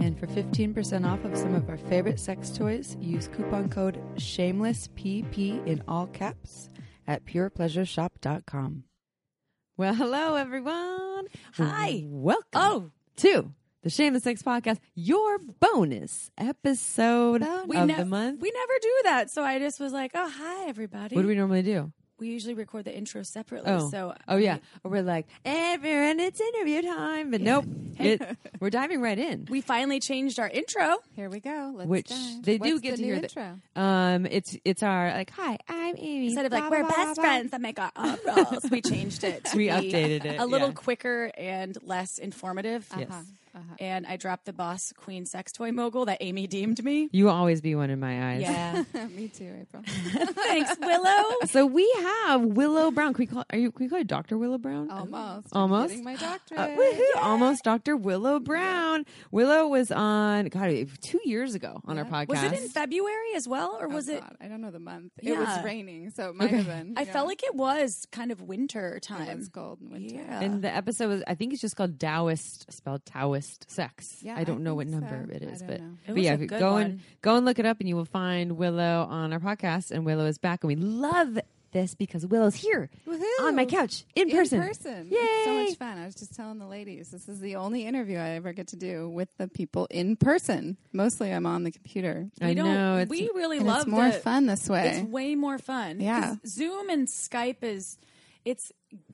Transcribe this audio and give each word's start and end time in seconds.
And 0.00 0.18
for 0.18 0.26
15% 0.26 1.06
off 1.10 1.24
of 1.24 1.36
some 1.36 1.54
of 1.54 1.68
our 1.70 1.76
favorite 1.78 2.20
sex 2.20 2.50
toys, 2.50 2.96
use 3.00 3.28
coupon 3.28 3.68
code 3.70 3.98
SHAMELESSPP 4.16 5.66
in 5.66 5.82
all 5.88 6.06
caps 6.08 6.68
at 7.06 7.24
purepleasureshop.com. 7.24 8.84
Well, 9.76 9.94
hello, 9.94 10.34
everyone. 10.36 11.26
Hi. 11.54 12.04
Welcome 12.06 12.44
Oh, 12.54 12.90
to 13.16 13.52
the 13.82 13.90
Shameless 13.90 14.22
Sex 14.24 14.42
Podcast, 14.42 14.78
your 14.94 15.38
bonus 15.38 16.30
episode 16.38 17.44
we 17.66 17.76
of 17.76 17.88
ne- 17.88 17.94
the 17.96 18.04
month. 18.04 18.40
We 18.40 18.50
never 18.52 18.72
do 18.80 19.00
that, 19.04 19.30
so 19.30 19.42
I 19.42 19.58
just 19.58 19.80
was 19.80 19.92
like, 19.92 20.12
"Oh, 20.14 20.30
hi, 20.32 20.68
everybody." 20.68 21.16
what 21.16 21.22
do 21.22 21.28
we 21.28 21.34
normally 21.34 21.62
do? 21.62 21.92
We 22.20 22.28
usually 22.28 22.54
record 22.54 22.84
the 22.84 22.96
intro 22.96 23.24
separately. 23.24 23.72
Oh, 23.72 23.90
So, 23.90 24.14
oh 24.28 24.36
yeah. 24.36 24.58
Or 24.84 24.90
we're 24.92 25.02
like, 25.02 25.26
everyone, 25.44 26.20
it's 26.20 26.40
interview 26.40 26.82
time. 26.82 27.30
But 27.32 27.40
nope, 27.40 27.64
it, 27.98 28.22
we're 28.60 28.70
diving 28.70 29.00
right 29.00 29.18
in. 29.18 29.46
we 29.50 29.60
finally 29.60 29.98
changed 29.98 30.38
our 30.38 30.48
intro. 30.48 30.98
Here 31.16 31.28
we 31.28 31.40
go. 31.40 31.72
Let's 31.74 31.88
Which 31.88 32.08
dive. 32.08 32.42
they 32.44 32.58
do 32.58 32.74
What's 32.74 32.80
get 32.82 32.90
the 32.92 32.96
to 32.98 33.02
new 33.02 33.06
hear 33.08 33.16
the- 33.16 33.22
intro. 33.24 33.60
Um, 33.74 34.26
it's 34.26 34.56
it's 34.64 34.82
our 34.84 35.10
like, 35.12 35.30
hi, 35.30 35.58
I'm 35.68 35.96
Amy. 35.98 36.26
Instead 36.26 36.46
of 36.46 36.52
like, 36.52 36.62
blah, 36.62 36.70
we're 36.70 36.84
blah, 36.84 36.94
blah, 36.94 37.04
best 37.04 37.14
blah. 37.16 37.24
friends 37.24 37.50
that 37.50 37.60
make 37.60 37.78
our 37.80 37.90
own 37.96 38.18
roles, 38.24 38.64
we 38.70 38.80
changed 38.80 39.24
it. 39.24 39.48
We 39.54 39.66
updated 39.68 40.24
it, 40.24 40.38
a 40.40 40.46
little 40.46 40.68
yeah. 40.68 40.74
quicker 40.74 41.32
and 41.36 41.76
less 41.82 42.18
informative. 42.18 42.88
Yes. 42.96 43.10
Uh-huh. 43.54 43.74
And 43.78 44.06
I 44.06 44.16
dropped 44.16 44.46
the 44.46 44.52
boss 44.52 44.92
queen 44.96 45.26
sex 45.26 45.52
toy 45.52 45.70
mogul 45.70 46.06
that 46.06 46.18
Amy 46.20 46.46
deemed 46.46 46.82
me. 46.82 47.08
You 47.12 47.26
will 47.26 47.32
always 47.32 47.60
be 47.60 47.74
one 47.74 47.90
in 47.90 48.00
my 48.00 48.32
eyes. 48.32 48.42
Yeah. 48.42 48.82
Me 49.14 49.28
too, 49.28 49.52
April. 49.60 49.82
Thanks, 49.86 50.76
Willow. 50.80 51.24
So 51.46 51.64
we 51.66 51.90
have 52.02 52.42
Willow 52.42 52.90
Brown. 52.90 53.14
Can 53.14 53.22
we 53.22 53.26
call? 53.26 53.44
Are 53.50 53.58
you? 53.58 53.70
Can 53.70 53.84
we 53.86 53.88
call 53.88 53.98
you 53.98 54.04
Doctor 54.04 54.36
Willow 54.36 54.58
Brown? 54.58 54.90
Almost. 54.90 55.48
Almost? 55.52 55.90
Getting 55.90 56.04
my 56.04 56.16
doctorate. 56.16 56.60
Uh, 56.60 56.68
woohoo! 56.68 57.22
Almost 57.22 57.62
Dr. 57.64 57.96
Willow 57.96 58.40
Brown. 58.40 59.04
Willow 59.30 59.68
was 59.68 59.92
on 59.92 60.46
God 60.46 60.88
two 61.00 61.20
years 61.24 61.54
ago 61.54 61.80
on 61.84 61.98
our 61.98 62.04
podcast. 62.04 62.28
Was 62.28 62.42
it 62.42 62.52
in 62.54 62.68
February 62.68 63.34
as 63.36 63.46
well, 63.46 63.76
or 63.80 63.86
Oh, 63.86 63.94
was 63.94 64.08
it? 64.08 64.20
God, 64.20 64.36
I 64.40 64.48
don't 64.48 64.60
know 64.62 64.70
the 64.70 64.80
month. 64.80 65.12
It 65.22 65.38
was 65.38 65.62
raining, 65.64 66.10
so 66.10 66.30
it 66.30 66.34
might 66.34 66.50
have 66.50 66.66
been. 66.66 66.94
I 66.96 67.02
yeah. 67.02 67.12
felt 67.12 67.28
like 67.28 67.42
it 67.44 67.54
was 67.54 68.06
kind 68.10 68.32
of 68.32 68.40
winter 68.42 68.98
time. 69.00 69.22
it 69.22 69.26
time. 69.26 69.38
was 69.38 69.48
cold 69.48 69.78
in 69.80 69.90
winter. 69.90 70.16
Yeah. 70.16 70.40
and 70.40 70.62
the 70.62 70.74
episode 70.74 71.08
was, 71.08 71.22
I 71.26 71.34
think 71.34 71.52
it's 71.52 71.62
just 71.62 71.76
called 71.76 72.00
Taoist, 72.00 72.72
spelled 72.72 73.04
Taoist 73.04 73.43
sex. 73.68 74.18
Yeah, 74.22 74.34
I 74.36 74.44
don't 74.44 74.58
I 74.58 74.62
know 74.62 74.74
what 74.74 74.86
number 74.86 75.26
so. 75.28 75.34
it 75.34 75.42
I 75.42 75.46
is, 75.52 75.58
don't 75.60 75.68
but, 75.68 75.80
know. 75.80 75.86
It 75.86 75.98
but 76.06 76.14
was 76.16 76.24
yeah, 76.24 76.30
a 76.30 76.34
if 76.34 76.40
you 76.40 76.46
good 76.46 76.58
go 76.60 76.72
one. 76.72 76.82
and 76.82 77.00
go 77.22 77.36
and 77.36 77.44
look 77.46 77.58
it 77.58 77.66
up, 77.66 77.80
and 77.80 77.88
you 77.88 77.96
will 77.96 78.04
find 78.04 78.56
Willow 78.56 79.06
on 79.10 79.32
our 79.32 79.40
podcast, 79.40 79.90
and 79.90 80.04
Willow 80.04 80.26
is 80.26 80.38
back, 80.38 80.62
and 80.64 80.68
we 80.68 80.76
love 80.76 81.38
this 81.72 81.96
because 81.96 82.24
Willow's 82.24 82.54
here 82.54 82.88
Woohoo! 83.04 83.20
on 83.42 83.56
my 83.56 83.64
couch 83.64 84.04
in, 84.14 84.30
In 84.30 84.36
person. 84.36 84.60
person. 84.62 85.08
Yay! 85.10 85.18
It's 85.18 85.44
so 85.44 85.54
much 85.64 85.76
fun. 85.76 85.98
I 85.98 86.06
was 86.06 86.14
just 86.14 86.32
telling 86.36 86.60
the 86.60 86.68
ladies, 86.68 87.10
this 87.10 87.28
is 87.28 87.40
the 87.40 87.56
only 87.56 87.84
interview 87.84 88.16
I 88.16 88.30
ever 88.30 88.52
get 88.52 88.68
to 88.68 88.76
do 88.76 89.08
with 89.08 89.28
the 89.38 89.48
people 89.48 89.88
in 89.90 90.14
person. 90.14 90.76
Mostly 90.92 91.32
I'm 91.32 91.46
on 91.46 91.64
the 91.64 91.72
computer. 91.72 92.28
I 92.40 92.50
we 92.50 92.54
don't. 92.54 92.72
know 92.72 92.98
it's 92.98 93.10
we 93.10 93.28
really 93.34 93.58
love 93.58 93.78
it's 93.82 93.86
more 93.88 94.04
the- 94.06 94.12
fun 94.12 94.46
this 94.46 94.68
way. 94.68 94.88
It's 95.00 95.08
way 95.08 95.34
more 95.34 95.58
fun. 95.58 96.00
Yeah. 96.00 96.36
Zoom 96.46 96.90
and 96.90 97.08
Skype 97.08 97.62
is 97.64 97.98
it's 98.44 98.70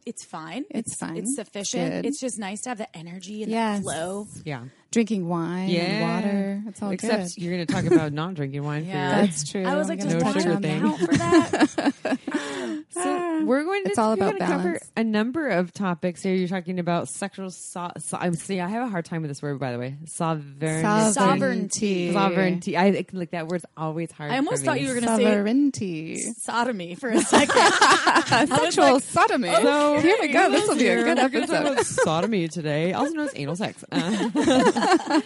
it's 0.06 0.24
fine. 0.24 0.64
It's 0.70 0.94
fine. 0.96 1.16
It's 1.18 1.34
sufficient. 1.36 1.90
Good. 1.92 2.06
It's 2.06 2.20
just 2.20 2.38
nice 2.38 2.62
to 2.62 2.70
have 2.70 2.78
the 2.78 2.96
energy 2.96 3.42
and 3.42 3.50
Yes. 3.52 3.78
the 3.78 3.82
flow. 3.84 4.26
yeah. 4.44 4.64
Drinking 4.90 5.28
wine 5.28 5.68
Yeah. 5.68 5.80
and 5.82 6.24
water. 6.24 6.62
It's 6.68 6.82
all 6.82 6.90
Except 6.90 7.34
good. 7.36 7.42
you're 7.42 7.54
going 7.54 7.64
to 7.66 7.72
talk 7.72 7.84
about 7.84 8.12
not 8.20 8.34
drinking 8.34 8.64
wine 8.64 8.84
Yeah. 8.86 9.10
for 9.10 9.16
your 9.18 9.26
That's 9.26 9.50
true. 9.50 9.64
I 9.64 9.76
was 9.76 9.88
like, 9.88 10.00
No 10.00 10.18
touch 10.18 10.34
sugar 10.42 10.50
wine 10.54 10.62
thing. 10.62 10.96
for 10.96 11.16
that? 11.16 12.18
So 12.92 13.44
we're 13.44 13.62
going 13.64 13.84
to 13.84 13.90
It's 13.90 13.98
all 13.98 14.12
about 14.12 14.38
gonna 14.38 14.50
cover 14.50 14.64
balance. 14.72 14.90
a 14.96 15.04
number 15.04 15.48
of 15.48 15.72
topics 15.72 16.22
here. 16.22 16.34
You're 16.34 16.48
talking 16.48 16.78
about 16.80 17.08
sexual. 17.08 17.50
So, 17.50 17.90
so, 17.98 18.18
I'm 18.20 18.34
see. 18.34 18.60
I 18.60 18.66
have 18.68 18.86
a 18.86 18.90
hard 18.90 19.04
time 19.04 19.22
with 19.22 19.30
this 19.30 19.40
word, 19.40 19.58
by 19.60 19.70
the 19.72 19.78
way. 19.78 19.96
Sovereignty. 20.06 21.12
Sovereignty. 21.12 22.12
Sovereignty. 22.12 22.76
I 22.76 23.04
like 23.12 23.30
that 23.30 23.46
word's 23.46 23.64
always 23.76 24.10
hard. 24.12 24.32
I 24.32 24.36
almost 24.36 24.58
for 24.62 24.66
thought 24.66 24.80
you 24.80 24.88
were 24.88 24.94
going 24.94 25.06
to 25.06 25.16
say 25.16 25.24
Sovereignty. 25.24 26.16
sodomy 26.38 26.94
for 26.96 27.08
a 27.10 27.20
second. 27.20 28.48
Sexual 28.48 28.94
like, 28.94 29.02
sodomy. 29.04 29.48
Oh, 29.50 29.62
So 29.70 30.00
here 30.00 30.16
we 30.20 30.28
go. 30.28 30.50
This 30.50 30.68
will 30.68 30.76
be 30.76 30.88
a 30.88 30.96
good 31.04 31.18
We're 31.18 31.28
gonna 31.28 31.46
talk 31.46 31.66
episode. 31.66 31.86
sodomy 32.04 32.48
today, 32.48 32.92
also 32.92 33.12
known 33.12 33.26
as 33.26 33.32
anal 33.36 33.56
sex. 33.56 33.84
Uh, 33.90 35.20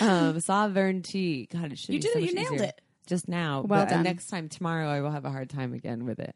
um, 0.00 0.40
sovereignty. 0.40 1.46
God, 1.52 1.72
it 1.72 1.78
should 1.78 1.94
You 1.94 2.00
be 2.00 2.02
did 2.02 2.12
so 2.12 2.18
it. 2.18 2.24
You 2.24 2.34
nailed 2.34 2.54
easier. 2.54 2.66
it. 2.68 2.80
Just 3.06 3.28
now. 3.28 3.62
Well 3.66 3.84
but, 3.84 3.88
uh, 3.88 3.96
done. 3.96 4.02
next 4.04 4.28
time 4.28 4.48
tomorrow, 4.48 4.88
I 4.88 5.00
will 5.00 5.10
have 5.10 5.24
a 5.24 5.30
hard 5.30 5.50
time 5.50 5.74
again 5.74 6.04
with 6.06 6.18
it. 6.20 6.34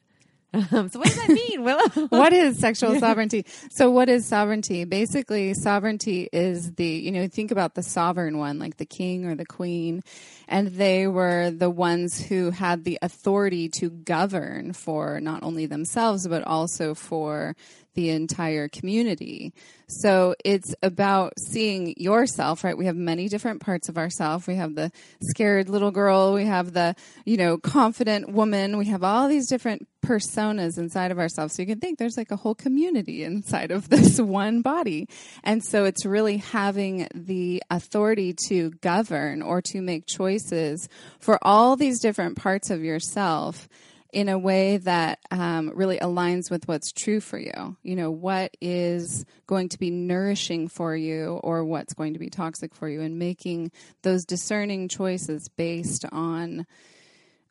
Um, 0.54 0.88
so 0.88 1.00
what 1.00 1.09
does 1.09 1.16
that 1.16 1.31
mean, 1.31 1.65
Willow? 1.65 2.06
what 2.10 2.32
is 2.32 2.59
sexual 2.59 2.98
sovereignty? 3.00 3.44
So, 3.70 3.91
what 3.91 4.09
is 4.09 4.25
sovereignty? 4.25 4.84
Basically, 4.84 5.53
sovereignty 5.54 6.28
is 6.32 6.75
the, 6.75 6.87
you 6.87 7.10
know, 7.10 7.26
think 7.26 7.50
about 7.50 7.75
the 7.75 7.82
sovereign 7.82 8.38
one, 8.38 8.59
like 8.59 8.76
the 8.76 8.87
king 8.87 9.26
or 9.26 9.34
the 9.34 9.44
queen, 9.44 10.03
and 10.47 10.69
they 10.69 11.09
were 11.09 11.50
the 11.50 11.70
ones 11.70 12.25
who 12.25 12.50
had 12.50 12.84
the 12.84 12.98
authority 13.03 13.69
to 13.70 13.91
govern 13.91 14.72
for 14.72 15.20
not 15.20 15.43
only 15.43 15.66
themselves, 15.66 16.28
but 16.28 16.44
also 16.44 16.94
for 16.94 17.56
the 17.94 18.10
entire 18.10 18.69
community. 18.69 19.53
So 19.88 20.34
it's 20.44 20.75
about 20.82 21.34
seeing 21.38 21.94
yourself, 21.97 22.65
right? 22.65 22.77
We 22.77 22.87
have 22.87 22.97
many 22.97 23.28
different 23.28 23.60
parts 23.60 23.88
of 23.88 23.99
ourselves. 23.99 24.47
We 24.47 24.56
have 24.56 24.75
the 24.75 24.91
scared 25.22 25.69
little 25.69 25.91
girl, 25.91 26.32
we 26.32 26.47
have 26.47 26.72
the, 26.72 26.97
you 27.25 27.37
know, 27.37 27.59
confident 27.59 28.31
woman, 28.31 28.78
we 28.78 28.87
have 28.87 29.05
all 29.05 29.28
these 29.28 29.49
different 29.49 29.87
personas 30.05 30.78
inside 30.78 31.10
of 31.10 31.19
ourselves. 31.19 31.55
So 31.55 31.62
you 31.62 31.66
can 31.66 31.81
think 31.81 31.99
there's 31.99 32.16
like 32.16 32.31
a 32.31 32.37
whole 32.37 32.55
community 32.55 33.25
inside 33.25 33.71
of 33.71 33.88
this 33.91 34.21
one 34.21 34.62
body. 34.62 35.09
And 35.43 35.65
so 35.65 35.84
it's 35.84 36.05
really 36.05 36.38
having 36.38 37.09
the 37.15 37.62
authority 37.71 38.34
to 38.49 38.71
govern 38.82 39.43
or 39.43 39.62
to 39.62 39.81
make 39.81 40.06
choices 40.06 40.88
for 41.19 41.38
all 41.43 41.76
these 41.76 42.00
different 42.00 42.37
parts 42.37 42.71
of 42.71 42.82
yourself 42.82 43.69
in 44.14 44.28
a 44.28 44.38
way 44.38 44.76
that 44.76 45.19
um, 45.32 45.72
really 45.75 45.98
aligns 45.98 46.48
with 46.48 46.69
what's 46.69 46.92
true 46.92 47.20
for 47.20 47.36
you. 47.36 47.76
You 47.82 47.97
know, 47.97 48.12
what 48.12 48.56
is 48.60 49.26
going 49.48 49.70
to 49.70 49.78
be 49.78 49.91
nourishing 49.91 50.69
for 50.69 50.94
you 50.97 51.41
or 51.42 51.64
what's 51.64 51.94
going 51.94 52.12
to 52.12 52.20
be 52.20 52.30
toxic 52.30 52.76
for 52.76 52.88
you, 52.88 53.00
and 53.00 53.19
making 53.19 53.72
those 54.02 54.25
discerning 54.25 54.86
choices 54.88 55.48
based 55.48 56.04
on 56.12 56.64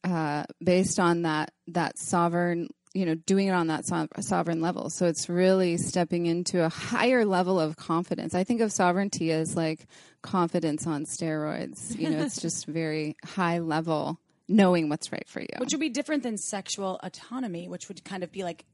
uh, 0.06 0.46
based 0.64 1.00
on 1.00 1.24
that 1.24 1.52
that 1.68 2.00
sovereign. 2.00 2.70
You 2.96 3.08
know, 3.08 3.16
doing 3.16 3.48
it 3.48 3.54
on 3.54 3.68
that 3.68 3.88
so- 3.88 4.08
sovereign 4.20 4.62
level. 4.62 4.92
So 4.92 5.08
it's 5.08 5.28
really 5.28 5.78
stepping 5.78 6.28
into 6.28 6.64
a 6.64 6.70
higher 6.70 7.26
level 7.26 7.60
of 7.60 7.76
confidence. 7.76 8.36
I 8.36 8.44
think 8.44 8.62
of 8.62 8.72
sovereignty 8.72 9.32
as 9.32 9.56
like 9.56 9.88
confidence 10.22 10.86
on 10.86 11.06
steroids. 11.06 11.98
You 11.98 12.12
know, 12.12 12.20
it's 12.20 12.40
just 12.42 12.68
very 12.68 13.16
high 13.26 13.58
level 13.58 14.20
knowing 14.54 14.90
what's 14.90 15.12
right 15.12 15.28
for 15.28 15.42
you. 15.42 15.48
which 15.58 15.72
would 15.74 15.80
be 15.82 15.90
different 15.90 16.24
than 16.24 16.38
sexual 16.38 17.00
autonomy, 17.04 17.68
which 17.68 17.88
would 17.88 18.04
kind 18.04 18.24
of 18.24 18.32
be 18.32 18.44
like 18.44 18.66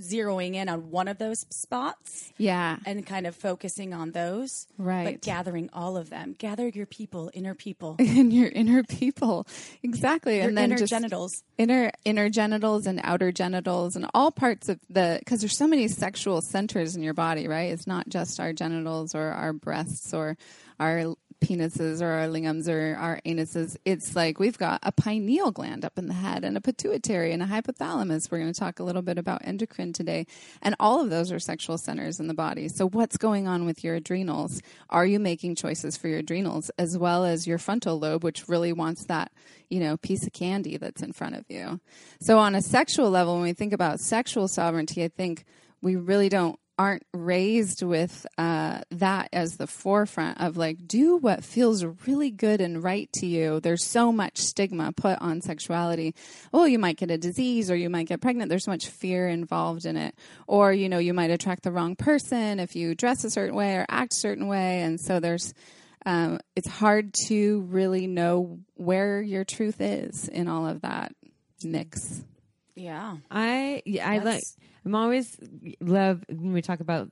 zeroing 0.00 0.54
in 0.54 0.68
on 0.68 0.90
one 0.90 1.08
of 1.08 1.18
those 1.18 1.44
spots 1.50 2.32
yeah. 2.38 2.76
and 2.86 3.04
kind 3.04 3.26
of 3.26 3.34
focusing 3.34 3.92
on 3.92 4.12
those, 4.12 4.66
Right. 4.78 5.04
But 5.04 5.22
gathering 5.22 5.70
all 5.72 5.96
of 5.96 6.08
them, 6.08 6.34
gather 6.38 6.68
your 6.68 6.86
people, 6.86 7.30
inner 7.34 7.54
people, 7.54 7.96
in 7.98 8.30
your 8.30 8.48
inner 8.48 8.82
people 8.84 9.46
exactly 9.82 10.36
your 10.36 10.48
and 10.48 10.56
then 10.56 10.72
inner 10.72 10.86
genitals. 10.86 11.42
inner 11.56 11.90
inner 12.04 12.28
genitals 12.28 12.86
and 12.86 13.00
outer 13.02 13.32
genitals 13.32 13.96
and 13.96 14.06
all 14.14 14.30
parts 14.30 14.68
of 14.68 14.78
the 14.88 15.16
because 15.18 15.40
there's 15.40 15.56
so 15.56 15.66
many 15.66 15.88
sexual 15.88 16.40
centers 16.40 16.96
in 16.96 17.02
your 17.02 17.14
body 17.14 17.48
right 17.48 17.72
it's 17.72 17.86
not 17.86 18.08
just 18.08 18.40
our 18.40 18.52
genitals 18.52 19.14
or 19.14 19.28
our 19.28 19.52
breasts 19.52 20.14
or 20.14 20.36
our 20.78 21.14
penises 21.40 22.02
or 22.02 22.06
our 22.06 22.26
lingams 22.26 22.68
or 22.68 22.96
our 22.96 23.20
anuses 23.24 23.76
it's 23.84 24.16
like 24.16 24.38
we've 24.38 24.58
got 24.58 24.80
a 24.82 24.90
pineal 24.90 25.50
gland 25.50 25.84
up 25.84 25.98
in 25.98 26.08
the 26.08 26.14
head 26.14 26.44
and 26.44 26.56
a 26.56 26.60
pituitary 26.60 27.32
and 27.32 27.42
a 27.42 27.46
hypothalamus. 27.46 28.30
We're 28.30 28.38
going 28.38 28.52
to 28.52 28.58
talk 28.58 28.80
a 28.80 28.82
little 28.82 29.02
bit 29.02 29.18
about 29.18 29.42
endocrine 29.44 29.92
today. 29.92 30.26
And 30.62 30.74
all 30.80 31.00
of 31.00 31.10
those 31.10 31.30
are 31.32 31.38
sexual 31.38 31.78
centers 31.78 32.20
in 32.20 32.26
the 32.26 32.34
body. 32.34 32.68
So 32.68 32.88
what's 32.88 33.16
going 33.16 33.46
on 33.46 33.64
with 33.64 33.84
your 33.84 33.94
adrenals? 33.94 34.60
Are 34.90 35.06
you 35.06 35.18
making 35.18 35.54
choices 35.54 35.96
for 35.96 36.08
your 36.08 36.18
adrenals 36.18 36.70
as 36.78 36.98
well 36.98 37.24
as 37.24 37.46
your 37.46 37.58
frontal 37.58 37.98
lobe 37.98 38.24
which 38.24 38.48
really 38.48 38.72
wants 38.72 39.04
that 39.04 39.32
you 39.68 39.80
know 39.80 39.96
piece 39.96 40.26
of 40.26 40.32
candy 40.32 40.76
that's 40.76 41.02
in 41.02 41.12
front 41.12 41.36
of 41.36 41.44
you? 41.48 41.80
So 42.20 42.38
on 42.38 42.54
a 42.54 42.62
sexual 42.62 43.10
level 43.10 43.34
when 43.34 43.44
we 43.44 43.52
think 43.52 43.72
about 43.72 44.00
sexual 44.00 44.48
sovereignty 44.48 45.04
i 45.04 45.08
think 45.08 45.44
we 45.80 45.96
really 45.96 46.28
don't 46.28 46.58
aren't 46.78 47.04
raised 47.12 47.82
with 47.82 48.24
uh, 48.38 48.80
that 48.92 49.28
as 49.32 49.56
the 49.56 49.66
forefront 49.66 50.40
of 50.40 50.56
like 50.56 50.86
do 50.86 51.16
what 51.16 51.44
feels 51.44 51.84
really 52.06 52.30
good 52.30 52.60
and 52.60 52.82
right 52.82 53.10
to 53.14 53.26
you. 53.26 53.58
There's 53.60 53.84
so 53.84 54.12
much 54.12 54.38
stigma 54.38 54.92
put 54.92 55.20
on 55.20 55.40
sexuality. 55.40 56.14
Oh 56.52 56.64
you 56.64 56.78
might 56.78 56.96
get 56.96 57.10
a 57.10 57.18
disease 57.18 57.70
or 57.70 57.76
you 57.76 57.90
might 57.90 58.06
get 58.06 58.20
pregnant. 58.20 58.48
There's 58.48 58.64
so 58.64 58.70
much 58.70 58.86
fear 58.86 59.28
involved 59.28 59.84
in 59.84 59.96
it. 59.96 60.14
Or 60.46 60.72
you 60.72 60.88
know 60.88 60.98
you 60.98 61.14
might 61.14 61.30
attract 61.30 61.64
the 61.64 61.72
wrong 61.72 61.96
person 61.96 62.60
if 62.60 62.76
you 62.76 62.94
dress 62.94 63.24
a 63.24 63.30
certain 63.30 63.56
way 63.56 63.76
or 63.76 63.86
act 63.88 64.12
a 64.14 64.20
certain 64.20 64.46
way. 64.46 64.82
And 64.82 65.00
so 65.00 65.18
there's 65.18 65.52
um, 66.06 66.38
it's 66.54 66.68
hard 66.68 67.12
to 67.26 67.62
really 67.62 68.06
know 68.06 68.60
where 68.74 69.20
your 69.20 69.44
truth 69.44 69.80
is 69.80 70.28
in 70.28 70.46
all 70.46 70.66
of 70.66 70.82
that 70.82 71.12
mix 71.64 72.22
Yeah. 72.78 73.16
I 73.30 73.82
yeah, 73.84 74.08
I 74.08 74.18
like. 74.18 74.44
I'm 74.84 74.94
always 74.94 75.36
love 75.80 76.24
when 76.28 76.52
we 76.52 76.62
talk 76.62 76.80
about 76.80 77.10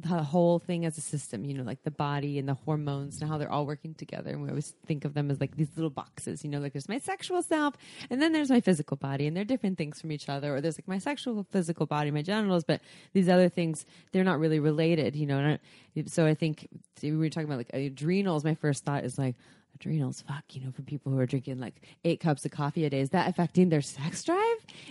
the 0.00 0.22
whole 0.22 0.58
thing 0.58 0.84
as 0.84 0.98
a 0.98 1.00
system. 1.00 1.44
You 1.44 1.54
know, 1.54 1.62
like 1.62 1.82
the 1.84 1.90
body 1.90 2.38
and 2.38 2.48
the 2.48 2.54
hormones 2.54 3.20
and 3.20 3.30
how 3.30 3.38
they're 3.38 3.50
all 3.50 3.66
working 3.66 3.94
together. 3.94 4.30
And 4.30 4.42
we 4.42 4.48
always 4.48 4.74
think 4.86 5.04
of 5.04 5.14
them 5.14 5.30
as 5.30 5.38
like 5.40 5.56
these 5.56 5.68
little 5.76 5.90
boxes. 5.90 6.42
You 6.42 6.50
know, 6.50 6.58
like 6.58 6.72
there's 6.72 6.88
my 6.88 6.98
sexual 6.98 7.42
self, 7.42 7.76
and 8.10 8.20
then 8.20 8.32
there's 8.32 8.50
my 8.50 8.60
physical 8.60 8.96
body, 8.96 9.26
and 9.26 9.36
they're 9.36 9.44
different 9.44 9.78
things 9.78 10.00
from 10.00 10.10
each 10.10 10.28
other. 10.28 10.56
Or 10.56 10.60
there's 10.60 10.78
like 10.78 10.88
my 10.88 10.98
sexual 10.98 11.46
physical 11.50 11.86
body, 11.86 12.10
my 12.10 12.22
genitals, 12.22 12.64
but 12.64 12.80
these 13.12 13.28
other 13.28 13.48
things 13.48 13.84
they're 14.12 14.24
not 14.24 14.40
really 14.40 14.60
related. 14.60 15.14
You 15.14 15.26
know, 15.26 15.38
and 15.38 15.58
I, 15.96 16.04
so 16.06 16.26
I 16.26 16.34
think 16.34 16.68
we 17.02 17.12
were 17.12 17.28
talking 17.28 17.48
about 17.48 17.58
like 17.58 17.74
adrenals. 17.74 18.44
My 18.44 18.54
first 18.54 18.84
thought 18.84 19.04
is 19.04 19.18
like 19.18 19.36
adrenals 19.82 20.22
fuck 20.26 20.44
you 20.50 20.60
know 20.60 20.70
for 20.70 20.82
people 20.82 21.10
who 21.10 21.18
are 21.18 21.26
drinking 21.26 21.58
like 21.58 21.74
eight 22.04 22.20
cups 22.20 22.44
of 22.44 22.50
coffee 22.50 22.84
a 22.84 22.90
day 22.90 23.00
is 23.00 23.10
that 23.10 23.28
affecting 23.28 23.68
their 23.68 23.82
sex 23.82 24.22
drive 24.24 24.38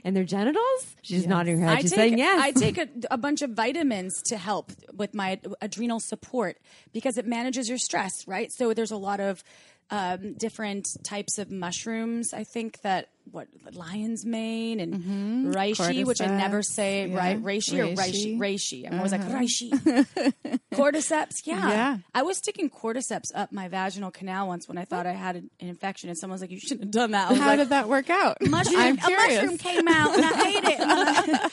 and 0.03 0.15
their 0.15 0.23
genitals? 0.23 0.95
She's 1.01 1.27
nodding 1.27 1.59
her 1.59 1.67
head. 1.67 1.77
I 1.77 1.81
she's 1.81 1.91
take, 1.91 1.97
saying 1.97 2.17
yes. 2.17 2.41
I 2.41 2.51
take 2.51 2.77
a, 2.77 2.87
a 3.11 3.17
bunch 3.17 3.41
of 3.41 3.51
vitamins 3.51 4.21
to 4.23 4.37
help 4.37 4.71
with 4.93 5.13
my 5.13 5.39
adrenal 5.61 5.99
support 5.99 6.57
because 6.93 7.17
it 7.17 7.25
manages 7.25 7.69
your 7.69 7.77
stress, 7.77 8.27
right? 8.27 8.51
So 8.51 8.73
there's 8.73 8.91
a 8.91 8.97
lot 8.97 9.19
of 9.19 9.43
um, 9.91 10.33
different 10.33 10.87
types 11.03 11.37
of 11.37 11.51
mushrooms. 11.51 12.33
I 12.33 12.45
think 12.45 12.81
that 12.81 13.09
what 13.29 13.47
lion's 13.73 14.25
mane 14.25 14.79
and 14.79 15.53
reishi, 15.53 16.05
which 16.05 16.21
I 16.21 16.25
never 16.25 16.63
say 16.63 17.07
yeah. 17.07 17.17
right 17.17 17.41
reishi 17.41 17.79
or 17.79 17.95
reishi. 17.95 18.37
Reishi. 18.37 18.83
Reishi. 18.83 18.87
I'm 18.87 18.97
always 18.97 19.11
like 19.11 19.21
reishi. 19.21 19.69
cordyceps. 20.73 21.41
Yeah. 21.45 21.69
Yeah. 21.69 21.97
I 22.15 22.23
was 22.23 22.37
sticking 22.37 22.69
cordyceps 22.69 23.31
up 23.35 23.51
my 23.51 23.67
vaginal 23.67 24.11
canal 24.11 24.47
once 24.47 24.67
when 24.67 24.77
I 24.77 24.85
thought 24.85 25.05
I 25.05 25.13
had 25.13 25.35
an 25.35 25.49
infection, 25.59 26.09
and 26.09 26.17
someone 26.17 26.35
was 26.35 26.41
like, 26.41 26.51
"You 26.51 26.59
shouldn't 26.59 26.85
have 26.85 26.91
done 26.91 27.11
that." 27.11 27.27
I 27.27 27.31
was 27.31 27.39
how 27.39 27.47
like, 27.47 27.59
did 27.59 27.69
that 27.69 27.87
work 27.87 28.09
out 28.09 28.37
mushroom, 28.41 28.79
i'm 28.79 28.97
a 28.97 29.09
mushroom 29.09 29.57
came 29.57 29.87
out 29.87 30.15
and 30.15 30.25
I 30.25 30.47
ate 30.47 30.63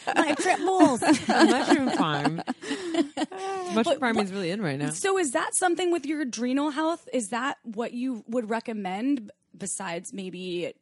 it. 0.06 0.16
My 0.16 0.34
trip 0.34 0.58
bulls. 0.58 1.02
mushroom 1.28 1.90
farm 1.90 2.42
farming 3.98 4.24
is 4.24 4.32
really 4.32 4.50
in 4.50 4.62
right 4.62 4.78
now 4.78 4.90
So 4.90 5.18
is 5.18 5.32
that 5.32 5.54
something 5.54 5.92
with 5.92 6.06
your 6.06 6.20
adrenal 6.22 6.70
health? 6.70 7.08
Is 7.12 7.28
that 7.28 7.58
what 7.64 7.92
you 7.92 8.24
would 8.28 8.50
recommend 8.50 9.30
besides 9.56 10.12
maybe 10.12 10.72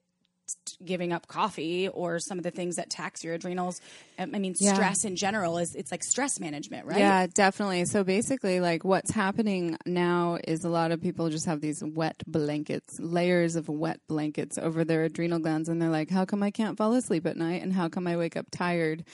giving 0.85 1.12
up 1.12 1.27
coffee 1.27 1.88
or 1.88 2.21
some 2.21 2.38
of 2.38 2.44
the 2.44 2.53
things 2.53 2.77
that 2.77 2.88
tax 2.88 3.25
your 3.25 3.35
adrenals? 3.35 3.81
I 4.19 4.27
mean, 4.27 4.55
Yeah. 4.59 4.75
stress 4.75 5.05
in 5.05 5.17
general 5.17 5.59
is 5.59 5.75
it's 5.75 5.91
like 5.91 6.05
stress 6.05 6.38
management, 6.38 6.87
right? 6.87 6.99
Yeah, 6.99 7.27
definitely. 7.27 7.85
So 7.87 8.05
basically, 8.05 8.61
like 8.61 8.85
what's 8.85 9.11
happening 9.11 9.77
now 9.87 10.38
is 10.47 10.65
a 10.65 10.69
lot 10.69 10.93
of 10.93 11.00
people 11.00 11.31
just 11.31 11.47
have 11.47 11.61
these 11.61 11.83
wet 11.83 12.23
blankets, 12.29 13.00
layers 13.00 13.56
of 13.56 13.69
wet 13.69 14.00
blankets 14.09 14.56
over 14.56 14.85
their 14.85 15.03
adrenal 15.05 15.41
glands, 15.41 15.69
and 15.69 15.83
they're 15.83 15.91
like, 15.91 16.11
"How 16.11 16.25
come 16.25 16.43
I 16.44 16.53
can't 16.53 16.77
fall 16.79 16.93
asleep 16.94 17.27
at 17.27 17.37
night? 17.37 17.62
And 17.62 17.73
how 17.73 17.88
come 17.88 18.06
I 18.06 18.17
wake 18.17 18.37
up 18.37 18.47
tired? 18.53 19.05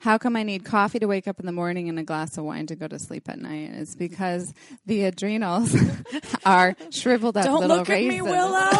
How 0.00 0.18
come 0.18 0.34
I 0.34 0.42
need 0.42 0.64
coffee 0.64 0.98
to 0.98 1.06
wake 1.06 1.28
up 1.28 1.40
in 1.40 1.46
the 1.46 1.52
morning 1.52 1.88
and 1.88 1.98
a 1.98 2.02
glass 2.02 2.36
of 2.36 2.44
wine 2.44 2.66
to 2.66 2.76
go 2.76 2.88
to 2.88 2.98
sleep 2.98 3.28
at 3.28 3.38
night?" 3.38 3.70
It's 3.74 3.94
because 3.94 4.52
the 4.86 5.04
adrenals 5.04 5.76
are 6.44 6.74
shriveled 6.90 7.36
up 7.36 7.44
Don't 7.44 7.60
little 7.60 7.76
look 7.78 7.90
at 7.90 8.02
me. 8.02 8.20
Willow. 8.20 8.70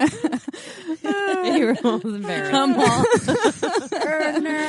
you 1.44 1.66
were 1.66 1.76
almost 1.84 2.04
embarrassed 2.04 2.50
Come 2.50 2.74
on. 2.74 3.04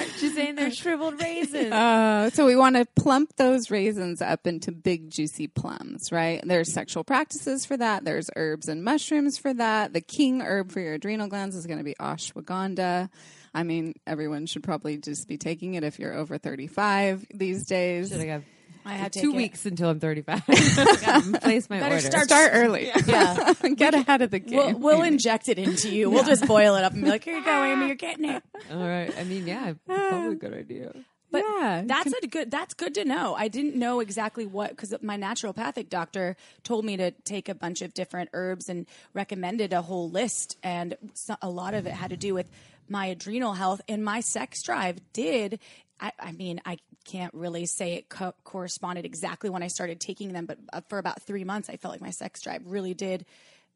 she's 0.18 0.34
saying 0.36 0.56
they're 0.56 0.72
shriveled 0.72 1.22
raisins 1.22 1.72
Uh, 1.72 2.30
so 2.30 2.46
we 2.46 2.56
want 2.56 2.76
to 2.76 2.86
plump 2.96 3.36
those 3.38 3.70
raisins 3.72 4.22
up 4.22 4.48
into 4.48 4.72
big 4.72 5.10
juicy 5.10 5.48
plums, 5.48 6.12
right? 6.12 6.42
There's 6.44 6.72
sexual 6.74 7.04
practices 7.04 7.66
for 7.66 7.78
that. 7.78 8.06
There's 8.06 8.30
herbs 8.36 8.68
and 8.68 8.84
mushrooms 8.84 9.38
for 9.38 9.54
that. 9.54 9.94
The 9.94 10.02
king 10.02 10.42
herb 10.42 10.72
for 10.72 10.80
your 10.80 10.94
adrenal 10.94 11.28
glands 11.28 11.56
is 11.56 11.66
going 11.66 11.80
to 11.80 11.84
be 11.84 11.96
ashwagandha. 12.00 13.10
I 13.54 13.64
mean, 13.64 13.94
everyone 14.08 14.46
should 14.46 14.64
probably 14.64 14.98
just 14.98 15.28
be 15.28 15.38
taking 15.38 15.74
it 15.74 15.84
if 15.84 16.00
you're 16.00 16.14
over 16.14 16.38
35 16.38 17.26
these 17.34 17.66
days. 17.68 18.10
Should 18.10 18.22
I 18.22 18.26
have 18.26 18.44
I 18.84 18.94
had 18.94 19.14
to 19.14 19.20
two 19.22 19.28
take 19.28 19.34
it. 19.36 19.38
weeks 19.38 19.66
until 19.66 19.90
I'm 19.90 20.00
35 20.00 20.44
Gotta 21.06 21.40
place 21.40 21.70
my 21.70 21.80
Better 21.80 21.96
order 21.96 22.08
start- 22.08 22.26
Start 22.26 22.52
early. 22.54 22.90
Yeah. 23.06 23.54
Get 23.76 23.94
ahead 23.94 24.22
of 24.24 24.32
the 24.32 24.40
game. 24.40 24.58
We'll, 24.58 24.80
we'll 24.80 25.02
inject 25.04 25.50
it 25.50 25.60
into 25.60 25.94
you. 25.94 26.10
We'll 26.10 26.24
just 26.24 26.48
boil 26.48 26.76
it 26.76 26.84
up 26.84 26.94
and 26.94 27.04
be 27.04 27.10
like, 27.10 27.24
here 27.24 27.38
you 27.38 27.44
go, 27.46 27.64
Amy, 27.64 27.88
you're 27.88 27.96
getting 27.96 28.26
it. 28.30 28.42
all 28.72 28.78
right 28.88 29.14
I 29.18 29.24
mean 29.24 29.46
yeah 29.46 29.74
probably 29.86 30.28
a 30.28 30.30
um, 30.30 30.36
good 30.38 30.54
idea 30.54 30.94
But 31.30 31.44
Yeah, 31.48 31.84
that's 31.86 32.12
a 32.24 32.28
good. 32.28 32.50
That's 32.52 32.74
good 32.74 32.96
to 32.96 33.06
know. 33.06 33.36
I 33.36 33.48
didn't 33.50 33.76
know 33.76 34.00
exactly 34.02 34.46
what 34.46 34.72
because 34.72 34.94
my 35.02 35.18
naturopathic 35.18 35.88
doctor 35.90 36.36
told 36.64 36.84
me 36.84 36.98
to 36.98 37.12
take 37.12 37.48
a 37.50 37.56
bunch 37.56 37.82
of 37.82 37.94
different 37.94 38.32
herbs 38.34 38.68
and 38.68 38.86
recommended 39.14 39.72
a 39.74 39.82
whole 39.82 40.10
list, 40.10 40.58
and 40.64 40.98
a 41.42 41.50
lot 41.50 41.74
of 41.74 41.86
it 41.88 41.94
had 41.94 42.10
to 42.10 42.18
do 42.18 42.34
with 42.34 42.50
my 42.92 43.08
adrenal 43.08 43.54
health 43.54 43.82
and 43.88 44.04
my 44.04 44.20
sex 44.20 44.62
drive. 44.62 45.00
Did 45.14 45.60
I? 46.00 46.12
I 46.20 46.32
mean, 46.34 46.62
I 46.66 46.78
can't 47.06 47.34
really 47.34 47.66
say 47.66 47.94
it 47.94 48.10
co- 48.10 48.36
corresponded 48.44 49.06
exactly 49.06 49.50
when 49.50 49.64
I 49.64 49.68
started 49.68 50.00
taking 50.00 50.34
them, 50.34 50.46
but 50.46 50.60
uh, 50.72 50.82
for 50.90 51.00
about 51.00 51.22
three 51.24 51.44
months, 51.44 51.70
I 51.70 51.78
felt 51.78 51.94
like 51.94 52.02
my 52.02 52.12
sex 52.12 52.42
drive 52.42 52.62
really 52.66 52.94
did 52.94 53.26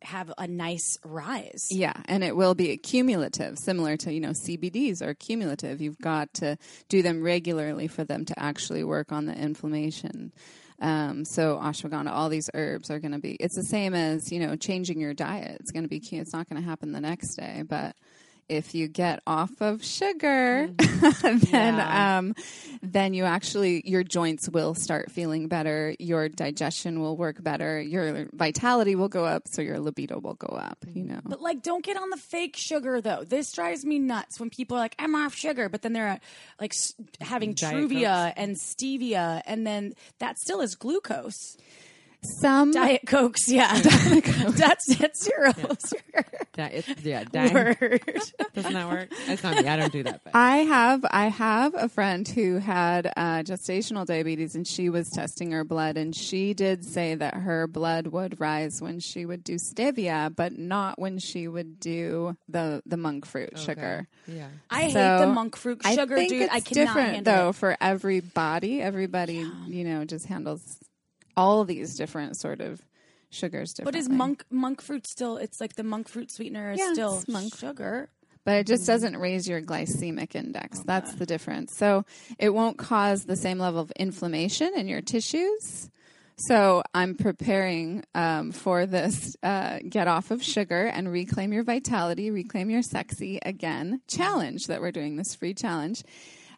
have 0.01 0.31
a 0.37 0.47
nice 0.47 0.97
rise. 1.03 1.69
Yeah, 1.71 1.93
and 2.05 2.23
it 2.23 2.35
will 2.35 2.53
be 2.53 2.75
cumulative, 2.77 3.57
similar 3.57 3.97
to, 3.97 4.13
you 4.13 4.19
know, 4.19 4.31
CBDs 4.31 5.01
are 5.01 5.13
cumulative. 5.13 5.81
You've 5.81 5.99
got 5.99 6.33
to 6.35 6.57
do 6.89 7.01
them 7.01 7.23
regularly 7.23 7.87
for 7.87 8.03
them 8.03 8.25
to 8.25 8.37
actually 8.37 8.83
work 8.83 9.11
on 9.11 9.25
the 9.25 9.33
inflammation. 9.33 10.31
Um, 10.79 11.23
so 11.23 11.57
ashwagandha, 11.57 12.11
all 12.11 12.29
these 12.29 12.49
herbs 12.53 12.91
are 12.91 12.99
going 12.99 13.13
to 13.13 13.19
be, 13.19 13.37
it's 13.39 13.55
the 13.55 13.63
same 13.63 13.93
as, 13.93 14.31
you 14.31 14.39
know, 14.39 14.55
changing 14.55 14.99
your 14.99 15.13
diet. 15.13 15.57
It's 15.61 15.71
going 15.71 15.83
to 15.83 15.89
be. 15.89 15.97
It's 15.97 16.33
not 16.33 16.49
going 16.49 16.61
to 16.61 16.67
happen 16.67 16.91
the 16.91 17.01
next 17.01 17.35
day, 17.35 17.63
but 17.67 17.95
if 18.47 18.75
you 18.75 18.87
get 18.87 19.21
off 19.25 19.51
of 19.61 19.83
sugar, 19.83 20.69
then 21.23 21.39
Yeah. 21.51 22.17
um, 22.19 22.35
then 22.83 23.13
you 23.13 23.23
actually 23.23 23.81
your 23.85 24.03
joints 24.03 24.47
will 24.49 24.75
start 24.75 25.11
feeling 25.11 25.47
better. 25.47 25.95
Your 25.99 26.29
digestion 26.29 26.99
will 26.99 27.17
work 27.17 27.41
better. 27.41 27.81
Your 27.81 28.27
vitality 28.33 28.95
will 28.95 29.09
go 29.09 29.25
up, 29.25 29.47
so 29.47 29.61
your 29.61 29.79
libido 29.79 30.19
will 30.19 30.35
go 30.35 30.55
up. 30.55 30.77
You 30.93 31.03
know, 31.05 31.19
But 31.25 31.41
like, 31.41 31.63
don't 31.63 31.83
get 31.83 31.97
on 31.97 32.09
the 32.11 32.17
fake 32.17 32.55
sugar 32.55 33.01
though. 33.01 33.23
This 33.23 33.51
drives 33.51 33.83
me 33.83 33.97
nuts 33.99 34.39
when 34.39 34.49
people 34.49 34.77
are 34.77 34.81
like, 34.81 34.95
"I'm 34.99 35.15
off 35.15 35.33
sugar," 35.33 35.67
but 35.69 35.81
then 35.81 35.93
they're 35.93 36.09
uh, 36.09 36.17
like 36.61 36.73
s- 36.73 36.93
having 37.21 37.53
Diet 37.53 37.75
Truvia 37.89 38.33
and 38.37 38.55
stevia, 38.55 39.41
and 39.45 39.65
then 39.65 39.93
that 40.19 40.37
still 40.37 40.61
is 40.61 40.75
glucose. 40.75 41.57
Some 42.25 42.71
Diet 42.71 43.01
Cokes, 43.07 43.49
yeah, 43.49 43.73
that's 43.81 44.95
that's 44.97 45.23
zero 45.23 45.51
sugar. 45.53 46.25
that, 46.53 46.73
it's, 46.73 46.87
yeah 47.03 47.23
dang. 47.31 47.53
Word. 47.53 48.01
doesn't 48.53 48.73
that 48.73 48.87
work 48.89 49.09
it's 49.27 49.43
not 49.43 49.55
me 49.57 49.67
I 49.67 49.75
don't 49.77 49.91
do 49.91 50.03
that 50.03 50.21
but 50.23 50.35
I 50.35 50.57
have 50.57 51.05
I 51.09 51.25
have 51.27 51.73
a 51.75 51.89
friend 51.89 52.27
who 52.27 52.57
had 52.57 53.07
uh, 53.07 53.43
gestational 53.43 54.05
diabetes 54.05 54.55
and 54.55 54.65
she 54.67 54.89
was 54.89 55.09
testing 55.09 55.51
her 55.51 55.63
blood 55.63 55.97
and 55.97 56.15
she 56.15 56.53
did 56.53 56.85
say 56.85 57.15
that 57.15 57.33
her 57.35 57.67
blood 57.67 58.07
would 58.07 58.39
rise 58.39 58.81
when 58.81 58.99
she 58.99 59.25
would 59.25 59.43
do 59.43 59.55
stevia 59.55 60.33
but 60.33 60.57
not 60.57 60.97
when 60.99 61.19
she 61.19 61.47
would 61.47 61.79
do 61.79 62.35
the 62.47 62.81
the 62.85 62.97
monk 62.97 63.25
fruit 63.25 63.57
sugar. 63.57 64.07
yeah 64.27 64.47
I 64.69 64.83
hate 64.83 64.93
the 64.93 65.27
monk 65.27 65.55
fruit 65.55 65.81
sugar, 65.85 66.15
I 66.15 66.17
think 66.17 66.29
dude. 66.29 66.41
It's 66.43 66.53
I 66.53 66.59
cannot 66.59 66.95
different 66.95 67.25
though 67.25 67.49
it. 67.49 67.55
for 67.55 67.77
every 67.81 68.19
body. 68.21 68.81
Everybody, 68.81 69.45
you 69.67 69.83
know, 69.83 70.05
just 70.05 70.25
handles 70.25 70.79
all 71.37 71.63
these 71.65 71.95
different 71.95 72.37
sort 72.37 72.61
of 72.61 72.81
sugars 73.29 73.73
But 73.83 73.95
is 73.95 74.07
monk 74.07 74.45
monk 74.49 74.81
fruit 74.81 75.05
still? 75.07 75.37
It's 75.37 75.59
like 75.59 75.75
the 75.75 75.83
monk 75.83 76.07
fruit 76.07 76.31
sweetener 76.31 76.71
is 76.71 76.79
Yeah, 76.79 76.93
still 76.93 77.17
it's 77.17 77.27
monk. 77.27 77.55
sugar. 77.55 78.09
but 78.45 78.53
it 78.59 78.67
just 78.67 78.85
doesn't 78.87 79.17
raise 79.17 79.47
your 79.47 79.61
glycemic 79.61 80.35
index. 80.35 80.79
That's 80.81 81.13
the 81.15 81.25
difference. 81.25 81.75
So 81.75 82.05
it 82.39 82.49
won't 82.49 82.77
cause 82.77 83.25
the 83.25 83.35
same 83.35 83.57
level 83.59 83.81
of 83.81 83.91
inflammation 83.91 84.71
in 84.75 84.87
your 84.87 85.01
tissues. 85.01 85.89
So 86.37 86.83
I'm 86.93 87.15
preparing 87.15 88.03
um, 88.13 88.51
for 88.51 88.85
this 88.85 89.35
uh, 89.41 89.79
get 89.87 90.07
off 90.07 90.31
of 90.31 90.43
sugar 90.43 90.85
and 90.85 91.09
reclaim 91.11 91.53
your 91.53 91.63
vitality, 91.63 92.29
reclaim 92.29 92.69
your 92.69 92.81
sexy 92.81 93.39
again 93.41 94.01
challenge 94.07 94.67
that 94.67 94.81
we're 94.81 94.91
doing 94.91 95.15
this 95.15 95.33
free 95.33 95.53
challenge. 95.53 96.03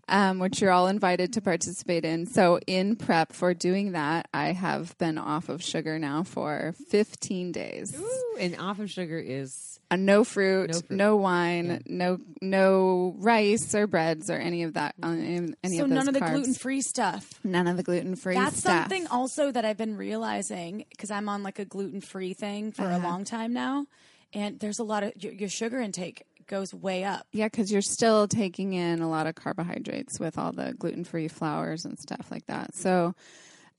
Um, 0.10 0.40
which 0.40 0.62
you're 0.62 0.72
all 0.72 0.88
invited 0.88 1.34
to 1.34 1.42
participate 1.42 2.06
in. 2.06 2.26
So, 2.26 2.60
in 2.68 2.96
prep 2.96 3.34
for 3.34 3.54
doing 3.54 3.92
that, 3.92 4.28
I 4.34 4.54
have 4.54 4.98
been 4.98 5.18
off 5.18 5.50
of 5.50 5.62
sugar 5.64 6.00
now 6.00 6.24
for 6.24 6.74
15 6.90 7.52
days. 7.52 7.94
Ooh, 8.00 8.38
and 8.40 8.56
off 8.60 8.80
of 8.80 8.90
sugar 8.90 9.20
is 9.20 9.80
Uh, 9.90 9.96
no, 9.96 10.24
fruit, 10.26 10.70
No 10.70 10.76
no, 10.90 11.12
fruit. 11.12 11.18
wine, 11.18 11.82
no 11.88 12.20
no 12.42 13.16
rice 13.20 13.74
or 13.74 13.88
breads 13.88 14.30
or 14.30 14.36
any 14.36 14.64
of 14.64 14.74
that. 14.74 14.96
uh, 15.02 15.08
Any, 15.08 15.54
any 15.64 15.78
so 15.78 15.84
of 15.84 15.90
those 15.90 15.96
none 15.98 16.08
of 16.10 16.14
the 16.14 16.20
gluten 16.20 16.54
free 16.54 16.82
stuff. 16.82 17.40
None 17.44 17.68
of 17.68 17.78
the 17.78 17.84
gluten 17.84 18.16
free 18.16 18.36
That's 18.36 18.58
stuff. 18.60 18.82
something 18.90 19.08
also 19.08 19.52
that 19.52 19.64
I've 19.66 19.78
been 19.78 19.96
realizing 19.96 20.84
because 20.90 21.10
I'm 21.12 21.30
on 21.30 21.42
like 21.44 21.60
a 21.60 21.66
gluten 21.66 22.02
free 22.02 22.34
thing 22.34 22.72
for 22.74 22.84
Uh-huh. 22.84 22.98
a 22.98 23.02
long 23.02 23.24
time 23.24 23.54
now, 23.54 23.86
and 24.34 24.60
there's 24.60 24.80
a 24.80 24.84
lot 24.84 25.04
of 25.04 25.14
your, 25.24 25.32
your 25.34 25.50
sugar 25.50 25.80
intake 25.80 26.24
goes 26.48 26.74
way 26.74 27.04
up. 27.04 27.28
Yeah, 27.32 27.48
because 27.48 27.72
you're 27.72 27.82
still 27.82 28.28
taking 28.28 28.74
in 28.74 29.02
a 29.02 29.10
lot 29.10 29.28
of 29.28 29.36
carbohydrates 29.36 30.20
with 30.20 30.38
all 30.38 30.52
the 30.52 30.74
gluten 30.78 31.04
free 31.04 31.28
flours 31.28 31.86
and 31.86 31.98
stuff 32.00 32.32
like 32.32 32.46
that. 32.48 32.76
So, 32.76 33.14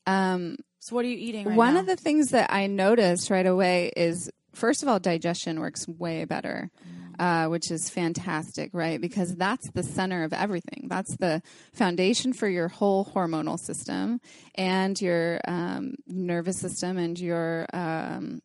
um, 0.06 0.56
So 0.80 0.94
what 0.94 1.04
are 1.04 1.08
you 1.08 1.16
eating 1.18 1.46
right 1.46 1.56
one 1.56 1.74
now? 1.74 1.80
of 1.80 1.86
the 1.86 1.96
things 1.96 2.30
that 2.30 2.52
I 2.52 2.66
noticed 2.66 3.30
right 3.30 3.46
away 3.46 3.92
is 3.96 4.30
first 4.54 4.82
of 4.82 4.88
all, 4.88 4.98
digestion 4.98 5.60
works 5.60 5.86
way 5.88 6.24
better. 6.24 6.70
Uh, 7.18 7.48
which 7.48 7.72
is 7.72 7.90
fantastic, 7.90 8.70
right? 8.72 9.00
Because 9.00 9.34
that's 9.34 9.68
the 9.72 9.82
center 9.82 10.22
of 10.22 10.32
everything. 10.32 10.86
That's 10.88 11.16
the 11.16 11.42
foundation 11.72 12.32
for 12.32 12.46
your 12.46 12.68
whole 12.68 13.04
hormonal 13.04 13.58
system 13.58 14.20
and 14.54 15.00
your 15.00 15.40
um, 15.48 15.96
nervous 16.06 16.60
system 16.60 16.96
and 16.96 17.18
your 17.18 17.66
um, 17.72 18.40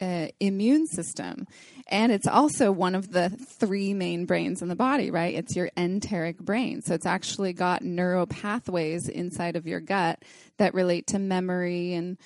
uh, 0.00 0.28
immune 0.40 0.86
system. 0.86 1.46
And 1.88 2.10
it's 2.10 2.26
also 2.26 2.72
one 2.72 2.94
of 2.96 3.12
the 3.12 3.30
three 3.30 3.94
main 3.94 4.26
brains 4.26 4.60
in 4.60 4.68
the 4.68 4.74
body, 4.74 5.10
right? 5.10 5.34
It's 5.34 5.54
your 5.54 5.70
enteric 5.76 6.38
brain. 6.38 6.82
So 6.82 6.94
it's 6.94 7.06
actually 7.06 7.52
got 7.52 7.82
neural 7.82 8.26
pathways 8.26 9.08
inside 9.08 9.54
of 9.54 9.66
your 9.66 9.80
gut 9.80 10.22
that 10.56 10.74
relate 10.74 11.06
to 11.08 11.18
memory 11.18 11.94
and 11.94 12.18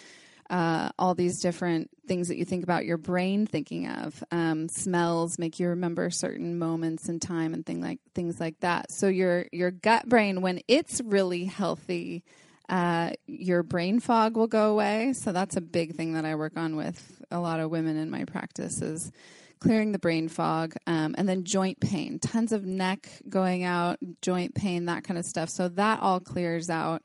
uh, 0.48 0.90
all 0.98 1.14
these 1.14 1.40
different 1.40 1.90
things 2.08 2.28
that 2.28 2.36
you 2.36 2.44
think 2.44 2.64
about 2.64 2.84
your 2.84 2.96
brain 2.96 3.46
thinking 3.46 3.86
of. 3.86 4.24
Um, 4.32 4.68
smells 4.68 5.38
make 5.38 5.60
you 5.60 5.68
remember 5.68 6.10
certain 6.10 6.58
moments 6.58 7.08
in 7.08 7.20
time 7.20 7.54
and 7.54 7.64
thing 7.64 7.80
like 7.80 8.00
things 8.14 8.40
like 8.40 8.58
that. 8.60 8.90
So 8.90 9.06
your 9.06 9.46
your 9.52 9.70
gut 9.70 10.08
brain, 10.08 10.40
when 10.40 10.60
it's 10.66 11.00
really 11.02 11.44
healthy, 11.44 12.24
uh, 12.68 13.10
your 13.26 13.62
brain 13.62 14.00
fog 14.00 14.36
will 14.36 14.48
go 14.48 14.72
away. 14.72 15.12
So 15.12 15.30
that's 15.32 15.56
a 15.56 15.60
big 15.60 15.94
thing 15.94 16.14
that 16.14 16.24
I 16.24 16.34
work 16.34 16.56
on 16.56 16.74
with 16.74 17.22
a 17.30 17.38
lot 17.38 17.60
of 17.60 17.70
women 17.70 17.96
in 17.96 18.10
my 18.10 18.24
practice 18.24 18.82
is 18.82 19.12
clearing 19.60 19.92
the 19.92 19.98
brain 19.98 20.28
fog 20.28 20.74
um, 20.86 21.14
and 21.18 21.28
then 21.28 21.44
joint 21.44 21.80
pain. 21.80 22.18
Tons 22.18 22.52
of 22.52 22.64
neck 22.64 23.08
going 23.28 23.62
out 23.62 23.98
joint 24.22 24.54
pain 24.54 24.86
that 24.86 25.04
kind 25.04 25.18
of 25.18 25.24
stuff. 25.24 25.48
So 25.48 25.68
that 25.68 26.00
all 26.00 26.20
clears 26.20 26.70
out. 26.70 27.04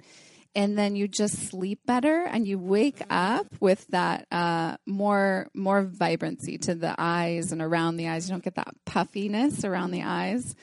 And 0.58 0.78
then 0.78 0.96
you 0.96 1.10
just 1.10 1.50
sleep 1.50 1.82
better 1.86 2.24
and 2.24 2.48
you 2.48 2.58
wake 2.58 3.02
up 3.10 3.48
with 3.60 3.86
that 3.88 4.26
uh, 4.32 4.78
more 4.86 5.50
more 5.54 5.84
vibrancy 5.84 6.58
to 6.60 6.76
the 6.76 6.96
eyes 6.98 7.52
and 7.52 7.62
around 7.62 7.98
the 7.98 8.08
eyes. 8.08 8.28
You 8.28 8.34
don't 8.34 8.44
get 8.44 8.56
that 8.56 8.74
puffiness 8.86 9.66
around 9.66 9.92
the 9.92 10.04
eyes 10.04 10.56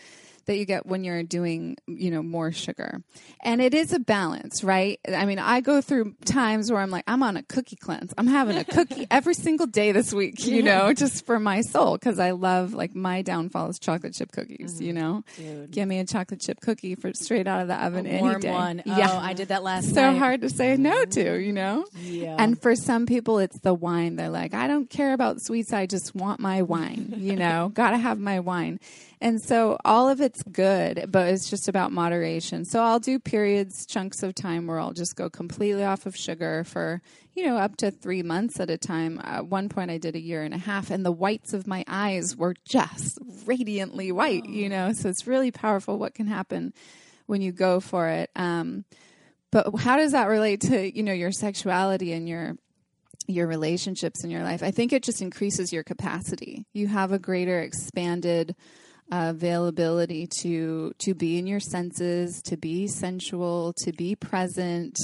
that 0.47 0.57
you 0.57 0.65
get 0.65 0.87
when 0.87 1.05
you're 1.05 1.23
doing 1.23 1.77
you 1.87 2.11
know 2.11 2.23
more 2.23 2.53
sugar 2.53 3.03
and 3.43 3.61
it 3.61 3.75
is 3.75 3.93
a 3.93 3.99
balance 3.99 4.65
right 4.65 5.01
i 5.09 5.25
mean 5.25 5.39
i 5.39 5.61
go 5.61 5.81
through 5.81 6.15
times 6.25 6.71
where 6.71 6.81
i'm 6.81 6.91
like 6.91 7.05
i'm 7.07 7.23
on 7.23 7.37
a 7.37 7.43
cookie 7.43 7.77
cleanse 7.77 8.13
i'm 8.19 8.27
having 8.27 8.57
a 8.57 8.65
cookie 8.65 9.07
every 9.11 9.35
single 9.35 9.67
day 9.67 9.93
this 9.93 10.13
week 10.13 10.47
you 10.47 10.63
know 10.63 10.93
just 10.93 11.25
for 11.27 11.39
my 11.39 11.61
soul 11.61 11.95
because 11.95 12.19
i 12.19 12.33
love 12.33 12.75
like 12.75 12.95
my 12.95 13.23
downfall 13.23 13.69
is 13.69 13.79
chocolate 13.79 14.15
chip 14.15 14.33
cookies 14.33 14.81
you 14.81 14.93
mm-hmm. 14.93 15.03
know 15.03 15.67
give 15.71 15.89
me 15.89 15.99
a 15.99 16.05
chocolate 16.05 16.41
chip 16.41 16.61
cookie 16.61 16.95
for 16.95 17.13
straight 17.15 17.47
out 17.47 17.61
of 17.61 17.69
the 17.69 17.85
oven 17.85 18.07
any 18.07 18.23
warm 18.23 18.41
day. 18.41 18.51
one. 18.51 18.83
Oh, 18.87 18.99
yeah 18.99 19.19
I 19.19 19.33
did 19.35 19.49
that 19.49 19.63
last 19.63 19.95
so 19.95 20.13
night. 20.13 20.19
hard 20.19 20.41
to 20.43 20.51
say 20.51 20.77
no 20.77 20.91
mm-hmm. 20.91 21.11
to, 21.11 21.39
you 21.39 21.53
know? 21.53 21.87
Yeah. 22.01 22.37
And 22.39 22.61
for 22.61 22.75
some 22.77 23.07
people, 23.07 23.39
it's 23.39 23.59
the 23.61 23.75
wine. 23.75 24.17
They're 24.17 24.29
like, 24.29 24.55
I 24.55 24.67
don't 24.67 24.89
care 24.89 25.13
about 25.13 25.41
sweets. 25.41 25.73
I 25.73 25.87
just 25.87 26.15
want 26.15 26.41
my 26.41 26.63
wine, 26.63 27.15
you 27.17 27.37
know? 27.37 27.71
Gotta 27.75 27.99
have 27.99 28.19
my 28.19 28.41
wine. 28.41 28.81
And 29.23 29.41
so 29.41 29.79
all 29.85 30.09
of 30.09 30.21
it's 30.21 30.43
good, 30.43 31.07
but 31.09 31.29
it's 31.29 31.49
just 31.49 31.69
about 31.69 31.93
moderation. 31.93 32.65
So 32.65 32.83
I'll 32.83 32.99
do 32.99 33.21
periods, 33.21 33.87
chunks 33.87 34.25
of 34.25 34.35
time 34.35 34.67
where 34.67 34.81
I'll 34.81 34.93
just 34.93 35.15
go 35.15 35.31
completely 35.31 35.85
off 35.85 36.07
of 36.07 36.17
sugar 36.17 36.65
for, 36.65 37.01
you 37.33 37.47
know, 37.47 37.57
up 37.57 37.77
to 37.77 37.93
three 37.93 38.25
months 38.25 38.59
at 38.59 38.69
a 38.69 38.77
time. 38.77 39.21
At 39.23 39.47
one 39.47 39.69
point, 39.69 39.93
I 39.93 39.99
did 39.99 40.17
a 40.17 40.21
year 40.21 40.43
and 40.43 40.53
a 40.53 40.59
half, 40.59 40.91
and 40.91 41.07
the 41.07 41.13
whites 41.13 41.53
of 41.53 41.69
my 41.69 41.85
eyes 41.87 42.37
were 42.37 42.57
just 42.65 43.17
radiantly 43.47 44.11
white, 44.11 44.45
you 44.47 44.69
know? 44.69 44.93
So 44.93 45.09
it's 45.09 45.25
really 45.25 45.53
powerful 45.53 46.01
what 46.01 46.15
can 46.15 46.27
happen 46.27 46.75
when 47.27 47.43
you 47.43 47.53
go 47.53 47.79
for 47.79 48.09
it. 48.09 48.29
Um, 48.35 48.85
but 49.53 49.73
how 49.79 49.99
does 49.99 50.11
that 50.13 50.27
relate 50.27 50.63
to 50.63 50.97
you 50.97 51.05
know 51.05 51.13
your 51.13 51.31
sexuality 51.31 52.13
and 52.13 52.29
your 52.29 52.57
your 53.29 53.47
relationships 53.47 54.25
in 54.25 54.31
your 54.31 54.43
life? 54.43 54.65
I 54.65 54.73
think 54.73 54.93
it 54.93 55.05
just 55.05 55.23
increases 55.23 55.73
your 55.73 55.85
capacity. 55.85 56.67
You 56.73 56.89
have 56.89 57.13
a 57.13 57.21
greater 57.21 57.61
expanded 57.61 58.57
uh, 58.59 58.82
availability 59.13 60.27
to 60.27 60.93
to 60.99 61.15
be 61.15 61.39
in 61.39 61.47
your 61.47 61.61
senses, 61.61 62.43
to 62.43 62.57
be 62.57 62.89
sensual, 62.89 63.75
to 63.85 63.93
be 63.93 64.17
present. 64.17 64.99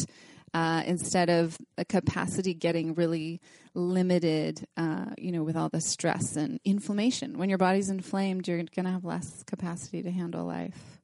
Uh, 0.54 0.82
instead 0.86 1.28
of 1.28 1.58
a 1.76 1.84
capacity 1.84 2.54
getting 2.54 2.94
really 2.94 3.38
limited, 3.74 4.66
uh, 4.78 5.04
you 5.18 5.30
know, 5.30 5.42
with 5.42 5.58
all 5.58 5.68
the 5.68 5.80
stress 5.80 6.36
and 6.36 6.58
inflammation. 6.64 7.36
When 7.36 7.50
your 7.50 7.58
body's 7.58 7.90
inflamed, 7.90 8.48
you're 8.48 8.56
going 8.56 8.86
to 8.86 8.90
have 8.90 9.04
less 9.04 9.42
capacity 9.42 10.02
to 10.02 10.10
handle 10.10 10.46
life. 10.46 10.97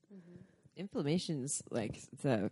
Inflammation's 0.76 1.62
like 1.70 2.00
the 2.22 2.50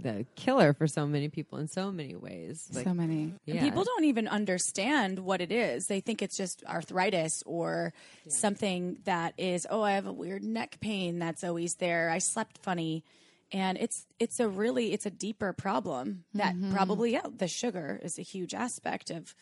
the 0.00 0.26
killer 0.34 0.72
for 0.72 0.86
so 0.88 1.06
many 1.06 1.28
people 1.28 1.58
in 1.58 1.68
so 1.68 1.92
many 1.92 2.16
ways. 2.16 2.68
Like, 2.72 2.84
so 2.84 2.92
many. 2.94 3.32
yeah. 3.44 3.62
People 3.62 3.84
don't 3.84 4.04
even 4.04 4.26
understand 4.26 5.18
what 5.20 5.40
it 5.40 5.52
is. 5.52 5.86
They 5.86 6.00
think 6.00 6.20
it's 6.20 6.36
just 6.36 6.64
arthritis 6.64 7.42
or 7.46 7.92
something 8.28 8.98
that 9.04 9.34
is, 9.38 9.66
oh, 9.70 9.82
I 9.82 9.92
have 9.92 10.06
a 10.06 10.12
weird 10.12 10.42
neck 10.42 10.78
pain 10.80 11.18
that's 11.18 11.44
always 11.44 11.76
there. 11.76 12.10
I 12.10 12.18
slept 12.18 12.58
funny. 12.58 13.04
And 13.52 13.78
it's 13.78 14.06
it's 14.18 14.40
a 14.40 14.48
really 14.48 14.92
it's 14.92 15.06
a 15.06 15.10
deeper 15.10 15.52
problem 15.52 16.24
that 16.34 16.54
Mm-hmm. 16.56 16.72
probably 16.74 17.12
yeah 17.12 17.26
the 17.36 17.46
sugar 17.46 18.00
is 18.02 18.18
a 18.18 18.22
huge 18.22 18.52
aspect 18.52 19.10
of 19.10 19.32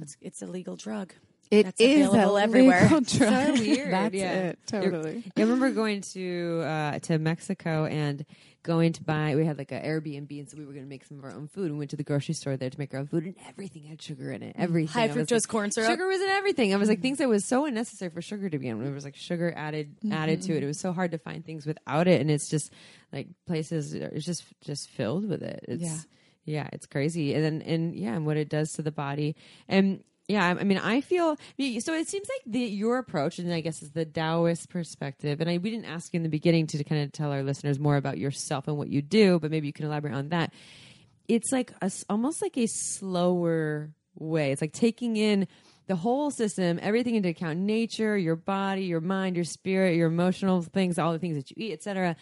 it's, 0.00 0.16
it's 0.22 0.40
a 0.40 0.46
legal 0.46 0.76
drug. 0.76 1.12
It 1.50 1.64
That's 1.64 1.80
is 1.80 2.06
available 2.06 2.38
everywhere. 2.38 2.88
So 3.06 3.26
weird, 3.54 3.92
That's 3.92 4.14
yeah. 4.14 4.32
it. 4.32 4.58
Totally. 4.66 5.24
I 5.36 5.40
remember 5.40 5.70
going 5.70 6.02
to 6.12 6.62
uh, 6.64 6.98
to 7.00 7.18
Mexico 7.18 7.86
and 7.86 8.24
going 8.62 8.92
to 8.92 9.02
buy. 9.02 9.34
We 9.34 9.44
had 9.44 9.58
like 9.58 9.72
an 9.72 9.82
Airbnb, 9.82 10.30
and 10.38 10.48
so 10.48 10.56
we 10.56 10.64
were 10.64 10.72
going 10.72 10.84
to 10.84 10.88
make 10.88 11.04
some 11.04 11.18
of 11.18 11.24
our 11.24 11.32
own 11.32 11.48
food. 11.48 11.72
We 11.72 11.78
went 11.78 11.90
to 11.90 11.96
the 11.96 12.04
grocery 12.04 12.34
store 12.34 12.56
there 12.56 12.70
to 12.70 12.78
make 12.78 12.94
our 12.94 13.00
own 13.00 13.06
food, 13.06 13.24
and 13.24 13.34
everything 13.48 13.82
had 13.84 14.00
sugar 14.00 14.30
in 14.30 14.42
it. 14.42 14.54
Mm-hmm. 14.54 14.62
Everything. 14.62 14.92
High 14.92 15.08
fructose 15.08 15.32
like, 15.32 15.48
corn 15.48 15.70
syrup? 15.72 15.90
Sugar 15.90 16.06
was 16.06 16.20
in 16.20 16.28
everything. 16.28 16.72
I 16.72 16.76
was 16.76 16.88
like 16.88 16.98
mm-hmm. 16.98 17.02
things 17.02 17.18
that 17.18 17.28
was 17.28 17.44
so 17.44 17.66
unnecessary 17.66 18.10
for 18.10 18.22
sugar 18.22 18.48
to 18.48 18.58
be 18.58 18.68
in. 18.68 18.84
It 18.84 18.94
was 18.94 19.04
like 19.04 19.16
sugar 19.16 19.52
added 19.56 19.96
mm-hmm. 20.00 20.12
added 20.12 20.42
to 20.42 20.56
it. 20.56 20.62
It 20.62 20.66
was 20.66 20.78
so 20.78 20.92
hard 20.92 21.10
to 21.12 21.18
find 21.18 21.44
things 21.44 21.66
without 21.66 22.06
it, 22.06 22.20
and 22.20 22.30
it's 22.30 22.48
just 22.48 22.72
like 23.12 23.26
places. 23.46 23.92
It's 23.94 24.24
just 24.24 24.44
just 24.60 24.88
filled 24.90 25.28
with 25.28 25.42
it. 25.42 25.64
It's, 25.66 25.82
Yeah. 25.82 25.98
yeah, 26.44 26.68
it's 26.72 26.86
crazy. 26.86 27.34
And 27.34 27.44
then 27.44 27.62
and 27.62 27.94
yeah, 27.96 28.14
and 28.14 28.24
what 28.24 28.36
it 28.36 28.48
does 28.48 28.72
to 28.74 28.82
the 28.82 28.92
body. 28.92 29.34
And 29.68 30.04
yeah, 30.30 30.46
I 30.46 30.62
mean, 30.62 30.78
I 30.78 31.00
feel 31.00 31.36
so. 31.56 31.92
It 31.92 32.08
seems 32.08 32.28
like 32.28 32.42
the 32.46 32.60
your 32.60 32.98
approach, 32.98 33.40
and 33.40 33.52
I 33.52 33.60
guess 33.60 33.82
is 33.82 33.90
the 33.90 34.04
Taoist 34.04 34.68
perspective. 34.68 35.40
And 35.40 35.50
I 35.50 35.58
we 35.58 35.70
didn't 35.70 35.86
ask 35.86 36.14
you 36.14 36.18
in 36.18 36.22
the 36.22 36.28
beginning 36.28 36.68
to 36.68 36.84
kind 36.84 37.02
of 37.02 37.10
tell 37.10 37.32
our 37.32 37.42
listeners 37.42 37.80
more 37.80 37.96
about 37.96 38.16
yourself 38.16 38.68
and 38.68 38.76
what 38.76 38.88
you 38.88 39.02
do, 39.02 39.40
but 39.40 39.50
maybe 39.50 39.66
you 39.66 39.72
can 39.72 39.86
elaborate 39.86 40.14
on 40.14 40.28
that. 40.28 40.52
It's 41.26 41.50
like 41.50 41.72
a, 41.82 41.90
almost 42.08 42.42
like 42.42 42.56
a 42.56 42.66
slower 42.66 43.90
way. 44.14 44.52
It's 44.52 44.60
like 44.60 44.72
taking 44.72 45.16
in 45.16 45.48
the 45.88 45.96
whole 45.96 46.30
system, 46.30 46.78
everything 46.80 47.16
into 47.16 47.30
account: 47.30 47.58
nature, 47.58 48.16
your 48.16 48.36
body, 48.36 48.84
your 48.84 49.00
mind, 49.00 49.34
your 49.34 49.44
spirit, 49.44 49.96
your 49.96 50.06
emotional 50.06 50.62
things, 50.62 50.96
all 50.96 51.12
the 51.12 51.18
things 51.18 51.34
that 51.34 51.50
you 51.50 51.56
eat, 51.58 51.72
etc. 51.72 52.14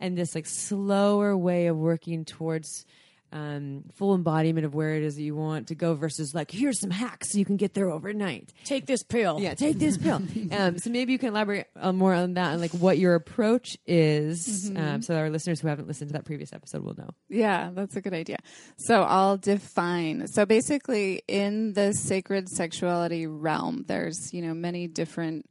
And 0.00 0.18
this 0.18 0.34
like 0.34 0.46
slower 0.46 1.36
way 1.36 1.68
of 1.68 1.76
working 1.76 2.24
towards 2.24 2.86
um, 3.32 3.84
full 3.94 4.14
embodiment 4.14 4.66
of 4.66 4.74
where 4.74 4.94
it 4.94 5.02
is 5.02 5.16
that 5.16 5.22
you 5.22 5.34
want 5.34 5.68
to 5.68 5.74
go 5.74 5.94
versus 5.94 6.34
like 6.34 6.50
here's 6.50 6.78
some 6.78 6.90
hacks 6.90 7.32
so 7.32 7.38
you 7.38 7.44
can 7.44 7.56
get 7.56 7.74
there 7.74 7.90
overnight. 7.90 8.52
Take 8.64 8.86
this 8.86 9.02
pill. 9.02 9.40
Yeah, 9.40 9.54
take 9.54 9.78
this 9.78 9.96
pill. 9.96 10.22
Um, 10.52 10.78
so 10.78 10.90
maybe 10.90 11.12
you 11.12 11.18
can 11.18 11.30
elaborate 11.30 11.66
uh, 11.76 11.92
more 11.92 12.12
on 12.12 12.34
that 12.34 12.52
and 12.52 12.60
like 12.60 12.72
what 12.72 12.98
your 12.98 13.14
approach 13.14 13.78
is, 13.86 14.70
um, 14.76 15.00
so 15.00 15.14
our 15.14 15.30
listeners 15.30 15.60
who 15.60 15.68
haven't 15.68 15.88
listened 15.88 16.10
to 16.10 16.12
that 16.14 16.24
previous 16.24 16.52
episode 16.52 16.82
will 16.84 16.94
know. 16.94 17.08
Yeah, 17.28 17.70
that's 17.72 17.96
a 17.96 18.00
good 18.00 18.12
idea. 18.12 18.36
So 18.76 19.02
I'll 19.02 19.38
define. 19.38 20.26
So 20.28 20.44
basically, 20.44 21.22
in 21.26 21.72
the 21.72 21.92
sacred 21.92 22.48
sexuality 22.48 23.26
realm, 23.26 23.84
there's 23.88 24.32
you 24.34 24.42
know 24.42 24.52
many 24.52 24.88
different 24.88 25.46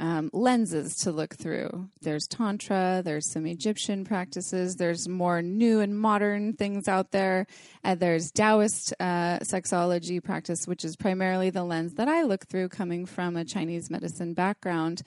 um, 0.00 0.30
lenses 0.32 0.96
to 0.96 1.12
look 1.12 1.34
through. 1.36 1.88
There's 2.00 2.26
tantra. 2.26 3.02
There's 3.04 3.30
some 3.30 3.46
Egyptian 3.46 4.04
practices. 4.04 4.76
There's 4.76 5.06
more 5.06 5.42
new 5.42 5.80
and 5.80 5.96
modern 5.96 6.54
things 6.54 6.88
out 6.88 7.10
there. 7.10 7.46
And 7.84 8.00
there's 8.00 8.30
Taoist 8.32 8.94
uh, 8.98 9.38
sexology 9.40 10.24
practice, 10.24 10.66
which 10.66 10.84
is 10.84 10.96
primarily 10.96 11.50
the 11.50 11.64
lens 11.64 11.94
that 11.94 12.08
I 12.08 12.22
look 12.22 12.46
through, 12.46 12.70
coming 12.70 13.04
from 13.04 13.36
a 13.36 13.44
Chinese 13.44 13.90
medicine 13.90 14.34
background, 14.34 15.02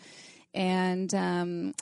and. 0.54 1.14
Um, 1.14 1.74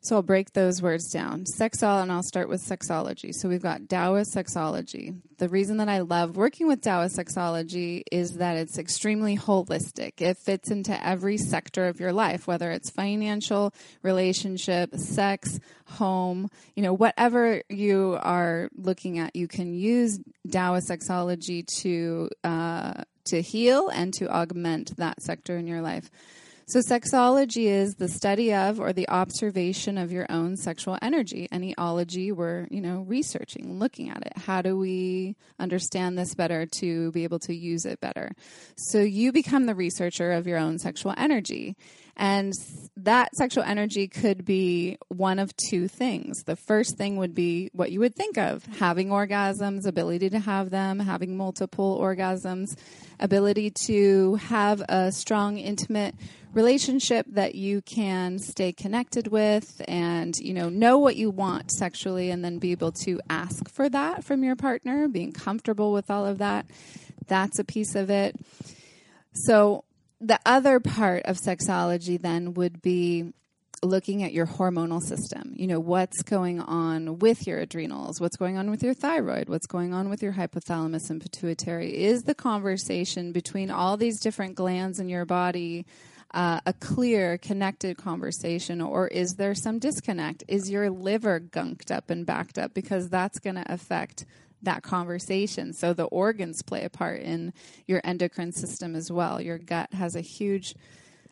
So 0.00 0.16
I'll 0.16 0.22
break 0.22 0.52
those 0.52 0.82
words 0.82 1.10
down. 1.10 1.44
Sexol, 1.44 2.02
and 2.02 2.12
I'll 2.12 2.22
start 2.22 2.48
with 2.48 2.62
sexology. 2.62 3.34
So 3.34 3.48
we've 3.48 3.62
got 3.62 3.88
Taoist 3.88 4.34
sexology. 4.34 5.16
The 5.38 5.48
reason 5.48 5.78
that 5.78 5.88
I 5.88 6.00
love 6.00 6.36
working 6.36 6.66
with 6.66 6.82
Taoist 6.82 7.16
sexology 7.16 8.02
is 8.12 8.34
that 8.34 8.56
it's 8.56 8.78
extremely 8.78 9.36
holistic. 9.36 10.20
It 10.20 10.36
fits 10.36 10.70
into 10.70 11.06
every 11.06 11.38
sector 11.38 11.86
of 11.86 12.00
your 12.00 12.12
life, 12.12 12.46
whether 12.46 12.70
it's 12.70 12.90
financial, 12.90 13.72
relationship, 14.02 14.94
sex, 14.96 15.58
home, 15.86 16.50
you 16.74 16.82
know, 16.82 16.92
whatever 16.92 17.62
you 17.68 18.18
are 18.20 18.68
looking 18.76 19.18
at, 19.18 19.34
you 19.34 19.48
can 19.48 19.74
use 19.74 20.20
Taoist 20.50 20.88
sexology 20.88 21.66
to 21.80 22.28
uh, 22.42 23.04
to 23.26 23.40
heal 23.40 23.88
and 23.88 24.12
to 24.14 24.28
augment 24.28 24.96
that 24.98 25.22
sector 25.22 25.56
in 25.56 25.66
your 25.66 25.80
life. 25.80 26.10
So, 26.66 26.78
sexology 26.78 27.66
is 27.66 27.96
the 27.96 28.08
study 28.08 28.54
of 28.54 28.80
or 28.80 28.94
the 28.94 29.06
observation 29.10 29.98
of 29.98 30.10
your 30.10 30.24
own 30.30 30.56
sexual 30.56 30.96
energy. 31.02 31.46
Any 31.52 31.76
ology, 31.76 32.32
we're 32.32 32.68
you 32.70 32.80
know 32.80 33.04
researching, 33.06 33.78
looking 33.78 34.08
at 34.08 34.24
it. 34.24 34.32
How 34.38 34.62
do 34.62 34.78
we 34.78 35.36
understand 35.58 36.16
this 36.16 36.34
better 36.34 36.64
to 36.78 37.12
be 37.12 37.24
able 37.24 37.38
to 37.40 37.54
use 37.54 37.84
it 37.84 38.00
better? 38.00 38.32
So, 38.78 39.00
you 39.00 39.30
become 39.30 39.66
the 39.66 39.74
researcher 39.74 40.32
of 40.32 40.46
your 40.46 40.56
own 40.56 40.78
sexual 40.78 41.12
energy. 41.18 41.76
And 42.16 42.52
that 42.96 43.34
sexual 43.34 43.64
energy 43.64 44.06
could 44.06 44.44
be 44.44 44.98
one 45.08 45.38
of 45.38 45.52
two 45.56 45.88
things. 45.88 46.44
The 46.44 46.56
first 46.56 46.96
thing 46.96 47.16
would 47.16 47.34
be 47.34 47.70
what 47.72 47.90
you 47.90 48.00
would 48.00 48.14
think 48.14 48.38
of 48.38 48.64
having 48.78 49.08
orgasms, 49.08 49.86
ability 49.86 50.30
to 50.30 50.38
have 50.38 50.70
them, 50.70 51.00
having 51.00 51.36
multiple 51.36 51.98
orgasms, 52.00 52.76
ability 53.18 53.72
to 53.86 54.36
have 54.36 54.80
a 54.88 55.10
strong, 55.10 55.58
intimate 55.58 56.14
relationship 56.52 57.26
that 57.30 57.56
you 57.56 57.82
can 57.82 58.38
stay 58.38 58.72
connected 58.72 59.26
with 59.26 59.82
and 59.88 60.36
you 60.36 60.54
know 60.54 60.68
know 60.68 60.98
what 60.98 61.16
you 61.16 61.28
want 61.28 61.68
sexually 61.72 62.30
and 62.30 62.44
then 62.44 62.58
be 62.58 62.70
able 62.70 62.92
to 62.92 63.20
ask 63.28 63.68
for 63.68 63.88
that 63.88 64.22
from 64.22 64.44
your 64.44 64.54
partner 64.54 65.08
being 65.08 65.32
comfortable 65.32 65.92
with 65.92 66.12
all 66.12 66.24
of 66.24 66.38
that 66.38 66.64
that's 67.26 67.58
a 67.58 67.64
piece 67.64 67.96
of 67.96 68.08
it 68.08 68.36
so 69.32 69.82
the 70.26 70.40
other 70.46 70.80
part 70.80 71.22
of 71.24 71.38
sexology 71.38 72.20
then 72.20 72.54
would 72.54 72.80
be 72.80 73.32
looking 73.82 74.22
at 74.22 74.32
your 74.32 74.46
hormonal 74.46 75.02
system. 75.02 75.52
You 75.56 75.66
know, 75.66 75.80
what's 75.80 76.22
going 76.22 76.60
on 76.60 77.18
with 77.18 77.46
your 77.46 77.58
adrenals, 77.58 78.20
what's 78.20 78.36
going 78.36 78.56
on 78.56 78.70
with 78.70 78.82
your 78.82 78.94
thyroid, 78.94 79.48
what's 79.48 79.66
going 79.66 79.92
on 79.92 80.08
with 80.08 80.22
your 80.22 80.32
hypothalamus 80.32 81.10
and 81.10 81.20
pituitary. 81.20 82.04
Is 82.04 82.22
the 82.22 82.34
conversation 82.34 83.32
between 83.32 83.70
all 83.70 83.96
these 83.96 84.20
different 84.20 84.54
glands 84.54 84.98
in 84.98 85.08
your 85.08 85.26
body 85.26 85.84
uh, 86.32 86.60
a 86.66 86.72
clear, 86.72 87.38
connected 87.38 87.96
conversation, 87.96 88.80
or 88.80 89.06
is 89.06 89.34
there 89.34 89.54
some 89.54 89.78
disconnect? 89.78 90.42
Is 90.48 90.68
your 90.68 90.90
liver 90.90 91.38
gunked 91.38 91.92
up 91.92 92.10
and 92.10 92.26
backed 92.26 92.58
up? 92.58 92.74
Because 92.74 93.08
that's 93.08 93.38
going 93.38 93.54
to 93.54 93.72
affect 93.72 94.26
that 94.64 94.82
conversation. 94.82 95.72
So 95.72 95.92
the 95.92 96.04
organs 96.04 96.62
play 96.62 96.84
a 96.84 96.90
part 96.90 97.20
in 97.20 97.52
your 97.86 98.00
endocrine 98.04 98.52
system 98.52 98.94
as 98.94 99.10
well. 99.10 99.40
Your 99.40 99.58
gut 99.58 99.92
has 99.92 100.16
a 100.16 100.20
huge 100.20 100.74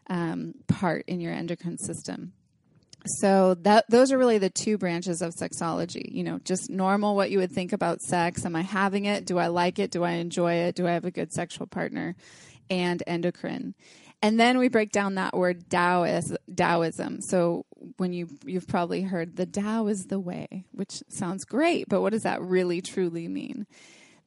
um, 0.08 0.54
part 0.68 1.04
in 1.06 1.20
your 1.20 1.32
endocrine 1.32 1.78
system. 1.78 2.32
So 3.04 3.54
that 3.62 3.86
those 3.88 4.12
are 4.12 4.18
really 4.18 4.38
the 4.38 4.50
two 4.50 4.78
branches 4.78 5.22
of 5.22 5.34
sexology. 5.34 6.12
You 6.12 6.22
know, 6.22 6.38
just 6.44 6.70
normal 6.70 7.16
what 7.16 7.30
you 7.30 7.38
would 7.38 7.50
think 7.50 7.72
about 7.72 8.00
sex. 8.00 8.44
Am 8.46 8.54
I 8.54 8.62
having 8.62 9.06
it? 9.06 9.26
Do 9.26 9.38
I 9.38 9.48
like 9.48 9.78
it? 9.78 9.90
Do 9.90 10.04
I 10.04 10.12
enjoy 10.12 10.54
it? 10.54 10.76
Do 10.76 10.86
I 10.86 10.92
have 10.92 11.04
a 11.04 11.10
good 11.10 11.32
sexual 11.32 11.66
partner? 11.66 12.14
And 12.70 13.02
endocrine. 13.06 13.74
And 14.22 14.38
then 14.38 14.58
we 14.58 14.68
break 14.68 14.92
down 14.92 15.16
that 15.16 15.36
word 15.36 15.68
Taoism. 15.68 16.38
Taoism. 16.54 17.20
So 17.20 17.66
when 17.96 18.12
you 18.12 18.28
you've 18.46 18.68
probably 18.68 19.02
heard 19.02 19.36
the 19.36 19.46
Tao 19.46 19.88
is 19.88 20.06
the 20.06 20.20
way, 20.20 20.64
which 20.70 21.02
sounds 21.08 21.44
great, 21.44 21.88
but 21.88 22.00
what 22.00 22.12
does 22.12 22.22
that 22.22 22.40
really 22.40 22.80
truly 22.80 23.26
mean? 23.26 23.66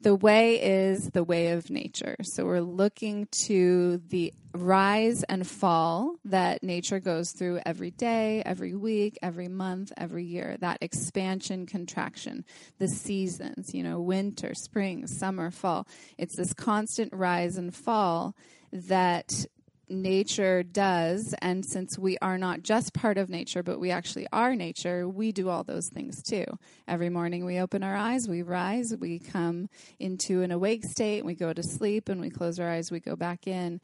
The 0.02 0.14
way 0.14 0.62
is 0.62 1.12
the 1.12 1.24
way 1.24 1.54
of 1.54 1.70
nature. 1.70 2.18
So 2.22 2.46
we're 2.46 2.60
looking 2.60 3.28
to 3.46 4.02
the 4.10 4.34
rise 4.54 5.24
and 5.24 5.48
fall 5.48 6.18
that 6.26 6.62
nature 6.62 7.00
goes 7.00 7.32
through 7.32 7.62
every 7.66 7.92
day, 7.92 8.44
every 8.46 8.76
week, 8.76 9.18
every 9.24 9.48
month, 9.48 9.94
every 9.98 10.26
year. 10.26 10.58
That 10.60 10.78
expansion, 10.82 11.66
contraction, 11.66 12.46
the 12.78 12.90
seasons, 12.90 13.74
you 13.74 13.82
know, 13.82 14.00
winter, 14.00 14.54
spring, 14.54 15.08
summer, 15.08 15.50
fall. 15.50 15.88
It's 16.18 16.36
this 16.36 16.54
constant 16.54 17.14
rise 17.14 17.58
and 17.58 17.74
fall 17.74 18.36
that 18.72 19.46
nature 19.90 20.64
does. 20.64 21.34
And 21.40 21.66
since 21.66 21.98
we 21.98 22.18
are 22.22 22.38
not 22.38 22.64
just 22.64 22.94
part 22.94 23.18
of 23.18 23.30
nature, 23.30 23.64
but 23.64 23.80
we 23.80 23.92
actually 23.92 24.28
are 24.32 24.56
nature, 24.56 25.08
we 25.08 25.32
do 25.32 25.50
all 25.50 25.64
those 25.64 25.90
things 25.90 26.22
too. 26.22 26.46
Every 26.88 27.10
morning 27.10 27.46
we 27.46 27.60
open 27.60 27.84
our 27.84 27.96
eyes, 27.96 28.28
we 28.28 28.42
rise, 28.42 28.96
we 29.00 29.20
come 29.20 29.70
into 30.00 30.42
an 30.42 30.52
awake 30.52 30.84
state, 30.86 31.26
we 31.26 31.36
go 31.36 31.54
to 31.54 31.64
sleep, 31.64 32.10
and 32.10 32.20
we 32.22 32.30
close 32.30 32.60
our 32.60 32.70
eyes, 32.70 32.92
we 32.92 33.00
go 33.00 33.16
back 33.16 33.48
in. 33.48 33.82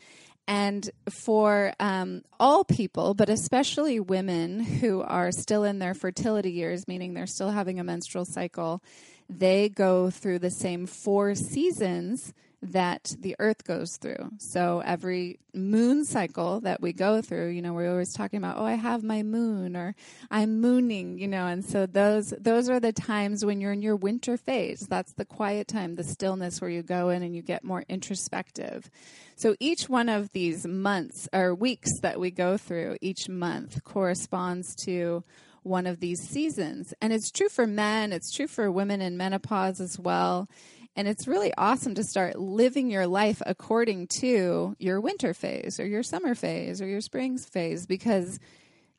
And 0.47 0.89
for 1.09 1.73
um, 1.79 2.23
all 2.39 2.63
people, 2.63 3.13
but 3.13 3.29
especially 3.29 3.99
women 3.99 4.59
who 4.59 5.01
are 5.01 5.31
still 5.31 5.63
in 5.63 5.79
their 5.79 5.93
fertility 5.93 6.51
years, 6.51 6.87
meaning 6.87 7.13
they're 7.13 7.27
still 7.27 7.51
having 7.51 7.79
a 7.79 7.83
menstrual 7.83 8.25
cycle, 8.25 8.83
they 9.29 9.69
go 9.69 10.09
through 10.09 10.39
the 10.39 10.51
same 10.51 10.87
four 10.87 11.35
seasons 11.35 12.33
that 12.61 13.15
the 13.19 13.35
earth 13.39 13.63
goes 13.63 13.97
through. 13.97 14.31
So 14.37 14.81
every 14.85 15.39
moon 15.53 16.05
cycle 16.05 16.61
that 16.61 16.81
we 16.81 16.93
go 16.93 17.21
through, 17.21 17.49
you 17.49 17.61
know, 17.61 17.73
we're 17.73 17.89
always 17.89 18.13
talking 18.13 18.37
about, 18.37 18.57
oh, 18.57 18.65
I 18.65 18.75
have 18.75 19.03
my 19.03 19.23
moon 19.23 19.75
or 19.75 19.95
I'm 20.29 20.61
mooning, 20.61 21.17
you 21.17 21.27
know, 21.27 21.47
and 21.47 21.65
so 21.65 21.85
those 21.85 22.33
those 22.39 22.69
are 22.69 22.79
the 22.79 22.93
times 22.93 23.43
when 23.43 23.61
you're 23.61 23.71
in 23.71 23.81
your 23.81 23.95
winter 23.95 24.37
phase. 24.37 24.81
That's 24.81 25.13
the 25.13 25.25
quiet 25.25 25.67
time, 25.67 25.95
the 25.95 26.03
stillness 26.03 26.61
where 26.61 26.69
you 26.69 26.83
go 26.83 27.09
in 27.09 27.23
and 27.23 27.35
you 27.35 27.41
get 27.41 27.63
more 27.63 27.83
introspective. 27.89 28.91
So 29.35 29.55
each 29.59 29.89
one 29.89 30.07
of 30.07 30.31
these 30.31 30.67
months 30.67 31.27
or 31.33 31.55
weeks 31.55 31.99
that 32.01 32.19
we 32.19 32.29
go 32.29 32.57
through 32.57 32.97
each 33.01 33.27
month 33.27 33.83
corresponds 33.83 34.75
to 34.85 35.23
one 35.63 35.87
of 35.87 35.99
these 35.99 36.21
seasons. 36.21 36.93
And 37.01 37.13
it's 37.13 37.31
true 37.31 37.49
for 37.49 37.67
men, 37.67 38.13
it's 38.13 38.31
true 38.31 38.47
for 38.47 38.71
women 38.71 39.01
in 39.01 39.17
menopause 39.17 39.79
as 39.79 39.97
well. 39.99 40.47
And 40.95 41.07
it's 41.07 41.27
really 41.27 41.53
awesome 41.57 41.95
to 41.95 42.03
start 42.03 42.37
living 42.37 42.89
your 42.89 43.07
life 43.07 43.41
according 43.45 44.07
to 44.07 44.75
your 44.77 44.99
winter 44.99 45.33
phase 45.33 45.79
or 45.79 45.85
your 45.85 46.03
summer 46.03 46.35
phase 46.35 46.81
or 46.81 46.87
your 46.87 47.01
spring 47.01 47.37
phase 47.37 47.85
because 47.85 48.39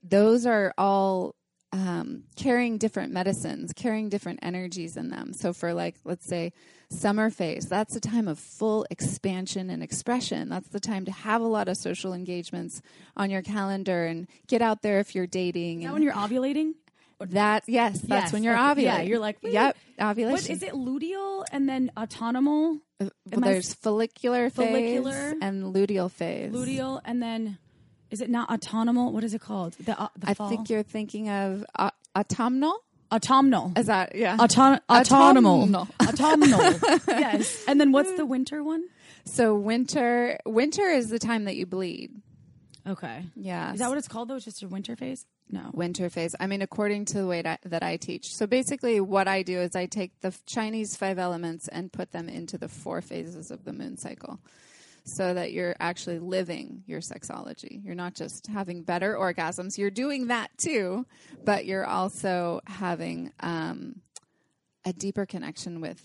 those 0.03 0.47
are 0.47 0.73
all 0.79 1.35
um, 1.73 2.25
carrying 2.37 2.77
different 2.77 3.13
medicines, 3.13 3.73
carrying 3.73 4.09
different 4.11 4.41
energies 4.43 4.97
in 4.97 5.09
them. 5.09 5.33
So, 5.33 5.53
for 5.53 5.73
like, 5.73 5.97
let's 6.05 6.27
say, 6.27 6.53
summer 6.91 7.31
phase, 7.31 7.67
that's 7.67 7.97
a 7.97 8.01
time 8.01 8.29
of 8.29 8.39
full 8.39 8.87
expansion 8.91 9.71
and 9.71 9.83
expression. 9.83 10.51
That's 10.51 10.69
the 10.69 10.81
time 10.81 11.07
to 11.07 11.13
have 11.13 11.41
a 11.41 11.47
lot 11.47 11.69
of 11.69 11.79
social 11.79 12.13
engagements 12.13 12.83
on 13.17 13.31
your 13.31 13.41
calendar 13.41 14.05
and 14.05 14.29
get 14.47 14.61
out 14.61 14.83
there 14.83 15.01
if 15.01 15.15
you're 15.15 15.27
dating. 15.27 15.81
Is 15.81 15.87
that 15.87 15.95
when 15.95 16.03
you're 16.03 16.13
ovulating? 16.13 16.75
That 17.31 17.65
yes, 17.67 18.01
that's 18.01 18.09
Yes, 18.25 18.33
when 18.33 18.43
you're 18.43 18.55
ovulating. 18.57 18.83
Yeah, 18.83 19.01
you're 19.03 19.19
like, 19.19 19.39
wait, 19.43 19.53
yep, 19.53 19.77
ovulation. 20.01 20.33
What 20.33 20.51
is 20.51 20.63
it? 20.63 20.73
Luteal 20.73 21.45
and 21.53 21.69
then 21.69 21.91
autonomal, 21.97 22.81
Uh, 23.01 23.09
well, 23.31 23.45
I 23.45 23.53
there's 23.53 23.75
follicular 23.75 24.51
phase 24.51 24.67
follicular? 24.67 25.35
and 25.41 25.75
luteal 25.75 26.11
phase. 26.11 26.53
luteal, 26.53 27.01
and 27.05 27.23
then 27.23 27.59
is 28.11 28.21
it 28.21 28.29
not 28.31 28.49
autonomal? 28.51 29.13
What 29.13 29.25
is 29.25 29.35
it 29.35 29.41
called? 29.41 29.73
The, 29.81 29.99
uh, 30.01 30.09
the 30.19 30.31
I 30.31 30.35
fall? 30.35 30.49
think 30.49 30.69
you're 30.71 30.83
thinking 30.83 31.29
of 31.31 31.65
uh, 31.75 31.91
autumnal. 32.15 32.75
autumnal. 33.11 33.73
Is 33.77 33.87
that 33.87 34.15
yeah? 34.15 34.37
Auton- 34.39 34.81
autonomal. 34.91 35.63
Autumnal. 35.73 35.89
Autumnal. 36.01 37.09
yes. 37.09 37.65
And 37.67 37.81
then 37.81 37.93
what's 37.93 38.13
the 38.17 38.27
winter 38.35 38.63
one? 38.63 38.85
so 39.25 39.55
winter, 39.55 40.37
winter 40.45 40.83
is 40.89 41.09
the 41.09 41.19
time 41.19 41.45
that 41.45 41.55
you 41.57 41.65
bleed. 41.65 42.11
Okay. 42.87 43.23
Yeah, 43.37 43.73
Is 43.73 43.79
that 43.79 43.89
what 43.89 43.97
it's 43.99 44.09
called 44.09 44.27
though? 44.29 44.35
It's 44.35 44.45
just 44.45 44.63
a 44.65 44.69
winter 44.69 44.97
phase? 44.97 45.25
No. 45.53 45.71
winter 45.73 46.09
phase. 46.09 46.35
I 46.41 46.47
mean, 46.47 46.63
according 46.63 47.05
to 47.07 47.19
the 47.19 47.27
way 47.27 47.43
that, 47.43 47.61
that 47.65 47.83
I 47.83 47.99
teach. 47.99 48.35
So 48.35 48.47
basically, 48.47 49.01
what 49.01 49.29
I 49.29 49.43
do 49.43 49.61
is 49.61 49.77
I 49.77 49.87
take 49.87 50.21
the 50.23 50.35
Chinese 50.47 50.97
five 50.97 51.19
elements 51.19 51.69
and 51.69 51.93
put 51.93 52.11
them 52.11 52.29
into 52.29 52.57
the 52.57 52.69
four 52.69 53.03
phases 53.03 53.51
of 53.51 53.65
the 53.65 53.73
moon 53.73 53.99
cycle. 53.99 54.41
So 55.05 55.35
that 55.35 55.53
you're 55.53 55.75
actually 55.81 56.21
living 56.21 56.85
your 56.87 57.01
sexology. 57.01 57.85
You're 57.85 57.97
not 57.97 58.15
just 58.15 58.47
having 58.47 58.83
better 58.83 59.15
orgasms. 59.15 59.77
You're 59.77 59.91
doing 59.91 60.29
that 60.29 60.57
too, 60.57 61.07
but 61.45 61.67
you're 61.67 61.85
also 61.85 62.61
having 62.67 63.33
um, 63.41 64.01
a 64.85 64.93
deeper 64.93 65.27
connection 65.27 65.81
with 65.81 66.01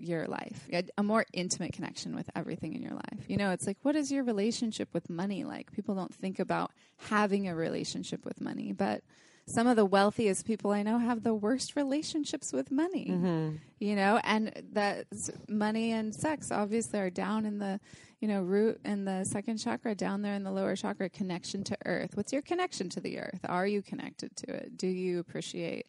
your 0.00 0.26
life, 0.26 0.68
a, 0.96 1.02
more 1.02 1.26
intimate 1.32 1.72
connection 1.72 2.14
with 2.14 2.30
everything 2.34 2.74
in 2.74 2.82
your 2.82 2.94
life. 2.94 3.24
You 3.28 3.36
know, 3.36 3.50
it's 3.50 3.66
like, 3.66 3.78
what 3.82 3.96
is 3.96 4.10
your 4.10 4.24
relationship 4.24 4.88
with 4.92 5.10
money 5.10 5.44
like? 5.44 5.72
People 5.72 5.94
don't 5.94 6.14
think 6.14 6.38
about 6.38 6.72
having 6.96 7.48
a 7.48 7.54
relationship 7.54 8.24
with 8.24 8.40
money, 8.40 8.72
but 8.72 9.02
some 9.46 9.66
of 9.66 9.76
the 9.76 9.84
wealthiest 9.84 10.46
people 10.46 10.70
I 10.70 10.82
know 10.82 10.98
have 10.98 11.22
the 11.22 11.34
worst 11.34 11.74
relationships 11.76 12.52
with 12.52 12.70
money. 12.70 13.08
Mm-hmm. 13.10 13.56
You 13.78 13.96
know, 13.96 14.20
and 14.22 14.52
that 14.72 15.06
money 15.48 15.92
and 15.92 16.14
sex 16.14 16.50
obviously 16.50 17.00
are 17.00 17.10
down 17.10 17.46
in 17.46 17.58
the, 17.58 17.80
you 18.20 18.28
know, 18.28 18.42
root 18.42 18.80
in 18.84 19.04
the 19.04 19.24
second 19.24 19.58
chakra, 19.58 19.94
down 19.94 20.22
there 20.22 20.34
in 20.34 20.44
the 20.44 20.52
lower 20.52 20.76
chakra, 20.76 21.08
connection 21.08 21.64
to 21.64 21.76
earth. 21.86 22.16
What's 22.16 22.32
your 22.32 22.42
connection 22.42 22.88
to 22.90 23.00
the 23.00 23.18
earth? 23.18 23.40
Are 23.48 23.66
you 23.66 23.82
connected 23.82 24.36
to 24.36 24.54
it? 24.54 24.76
Do 24.76 24.86
you 24.86 25.18
appreciate, 25.18 25.86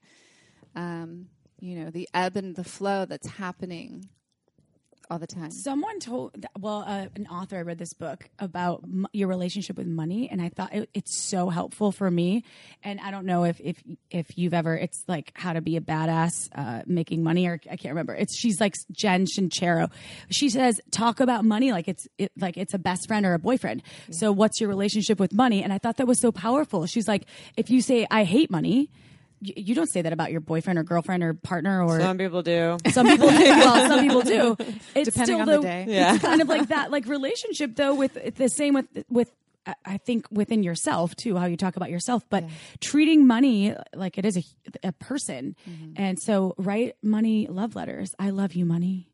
um, 0.75 1.27
you 1.61 1.79
know, 1.79 1.89
the 1.89 2.09
ebb 2.13 2.35
and 2.35 2.55
the 2.55 2.63
flow 2.63 3.05
that's 3.05 3.29
happening 3.29 4.09
all 5.09 5.19
the 5.19 5.27
time? 5.27 5.51
Someone 5.51 5.99
told, 5.99 6.45
well, 6.57 6.85
uh, 6.87 7.07
an 7.15 7.27
author, 7.27 7.57
I 7.57 7.61
read 7.61 7.77
this 7.77 7.93
book 7.93 8.29
about 8.39 8.81
m- 8.83 9.07
your 9.11 9.27
relationship 9.27 9.77
with 9.77 9.85
money, 9.85 10.29
and 10.31 10.41
I 10.41 10.49
thought 10.49 10.73
it, 10.73 10.89
it's 10.93 11.15
so 11.15 11.49
helpful 11.49 11.91
for 11.91 12.09
me. 12.09 12.43
And 12.81 12.99
I 12.99 13.11
don't 13.11 13.25
know 13.25 13.43
if 13.43 13.59
if 13.59 13.83
if 14.09 14.37
you've 14.37 14.53
ever, 14.53 14.75
it's 14.75 15.03
like 15.07 15.33
how 15.35 15.53
to 15.53 15.61
be 15.61 15.75
a 15.75 15.81
badass 15.81 16.49
uh, 16.55 16.83
making 16.87 17.23
money, 17.23 17.45
or 17.45 17.59
I 17.69 17.75
can't 17.75 17.91
remember. 17.93 18.15
It's 18.15 18.35
she's 18.35 18.59
like 18.59 18.73
Jen 18.91 19.25
Sincero. 19.25 19.91
She 20.29 20.49
says 20.49 20.79
talk 20.91 21.19
about 21.19 21.45
money 21.45 21.71
like 21.71 21.87
it's 21.87 22.07
it, 22.17 22.31
like 22.39 22.57
it's 22.57 22.73
a 22.73 22.79
best 22.79 23.07
friend 23.07 23.25
or 23.25 23.33
a 23.33 23.39
boyfriend. 23.39 23.83
So 24.09 24.31
what's 24.31 24.59
your 24.61 24.69
relationship 24.69 25.19
with 25.19 25.33
money? 25.33 25.61
And 25.61 25.71
I 25.73 25.77
thought 25.77 25.97
that 25.97 26.07
was 26.07 26.19
so 26.21 26.31
powerful. 26.31 26.85
She's 26.85 27.07
like, 27.07 27.25
if 27.57 27.69
you 27.69 27.81
say 27.81 28.07
I 28.09 28.23
hate 28.23 28.49
money. 28.49 28.89
You, 29.41 29.53
you 29.57 29.75
don't 29.75 29.89
say 29.89 30.01
that 30.03 30.13
about 30.13 30.31
your 30.31 30.39
boyfriend 30.41 30.77
or 30.79 30.83
girlfriend 30.83 31.23
or 31.23 31.33
partner 31.33 31.83
or 31.83 31.99
Some 31.99 32.17
people 32.17 32.41
do. 32.43 32.77
some 32.91 33.07
people 33.07 33.29
do. 33.29 33.35
Well, 33.37 33.87
some 33.89 33.99
people 34.01 34.21
do. 34.21 34.55
It's 34.95 35.09
Depending 35.09 35.13
still 35.25 35.39
on 35.41 35.45
the 35.47 35.51
though, 35.53 35.61
day. 35.63 35.85
Yeah. 35.87 36.13
It's 36.15 36.23
kind 36.23 36.41
of 36.41 36.47
like 36.47 36.67
that, 36.75 36.91
like 36.91 37.05
relationship 37.07 37.75
though. 37.75 37.95
With 37.95 38.35
the 38.35 38.49
same 38.49 38.73
with 38.75 38.85
with 39.09 39.31
I- 39.65 39.75
I 39.85 39.97
think 39.97 40.25
within 40.31 40.63
yourself 40.63 41.15
too, 41.15 41.37
how 41.37 41.45
you 41.45 41.55
talk 41.57 41.75
about 41.75 41.91
yourself, 41.91 42.23
but 42.29 42.45
treating 42.79 43.27
money 43.27 43.75
like 43.95 44.17
it 44.17 44.25
is 44.25 44.37
a 44.37 44.43
a 44.83 44.91
person. 44.91 45.55
Mm-hmm. 45.69 45.93
And 45.97 46.19
so, 46.19 46.55
write 46.57 46.95
money 47.03 47.45
love 47.47 47.75
letters. 47.75 48.15
I 48.17 48.29
love 48.31 48.53
you, 48.53 48.65
money, 48.65 49.10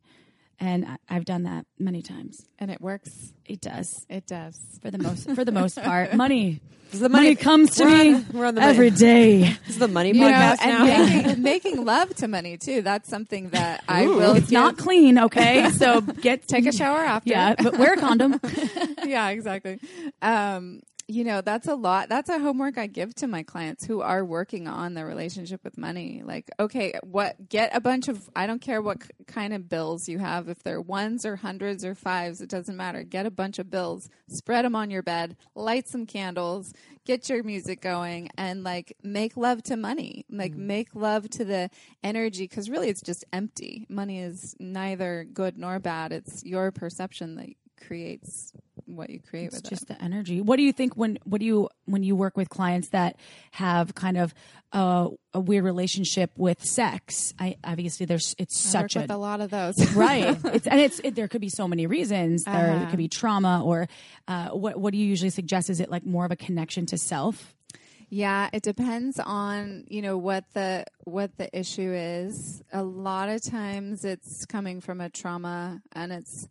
and 0.60 0.86
I, 0.86 0.98
I've 1.10 1.26
done 1.26 1.44
that 1.44 1.66
many 1.80 2.02
times. 2.02 2.46
And 2.60 2.72
it 2.72 2.82
works. 2.82 3.34
It 3.46 3.62
does 3.62 4.06
It 4.10 4.26
does. 4.28 4.58
for 4.82 4.92
the 4.92 4.98
most 4.98 5.30
for 5.32 5.46
the 5.46 5.52
most 5.52 5.82
part. 5.82 6.14
Money. 6.26 6.62
Is 6.94 7.02
the 7.02 7.10
Money, 7.10 7.26
money- 7.32 7.36
comes 7.36 7.76
to 7.76 7.84
we're 7.84 7.90
me 7.98 8.14
on- 8.14 8.26
we're 8.32 8.46
on 8.46 8.56
the 8.56 8.62
money. 8.62 8.72
every 8.74 8.90
day. 8.92 9.40
This 9.42 9.72
is 9.72 9.78
the 9.80 9.90
money 9.90 10.14
You 10.14 10.22
know, 10.22 10.28
podcast 10.30 10.58
and 10.62 10.88
now. 10.88 11.06
making, 11.26 11.42
making 11.54 11.86
love 11.86 12.16
to 12.16 12.30
money 12.30 12.58
too. 12.58 12.82
That's 12.82 13.10
something 13.10 13.50
that 13.50 13.84
I 13.90 14.06
Ooh. 14.06 14.16
will. 14.16 14.36
It's 14.38 14.52
not 14.52 14.78
clean, 14.78 15.20
okay? 15.20 15.70
So 15.72 16.00
get 16.00 16.48
take 16.48 16.66
a 16.66 16.72
shower 16.72 17.00
after. 17.00 17.30
Yeah, 17.30 17.56
but 17.62 17.78
wear 17.78 17.94
a 17.96 17.98
condom. 17.98 18.40
yeah, 19.04 19.28
exactly. 19.30 19.80
Um, 20.22 20.82
you 21.10 21.24
know, 21.24 21.40
that's 21.40 21.68
a 21.68 21.76
lot. 21.76 22.10
That's 22.10 22.30
a 22.30 22.38
homework 22.38 22.78
I 22.78 22.88
give 22.88 23.16
to 23.16 23.28
my 23.28 23.42
clients 23.42 23.86
who 23.86 24.02
are 24.02 24.26
working 24.26 24.68
on 24.68 24.94
their 24.94 25.06
relationship 25.06 25.64
with 25.64 25.78
money. 25.78 26.22
Like, 26.26 26.50
okay, 26.60 27.00
what, 27.02 27.48
get 27.48 27.74
a 27.74 27.80
bunch 27.80 28.10
of, 28.10 28.30
I 28.36 28.46
don't 28.46 28.60
care 28.62 28.82
what 28.82 29.04
kind 29.26 29.54
of 29.54 29.70
bills 29.70 30.10
you 30.10 30.20
have. 30.20 30.50
If 30.50 30.64
they're 30.64 30.82
ones 30.82 31.26
or 31.26 31.38
hundreds 31.38 31.86
or 31.86 31.96
fives, 31.96 32.42
it 32.42 32.50
doesn't 32.50 32.76
matter. 32.76 33.04
Get 33.04 33.26
a 33.26 33.32
bunch 33.32 33.58
of 33.58 33.70
bills, 33.70 34.10
spread 34.28 34.66
them 34.66 34.76
on 34.76 34.92
your 34.92 35.02
bed, 35.02 35.38
light 35.56 35.88
some 35.88 36.06
candles, 36.06 36.74
get 37.06 37.30
your 37.30 37.42
music 37.42 37.80
going, 37.80 38.30
and 38.38 38.66
like 38.66 38.98
make 39.02 39.38
love 39.38 39.64
to 39.64 39.78
money. 39.78 40.26
Like, 40.30 40.56
mm. 40.56 40.58
make 40.58 40.94
love 40.94 41.30
to 41.32 41.46
the 41.46 41.70
energy 42.04 42.44
because 42.44 42.70
really 42.70 42.90
it's 42.90 43.02
just 43.02 43.24
empty. 43.32 43.86
Money 43.88 44.20
is 44.20 44.58
neither 44.60 45.26
good 45.32 45.58
nor 45.58 45.80
bad. 45.80 46.12
It's 46.12 46.44
your 46.44 46.72
perception 46.74 47.36
that 47.36 47.48
creates 47.82 48.52
what 48.88 49.10
you 49.10 49.20
create 49.20 49.48
It's 49.48 49.56
with 49.58 49.70
just 49.70 49.84
it. 49.84 49.88
the 49.90 50.02
energy. 50.04 50.42
What 50.42 50.56
do 50.58 50.64
you 50.64 50.74
think 50.74 50.96
when 50.96 51.20
what 51.26 51.40
do 51.40 51.46
you 51.46 51.70
when 51.86 52.04
you 52.04 52.16
work 52.16 52.36
with 52.38 52.50
clients 52.50 52.90
that 52.90 53.16
have 53.52 53.94
kind 53.96 54.18
of 54.18 54.34
uh, 54.74 55.10
a 55.34 55.40
weird 55.40 55.64
relationship 55.64 56.32
with 56.38 56.64
sex? 56.64 57.34
I 57.40 57.58
obviously 57.64 58.06
there's 58.06 58.34
it's 58.38 58.74
I 58.76 58.82
work 58.82 58.92
such 58.92 59.02
with 59.02 59.12
a 59.12 59.16
a 59.16 59.18
lot 59.18 59.42
of 59.42 59.50
those. 59.52 59.76
right. 59.96 60.38
It's 60.46 60.68
and 60.68 60.80
it's 60.80 61.00
it, 61.04 61.16
there 61.16 61.28
could 61.28 61.42
be 61.42 61.50
so 61.50 61.68
many 61.68 61.86
reasons. 61.88 62.44
There 62.44 62.54
Uh-huh. 62.56 62.90
could 62.90 62.98
be 62.98 63.08
trauma 63.08 63.62
or 63.64 63.88
uh, 64.28 64.50
what 64.50 64.78
what 64.80 64.92
do 64.94 64.98
you 64.98 65.06
usually 65.06 65.30
suggest? 65.32 65.70
Is 65.70 65.80
it 65.80 65.90
like 65.92 66.06
more 66.06 66.26
of 66.26 66.32
a 66.32 66.36
connection 66.38 66.86
to 66.88 66.98
self? 66.98 67.54
Yeah, 68.10 68.50
it 68.54 68.64
depends 68.64 69.20
on, 69.20 69.84
you 69.90 70.02
know, 70.02 70.18
what 70.18 70.46
the 70.54 70.86
what 71.04 71.36
the 71.38 71.50
issue 71.58 71.92
is. 71.94 72.64
A 72.72 72.82
lot 72.82 73.28
of 73.28 73.42
times 73.44 74.06
it's 74.06 74.46
coming 74.46 74.80
from 74.80 75.02
a 75.02 75.10
trauma 75.10 75.82
and 75.92 76.14
it's 76.14 76.48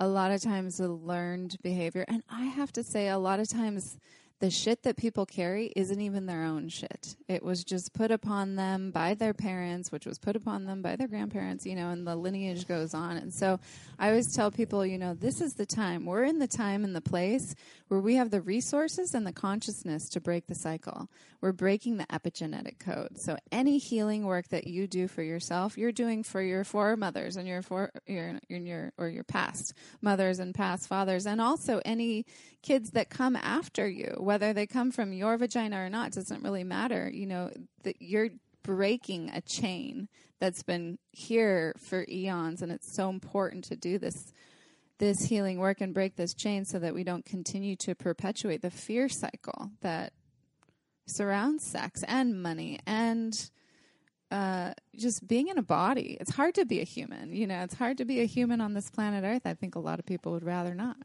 a 0.00 0.06
lot 0.06 0.30
of 0.30 0.40
times 0.42 0.80
a 0.80 0.88
learned 0.88 1.56
behavior. 1.62 2.04
And 2.08 2.22
I 2.30 2.44
have 2.44 2.72
to 2.72 2.82
say 2.82 3.08
a 3.08 3.18
lot 3.18 3.40
of 3.40 3.48
times 3.48 3.98
the 4.40 4.50
shit 4.50 4.84
that 4.84 4.96
people 4.96 5.26
carry 5.26 5.72
isn't 5.74 6.00
even 6.00 6.26
their 6.26 6.44
own 6.44 6.68
shit. 6.68 7.16
It 7.26 7.42
was 7.42 7.64
just 7.64 7.92
put 7.92 8.12
upon 8.12 8.54
them 8.54 8.92
by 8.92 9.14
their 9.14 9.34
parents, 9.34 9.90
which 9.90 10.06
was 10.06 10.18
put 10.18 10.36
upon 10.36 10.64
them 10.64 10.80
by 10.80 10.94
their 10.94 11.08
grandparents, 11.08 11.66
you 11.66 11.74
know, 11.74 11.90
and 11.90 12.06
the 12.06 12.14
lineage 12.14 12.68
goes 12.68 12.94
on. 12.94 13.16
And 13.16 13.34
so 13.34 13.58
I 13.98 14.08
always 14.08 14.34
tell 14.34 14.52
people, 14.52 14.86
you 14.86 14.96
know, 14.96 15.14
this 15.14 15.40
is 15.40 15.54
the 15.54 15.66
time. 15.66 16.04
We're 16.04 16.22
in 16.22 16.38
the 16.38 16.46
time 16.46 16.84
and 16.84 16.94
the 16.94 17.00
place 17.00 17.56
where 17.88 18.00
we 18.00 18.14
have 18.14 18.30
the 18.30 18.40
resources 18.40 19.12
and 19.12 19.26
the 19.26 19.32
consciousness 19.32 20.08
to 20.10 20.20
break 20.20 20.46
the 20.46 20.54
cycle. 20.54 21.08
We're 21.40 21.52
breaking 21.52 21.96
the 21.96 22.06
epigenetic 22.06 22.78
code. 22.78 23.18
So 23.18 23.38
any 23.50 23.78
healing 23.78 24.24
work 24.24 24.48
that 24.48 24.66
you 24.66 24.86
do 24.86 25.08
for 25.08 25.22
yourself, 25.22 25.76
you're 25.76 25.92
doing 25.92 26.22
for 26.22 26.42
your 26.42 26.64
foremothers 26.64 27.36
and 27.36 27.48
your 27.48 27.62
for 27.62 27.90
your, 28.06 28.38
your, 28.48 28.58
your 28.60 28.92
or 28.98 29.08
your 29.08 29.24
past 29.24 29.74
mothers 30.00 30.38
and 30.38 30.54
past 30.54 30.88
fathers, 30.88 31.26
and 31.26 31.40
also 31.40 31.80
any 31.84 32.26
kids 32.62 32.90
that 32.90 33.10
come 33.10 33.36
after 33.36 33.88
you, 33.88 34.16
whether 34.18 34.52
they 34.52 34.66
come 34.66 34.90
from 34.90 35.12
your 35.12 35.36
vagina 35.36 35.78
or 35.78 35.88
not, 35.88 36.12
doesn't 36.12 36.42
really 36.42 36.64
matter. 36.64 37.10
You 37.12 37.26
know 37.26 37.50
that 37.82 37.96
you're 38.00 38.30
breaking 38.62 39.30
a 39.32 39.40
chain 39.40 40.08
that's 40.40 40.62
been 40.62 40.98
here 41.12 41.74
for 41.78 42.04
eons, 42.08 42.62
and 42.62 42.70
it's 42.70 42.92
so 42.92 43.08
important 43.08 43.64
to 43.64 43.76
do 43.76 43.98
this 43.98 44.32
this 44.98 45.24
healing 45.24 45.58
work 45.58 45.80
and 45.80 45.94
break 45.94 46.16
this 46.16 46.34
chain 46.34 46.64
so 46.64 46.78
that 46.80 46.92
we 46.92 47.04
don't 47.04 47.24
continue 47.24 47.76
to 47.76 47.94
perpetuate 47.94 48.62
the 48.62 48.70
fear 48.70 49.08
cycle 49.08 49.70
that 49.80 50.12
surrounds 51.06 51.64
sex 51.64 52.02
and 52.08 52.42
money 52.42 52.80
and 52.84 53.50
uh, 54.30 54.72
just 54.96 55.26
being 55.26 55.48
in 55.48 55.56
a 55.56 55.62
body. 55.62 56.18
It's 56.20 56.32
hard 56.32 56.54
to 56.56 56.66
be 56.66 56.80
a 56.80 56.84
human. 56.84 57.32
You 57.32 57.46
know, 57.46 57.60
it's 57.62 57.74
hard 57.74 57.98
to 57.98 58.04
be 58.04 58.20
a 58.20 58.26
human 58.26 58.60
on 58.60 58.74
this 58.74 58.90
planet 58.90 59.24
Earth. 59.24 59.46
I 59.46 59.54
think 59.54 59.74
a 59.74 59.80
lot 59.80 59.98
of 59.98 60.06
people 60.06 60.32
would 60.32 60.44
rather 60.44 60.74
not. 60.74 60.96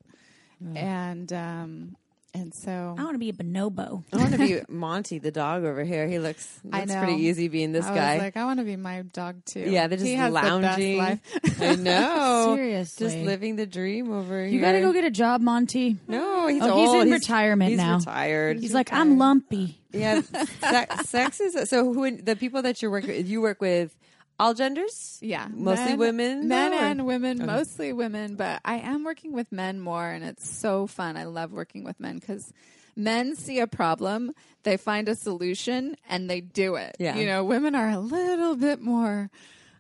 And 0.76 1.32
um, 1.34 1.96
and 2.36 2.52
so 2.54 2.96
I 2.98 3.04
want 3.04 3.14
to 3.14 3.20
be 3.20 3.30
a 3.30 3.34
bonobo. 3.34 4.04
I 4.12 4.18
want 4.18 4.32
to 4.32 4.38
be 4.40 4.60
Monty, 4.68 5.20
the 5.20 5.30
dog 5.30 5.64
over 5.66 5.84
here. 5.84 6.08
He 6.08 6.18
looks, 6.18 6.60
I 6.72 6.80
looks 6.80 6.92
know. 6.92 7.04
pretty 7.04 7.22
easy 7.24 7.48
being 7.48 7.74
this 7.74 7.86
I 7.86 7.94
guy. 7.94 8.14
was 8.16 8.24
like, 8.24 8.38
I 8.38 8.46
want 8.46 8.58
to 8.60 8.64
be 8.66 8.76
my 8.76 9.04
dog 9.04 9.44
too. 9.46 9.60
yeah, 9.70 9.86
they're 9.88 9.98
just 10.00 10.08
he 10.08 10.16
has 10.16 10.34
lounging. 10.34 10.98
The 10.98 11.20
best 11.44 11.60
life. 11.60 11.62
I 11.62 11.76
know. 11.76 12.54
Seriously. 12.56 13.06
Just 13.08 13.18
living 13.20 13.56
the 13.56 13.68
dream 13.68 14.12
over 14.12 14.40
here. 14.40 14.48
You 14.48 14.62
got 14.62 14.72
to 14.72 14.82
go 14.82 14.92
get 14.94 15.04
a 15.04 15.12
job, 15.12 15.42
Monty. 15.42 15.98
No, 16.08 16.48
he's 16.48 16.64
Oh, 16.64 16.76
he's 16.76 16.90
old. 16.90 17.04
in 17.06 17.12
retirement 17.12 17.70
he's 17.70 17.78
now. 17.78 17.98
retired. 17.98 18.60
He's 18.60 18.74
like, 18.74 18.92
I'm 18.92 19.20
lumpy. 19.20 19.78
yeah. 19.92 20.22
Sex, 20.60 21.10
sex 21.10 21.40
is 21.40 21.70
so. 21.70 21.94
Who 21.94 22.18
the 22.18 22.36
people 22.36 22.64
that 22.64 22.82
you 22.82 22.90
work 22.90 23.06
with? 23.06 23.28
You 23.28 23.42
work 23.42 23.62
with 23.62 23.96
all 24.40 24.54
genders. 24.54 25.20
Yeah, 25.22 25.48
Mostly 25.52 25.86
men- 25.92 25.98
women, 26.00 26.48
men 26.48 26.74
or- 26.74 26.78
and 26.78 27.06
women, 27.06 27.46
mostly 27.46 27.94
women. 27.94 28.36
But 28.36 28.62
I 28.66 28.76
am 28.80 29.04
working 29.04 29.34
with 29.34 29.52
men 29.52 29.80
more, 29.80 30.10
and 30.10 30.24
it's 30.24 30.50
so 30.50 30.88
fun. 30.88 31.18
I 31.18 31.26
love 31.26 31.52
working 31.52 31.84
with 31.84 32.00
men 32.00 32.20
because 32.20 32.52
men 32.96 33.36
see 33.36 33.60
a 33.60 33.68
problem, 33.68 34.32
they 34.64 34.78
find 34.78 35.08
a 35.10 35.16
solution, 35.16 35.96
and 36.10 36.30
they 36.30 36.42
do 36.42 36.76
it. 36.76 36.96
Yeah. 37.00 37.16
you 37.16 37.26
know, 37.26 37.44
women 37.44 37.76
are 37.76 37.90
a 37.90 38.00
little 38.00 38.56
bit 38.56 38.82
more 38.82 39.30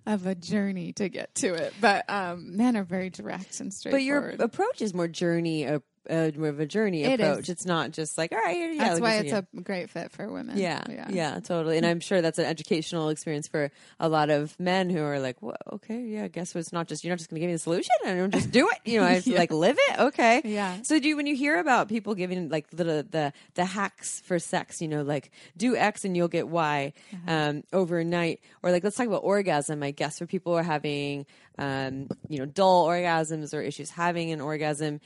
of 0.05 0.25
a 0.27 0.35
journey 0.35 0.91
to 0.93 1.07
get 1.07 1.33
to 1.35 1.53
it, 1.53 1.73
but 1.79 2.09
um, 2.09 2.57
men 2.57 2.75
are 2.75 2.83
very 2.83 3.09
direct 3.09 3.59
and 3.61 3.73
straightforward. 3.73 4.37
But 4.37 4.39
your 4.39 4.45
approach 4.45 4.81
is 4.81 4.93
more 4.93 5.07
journey, 5.07 5.63
more 6.09 6.49
of 6.49 6.59
a 6.59 6.65
journey 6.65 7.03
It 7.03 7.19
is. 7.19 7.27
approach. 7.27 7.49
It's 7.49 7.65
not 7.65 7.91
just 7.91 8.17
like, 8.17 8.31
all 8.31 8.37
right, 8.37 8.73
yeah. 8.73 8.83
That's 8.89 8.99
why 8.99 9.15
it's 9.15 9.31
yeah. 9.31 9.41
a 9.57 9.61
great 9.61 9.89
fit 9.89 10.11
for 10.11 10.31
women. 10.31 10.57
Yeah, 10.57 10.83
yeah, 11.09 11.39
totally. 11.39 11.77
And 11.77 11.85
I'm 11.85 11.99
sure 11.99 12.21
that's 12.21 12.39
an 12.39 12.45
educational 12.45 13.09
experience 13.09 13.47
for 13.47 13.71
a 13.99 14.09
lot 14.09 14.29
of 14.29 14.59
men 14.59 14.89
who 14.89 15.01
are 15.01 15.19
like, 15.19 15.41
"Well, 15.41 15.57
okay, 15.73 16.01
yeah, 16.01 16.23
I 16.23 16.27
guess 16.27 16.55
it's 16.55 16.73
not 16.73 16.87
just 16.87 17.03
you're 17.03 17.11
not 17.11 17.19
just 17.19 17.29
going 17.29 17.37
to 17.37 17.41
give 17.41 17.49
me 17.49 17.53
the 17.53 17.59
solution. 17.59 17.95
and 18.05 18.31
just 18.31 18.51
do 18.51 18.69
it. 18.69 18.79
You 18.89 18.99
know, 18.99 19.07
I 19.07 19.19
to 19.21 19.35
like 19.35 19.51
live 19.51 19.77
it. 19.79 19.99
Okay, 19.99 20.41
Yeah. 20.43 20.81
So 20.83 20.99
do 20.99 21.07
you, 21.07 21.15
when 21.15 21.27
you 21.27 21.35
hear 21.35 21.59
about 21.59 21.89
people 21.89 22.15
giving 22.15 22.49
like 22.49 22.69
the 22.69 22.83
the 23.09 23.33
the 23.55 23.65
hacks 23.65 24.21
for 24.21 24.39
sex, 24.39 24.81
you 24.81 24.87
know, 24.87 25.03
like 25.03 25.31
do 25.57 25.75
X 25.75 26.05
and 26.05 26.15
you'll 26.15 26.27
get 26.27 26.47
Y 26.47 26.93
um, 27.27 27.63
overnight, 27.71 28.41
or 28.61 28.71
like 28.71 28.83
let's 28.83 28.95
talk 28.95 29.07
about 29.07 29.23
orgasm. 29.23 29.83
I 29.83 29.91
guess 29.91 30.19
for 30.19 30.25
people 30.25 30.53
who 30.53 30.59
are 30.59 30.63
having 30.63 31.25
um, 31.57 32.07
you 32.27 32.39
know 32.39 32.45
dull 32.45 32.87
orgasms 32.87 33.53
or 33.53 33.61
issues 33.61 33.89
having 33.89 34.31
an 34.31 34.41
orgasm, 34.41 34.99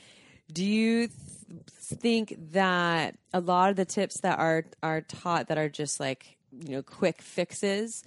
do 0.52 0.64
you? 0.64 1.08
Th- 1.08 1.12
think 1.80 2.36
that 2.52 3.16
a 3.32 3.40
lot 3.40 3.70
of 3.70 3.76
the 3.76 3.84
tips 3.86 4.20
that 4.20 4.38
are 4.38 4.64
are 4.82 5.00
taught 5.00 5.48
that 5.48 5.56
are 5.56 5.70
just 5.70 5.98
like 5.98 6.36
you 6.52 6.76
know 6.76 6.82
quick 6.82 7.22
fixes 7.22 8.04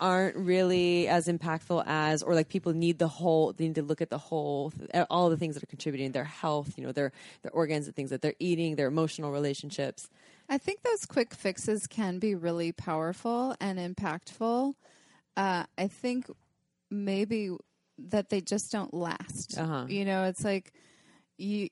aren't 0.00 0.34
really 0.34 1.06
as 1.06 1.28
impactful 1.28 1.84
as 1.86 2.20
or 2.22 2.34
like 2.34 2.48
people 2.48 2.72
need 2.72 2.98
the 2.98 3.06
whole 3.06 3.52
they 3.52 3.64
need 3.66 3.76
to 3.76 3.82
look 3.82 4.00
at 4.00 4.10
the 4.10 4.18
whole 4.18 4.72
all 5.08 5.30
the 5.30 5.36
things 5.36 5.54
that 5.54 5.62
are 5.62 5.66
contributing 5.68 6.10
their 6.10 6.24
health 6.24 6.72
you 6.76 6.84
know 6.84 6.90
their 6.90 7.12
their 7.42 7.52
organs 7.52 7.86
the 7.86 7.92
things 7.92 8.10
that 8.10 8.22
they're 8.22 8.34
eating 8.40 8.74
their 8.74 8.88
emotional 8.88 9.30
relationships 9.30 10.08
I 10.50 10.58
think 10.58 10.82
those 10.82 11.06
quick 11.06 11.32
fixes 11.32 11.86
can 11.86 12.18
be 12.18 12.34
really 12.34 12.72
powerful 12.72 13.54
and 13.60 13.78
impactful. 13.78 14.74
Uh, 15.36 15.64
I 15.78 15.86
think 15.86 16.26
maybe 16.90 17.52
that 17.96 18.30
they 18.30 18.40
just 18.40 18.72
don't 18.72 18.92
last. 18.92 19.56
Uh-huh. 19.56 19.86
You 19.88 20.04
know, 20.04 20.24
it's 20.24 20.42
like 20.42 20.72
you 21.40 21.68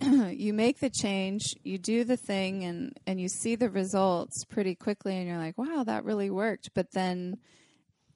you 0.00 0.52
make 0.52 0.80
the 0.80 0.90
change, 0.90 1.54
you 1.62 1.78
do 1.78 2.04
the 2.04 2.16
thing, 2.16 2.64
and 2.64 2.96
and 3.06 3.20
you 3.20 3.28
see 3.28 3.54
the 3.54 3.70
results 3.70 4.44
pretty 4.44 4.74
quickly, 4.74 5.16
and 5.16 5.28
you're 5.28 5.38
like, 5.38 5.56
wow, 5.58 5.84
that 5.84 6.04
really 6.04 6.30
worked. 6.30 6.70
But 6.74 6.92
then 6.92 7.38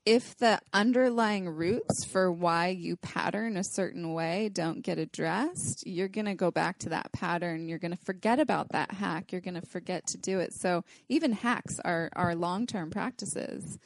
if 0.06 0.36
the 0.38 0.58
underlying 0.72 1.48
roots 1.48 2.04
for 2.04 2.32
why 2.32 2.68
you 2.68 2.96
pattern 2.96 3.56
a 3.56 3.62
certain 3.62 4.14
way 4.14 4.50
don't 4.52 4.82
get 4.82 4.98
addressed, 4.98 5.86
you're 5.86 6.08
going 6.08 6.24
to 6.24 6.34
go 6.34 6.50
back 6.50 6.78
to 6.78 6.88
that 6.88 7.12
pattern. 7.12 7.68
You're 7.68 7.78
going 7.78 7.90
to 7.90 8.04
forget 8.04 8.40
about 8.40 8.70
that 8.70 8.92
hack. 8.92 9.30
You're 9.30 9.42
going 9.42 9.60
to 9.60 9.66
forget 9.66 10.06
to 10.08 10.18
do 10.18 10.40
it. 10.40 10.54
So 10.54 10.84
even 11.08 11.32
hacks 11.32 11.78
are, 11.84 12.08
are 12.14 12.34
long 12.34 12.66
term 12.66 12.90
practices 12.90 13.78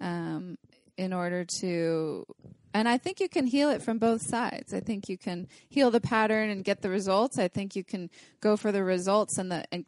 um, 0.00 0.58
in 0.96 1.12
order 1.12 1.44
to. 1.60 2.26
And 2.74 2.88
I 2.88 2.98
think 2.98 3.20
you 3.20 3.28
can 3.28 3.46
heal 3.46 3.70
it 3.70 3.80
from 3.82 3.98
both 3.98 4.20
sides. 4.20 4.74
I 4.74 4.80
think 4.80 5.08
you 5.08 5.16
can 5.16 5.46
heal 5.68 5.90
the 5.92 6.00
pattern 6.00 6.50
and 6.50 6.64
get 6.64 6.82
the 6.82 6.90
results. 6.90 7.38
I 7.38 7.46
think 7.48 7.76
you 7.76 7.84
can 7.84 8.10
go 8.40 8.56
for 8.56 8.72
the 8.72 8.82
results 8.82 9.38
and 9.38 9.50
the 9.52 9.64
and 9.72 9.84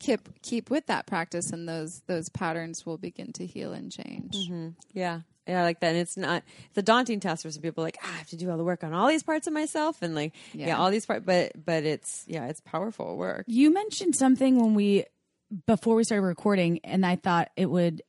keep 0.00 0.28
keep 0.42 0.68
with 0.68 0.86
that 0.86 1.06
practice, 1.06 1.50
and 1.50 1.68
those 1.68 2.02
those 2.08 2.28
patterns 2.28 2.84
will 2.84 2.98
begin 2.98 3.32
to 3.34 3.46
heal 3.46 3.72
and 3.72 3.90
change. 3.92 4.34
Yeah. 4.92 5.20
Yeah, 5.46 5.60
I 5.60 5.62
like 5.62 5.80
that. 5.80 5.88
And 5.88 5.98
it's 5.98 6.16
not 6.16 6.42
it's 6.70 6.78
a 6.78 6.82
daunting 6.82 7.20
task 7.20 7.42
for 7.42 7.50
some 7.50 7.62
people 7.62 7.84
like, 7.84 7.98
ah, 8.02 8.10
I 8.14 8.16
have 8.18 8.28
to 8.28 8.36
do 8.36 8.50
all 8.50 8.56
the 8.56 8.64
work 8.64 8.82
on 8.82 8.92
all 8.94 9.08
these 9.08 9.22
parts 9.22 9.46
of 9.46 9.52
myself 9.52 10.00
and 10.02 10.14
like 10.14 10.32
yeah, 10.54 10.68
Yeah. 10.68 10.78
all 10.78 10.90
these 10.90 11.06
parts 11.06 11.24
but 11.24 11.52
but 11.64 11.84
it's 11.84 12.24
yeah, 12.26 12.46
it's 12.48 12.60
powerful 12.62 13.16
work. 13.16 13.44
You 13.46 13.72
mentioned 13.72 14.16
something 14.16 14.58
when 14.60 14.74
we 14.74 15.04
before 15.66 15.94
we 15.94 16.02
started 16.04 16.22
recording, 16.26 16.80
and 16.82 17.04
I 17.06 17.16
thought 17.16 17.50
it 17.56 17.66
would 17.70 18.02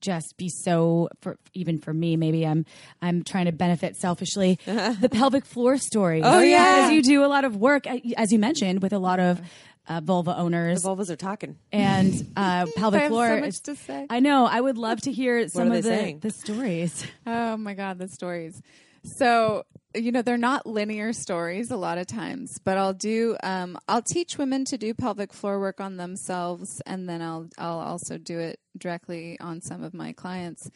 just 0.00 0.36
be 0.36 0.48
so 0.48 1.08
for 1.20 1.38
even 1.54 1.78
for 1.78 1.92
me 1.92 2.16
maybe 2.16 2.46
i'm 2.46 2.64
i'm 3.02 3.22
trying 3.22 3.46
to 3.46 3.52
benefit 3.52 3.96
selfishly 3.96 4.58
the 4.64 5.08
pelvic 5.10 5.44
floor 5.44 5.76
story 5.76 6.22
Oh, 6.24 6.40
yeah. 6.40 6.76
because 6.76 6.92
you 6.92 7.02
do 7.02 7.24
a 7.24 7.26
lot 7.28 7.44
of 7.44 7.56
work 7.56 7.86
as 8.16 8.32
you 8.32 8.38
mentioned 8.38 8.82
with 8.82 8.92
a 8.92 8.98
lot 8.98 9.20
of 9.20 9.40
uh, 9.88 10.00
vulva 10.02 10.36
owners 10.36 10.82
The 10.82 10.88
vulvas 10.88 11.10
are 11.10 11.16
talking. 11.16 11.56
and 11.72 12.12
uh, 12.36 12.66
pelvic 12.76 13.00
I 13.00 13.02
have 13.04 13.10
floor 13.10 13.28
so 13.28 13.40
much 13.40 13.48
is- 13.48 13.60
to 13.60 13.76
say. 13.76 14.06
i 14.08 14.20
know 14.20 14.46
i 14.46 14.60
would 14.60 14.78
love 14.78 15.00
to 15.02 15.12
hear 15.12 15.48
some 15.56 15.70
of 15.72 15.82
the, 15.82 15.82
saying? 15.82 16.18
the 16.20 16.30
stories 16.30 17.04
Oh 17.26 17.56
my 17.56 17.74
God, 17.74 17.98
the 17.98 18.08
stories. 18.08 18.60
So, 19.02 19.64
you 19.94 20.12
know, 20.12 20.22
they're 20.22 20.36
not 20.36 20.66
linear 20.66 21.12
stories 21.12 21.70
a 21.70 21.76
lot 21.76 21.98
of 21.98 22.06
times, 22.06 22.58
but 22.64 22.78
I'll 22.78 22.94
do, 22.94 23.36
um, 23.42 23.78
I'll 23.88 24.02
teach 24.02 24.38
women 24.38 24.64
to 24.66 24.78
do 24.78 24.94
pelvic 24.94 25.32
floor 25.32 25.58
work 25.58 25.80
on 25.80 25.96
themselves, 25.96 26.80
and 26.86 27.08
then 27.08 27.20
I'll, 27.20 27.48
I'll 27.58 27.80
also 27.80 28.16
do 28.16 28.38
it 28.38 28.60
directly 28.78 29.38
on 29.40 29.60
some 29.60 29.82
of 29.82 29.92
my 29.92 30.12
clients. 30.12 30.70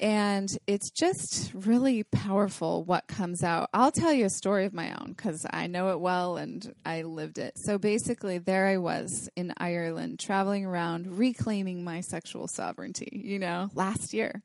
And 0.00 0.56
it's 0.66 0.90
just 0.90 1.52
really 1.54 2.04
powerful 2.04 2.84
what 2.84 3.08
comes 3.08 3.42
out. 3.42 3.68
I'll 3.74 3.90
tell 3.90 4.12
you 4.12 4.26
a 4.26 4.30
story 4.30 4.64
of 4.64 4.72
my 4.72 4.92
own 4.92 5.14
because 5.16 5.44
I 5.50 5.66
know 5.66 5.90
it 5.90 6.00
well 6.00 6.36
and 6.36 6.72
I 6.84 7.02
lived 7.02 7.38
it. 7.38 7.58
So 7.58 7.78
basically, 7.78 8.38
there 8.38 8.66
I 8.66 8.76
was 8.76 9.28
in 9.34 9.52
Ireland 9.56 10.20
traveling 10.20 10.64
around 10.64 11.18
reclaiming 11.18 11.82
my 11.82 12.00
sexual 12.00 12.46
sovereignty, 12.46 13.22
you 13.24 13.38
know, 13.38 13.70
last 13.74 14.14
year. 14.14 14.42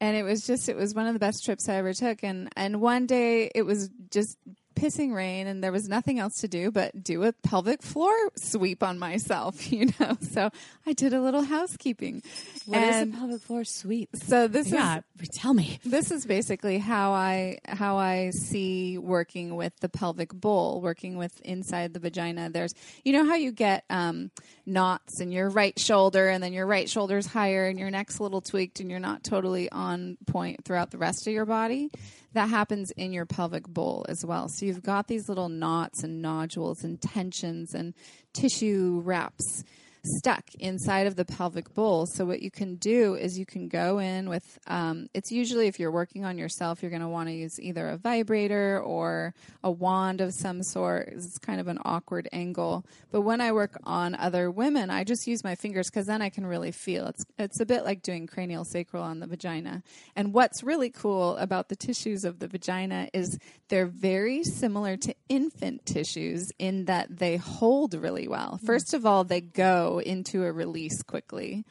And 0.00 0.16
it 0.16 0.22
was 0.22 0.46
just, 0.46 0.68
it 0.68 0.76
was 0.76 0.94
one 0.94 1.06
of 1.06 1.14
the 1.14 1.20
best 1.20 1.44
trips 1.44 1.68
I 1.68 1.74
ever 1.74 1.92
took. 1.92 2.22
And, 2.22 2.48
and 2.56 2.80
one 2.80 3.06
day 3.06 3.50
it 3.54 3.62
was 3.62 3.90
just 4.10 4.38
pissing 4.74 5.14
rain 5.14 5.46
and 5.46 5.62
there 5.62 5.72
was 5.72 5.88
nothing 5.88 6.18
else 6.18 6.40
to 6.40 6.48
do 6.48 6.70
but 6.70 7.02
do 7.02 7.24
a 7.24 7.32
pelvic 7.32 7.82
floor 7.82 8.12
sweep 8.36 8.82
on 8.82 8.98
myself, 8.98 9.70
you 9.72 9.90
know. 9.98 10.16
So 10.20 10.50
I 10.86 10.92
did 10.92 11.12
a 11.12 11.20
little 11.20 11.42
housekeeping. 11.42 12.22
What 12.66 12.82
is 12.82 12.96
and 12.96 13.14
a 13.14 13.16
pelvic 13.16 13.42
floor 13.42 13.64
sweep? 13.64 14.10
so 14.16 14.48
this 14.48 14.66
is 14.66 14.72
yeah 14.72 15.00
tell 15.30 15.54
me 15.54 15.78
this 15.84 16.10
is 16.10 16.26
basically 16.26 16.78
how 16.78 17.12
I 17.12 17.58
how 17.66 17.96
I 17.96 18.30
see 18.30 18.98
working 18.98 19.56
with 19.56 19.78
the 19.80 19.88
pelvic 19.88 20.32
bowl, 20.32 20.80
working 20.80 21.16
with 21.16 21.40
inside 21.42 21.94
the 21.94 22.00
vagina. 22.00 22.50
There's 22.50 22.74
you 23.04 23.12
know 23.12 23.24
how 23.24 23.34
you 23.34 23.52
get 23.52 23.84
um, 23.90 24.30
knots 24.66 25.20
in 25.20 25.32
your 25.32 25.48
right 25.48 25.78
shoulder, 25.78 26.28
and 26.28 26.42
then 26.42 26.52
your 26.52 26.66
right 26.66 26.88
shoulder's 26.88 27.26
higher, 27.26 27.66
and 27.66 27.78
your 27.78 27.90
neck's 27.90 28.18
a 28.18 28.22
little 28.22 28.40
tweaked, 28.40 28.80
and 28.80 28.90
you're 28.90 29.00
not 29.00 29.24
totally 29.24 29.70
on 29.70 30.16
point 30.26 30.64
throughout 30.64 30.90
the 30.90 30.98
rest 30.98 31.26
of 31.26 31.32
your 31.32 31.46
body. 31.46 31.90
That 32.34 32.48
happens 32.48 32.90
in 32.92 33.12
your 33.12 33.26
pelvic 33.26 33.68
bowl 33.68 34.06
as 34.08 34.24
well. 34.24 34.48
So 34.48 34.64
you've 34.64 34.82
got 34.82 35.06
these 35.06 35.28
little 35.28 35.48
knots 35.48 36.02
and 36.02 36.22
nodules 36.22 36.82
and 36.82 37.00
tensions 37.00 37.74
and 37.74 37.94
tissue 38.32 39.02
wraps 39.04 39.64
stuck 40.04 40.54
inside 40.56 41.06
of 41.06 41.16
the 41.16 41.24
pelvic 41.24 41.72
bowl. 41.74 42.06
So 42.06 42.24
what 42.24 42.42
you 42.42 42.50
can 42.50 42.76
do 42.76 43.14
is 43.14 43.38
you 43.38 43.46
can 43.46 43.68
go 43.68 43.98
in 43.98 44.28
with. 44.28 44.58
Um, 44.66 45.08
it's 45.14 45.30
usually 45.30 45.68
if 45.68 45.78
you're 45.78 45.92
working 45.92 46.24
on 46.24 46.38
yourself, 46.38 46.82
you're 46.82 46.90
going 46.90 47.02
to 47.02 47.08
want 47.08 47.28
to 47.28 47.34
use 47.34 47.60
either 47.60 47.88
a 47.88 47.96
vibrator 47.96 48.80
or 48.80 49.34
a 49.62 49.70
wand 49.70 50.20
of 50.20 50.34
some 50.34 50.62
sort. 50.62 51.08
It's 51.08 51.38
kind 51.38 51.60
of 51.60 51.68
an 51.68 51.78
awkward 51.84 52.28
angle. 52.32 52.84
But 53.10 53.22
when 53.22 53.40
I 53.40 53.52
work 53.52 53.78
on 53.84 54.14
other 54.14 54.50
women, 54.50 54.90
I 54.90 55.04
just 55.04 55.26
use 55.26 55.44
my 55.44 55.54
fingers 55.54 55.88
because 55.88 56.06
then 56.06 56.22
I 56.22 56.30
can 56.30 56.46
really 56.46 56.72
feel. 56.72 57.06
It's 57.06 57.24
it's 57.38 57.60
a 57.60 57.66
bit 57.66 57.84
like 57.84 58.02
doing 58.02 58.26
cranial 58.26 58.64
sacral 58.64 59.02
on 59.02 59.20
the 59.20 59.26
vagina. 59.26 59.82
And 60.16 60.32
what's 60.32 60.62
really 60.62 60.90
cool 60.90 61.36
about 61.36 61.68
the 61.68 61.76
tissues 61.76 62.24
of 62.24 62.38
the 62.38 62.48
vagina 62.48 63.08
is 63.12 63.38
they're 63.68 63.86
very 63.86 64.44
similar 64.44 64.96
to 64.98 65.14
infant 65.28 65.86
tissues 65.86 66.52
in 66.58 66.86
that 66.86 67.18
they 67.18 67.36
hold 67.36 67.94
really 67.94 68.28
well. 68.28 68.58
First 68.64 68.94
of 68.94 69.06
all, 69.06 69.24
they 69.24 69.40
go 69.40 69.91
into 69.98 70.44
a 70.44 70.52
release 70.52 71.02
quickly. 71.02 71.64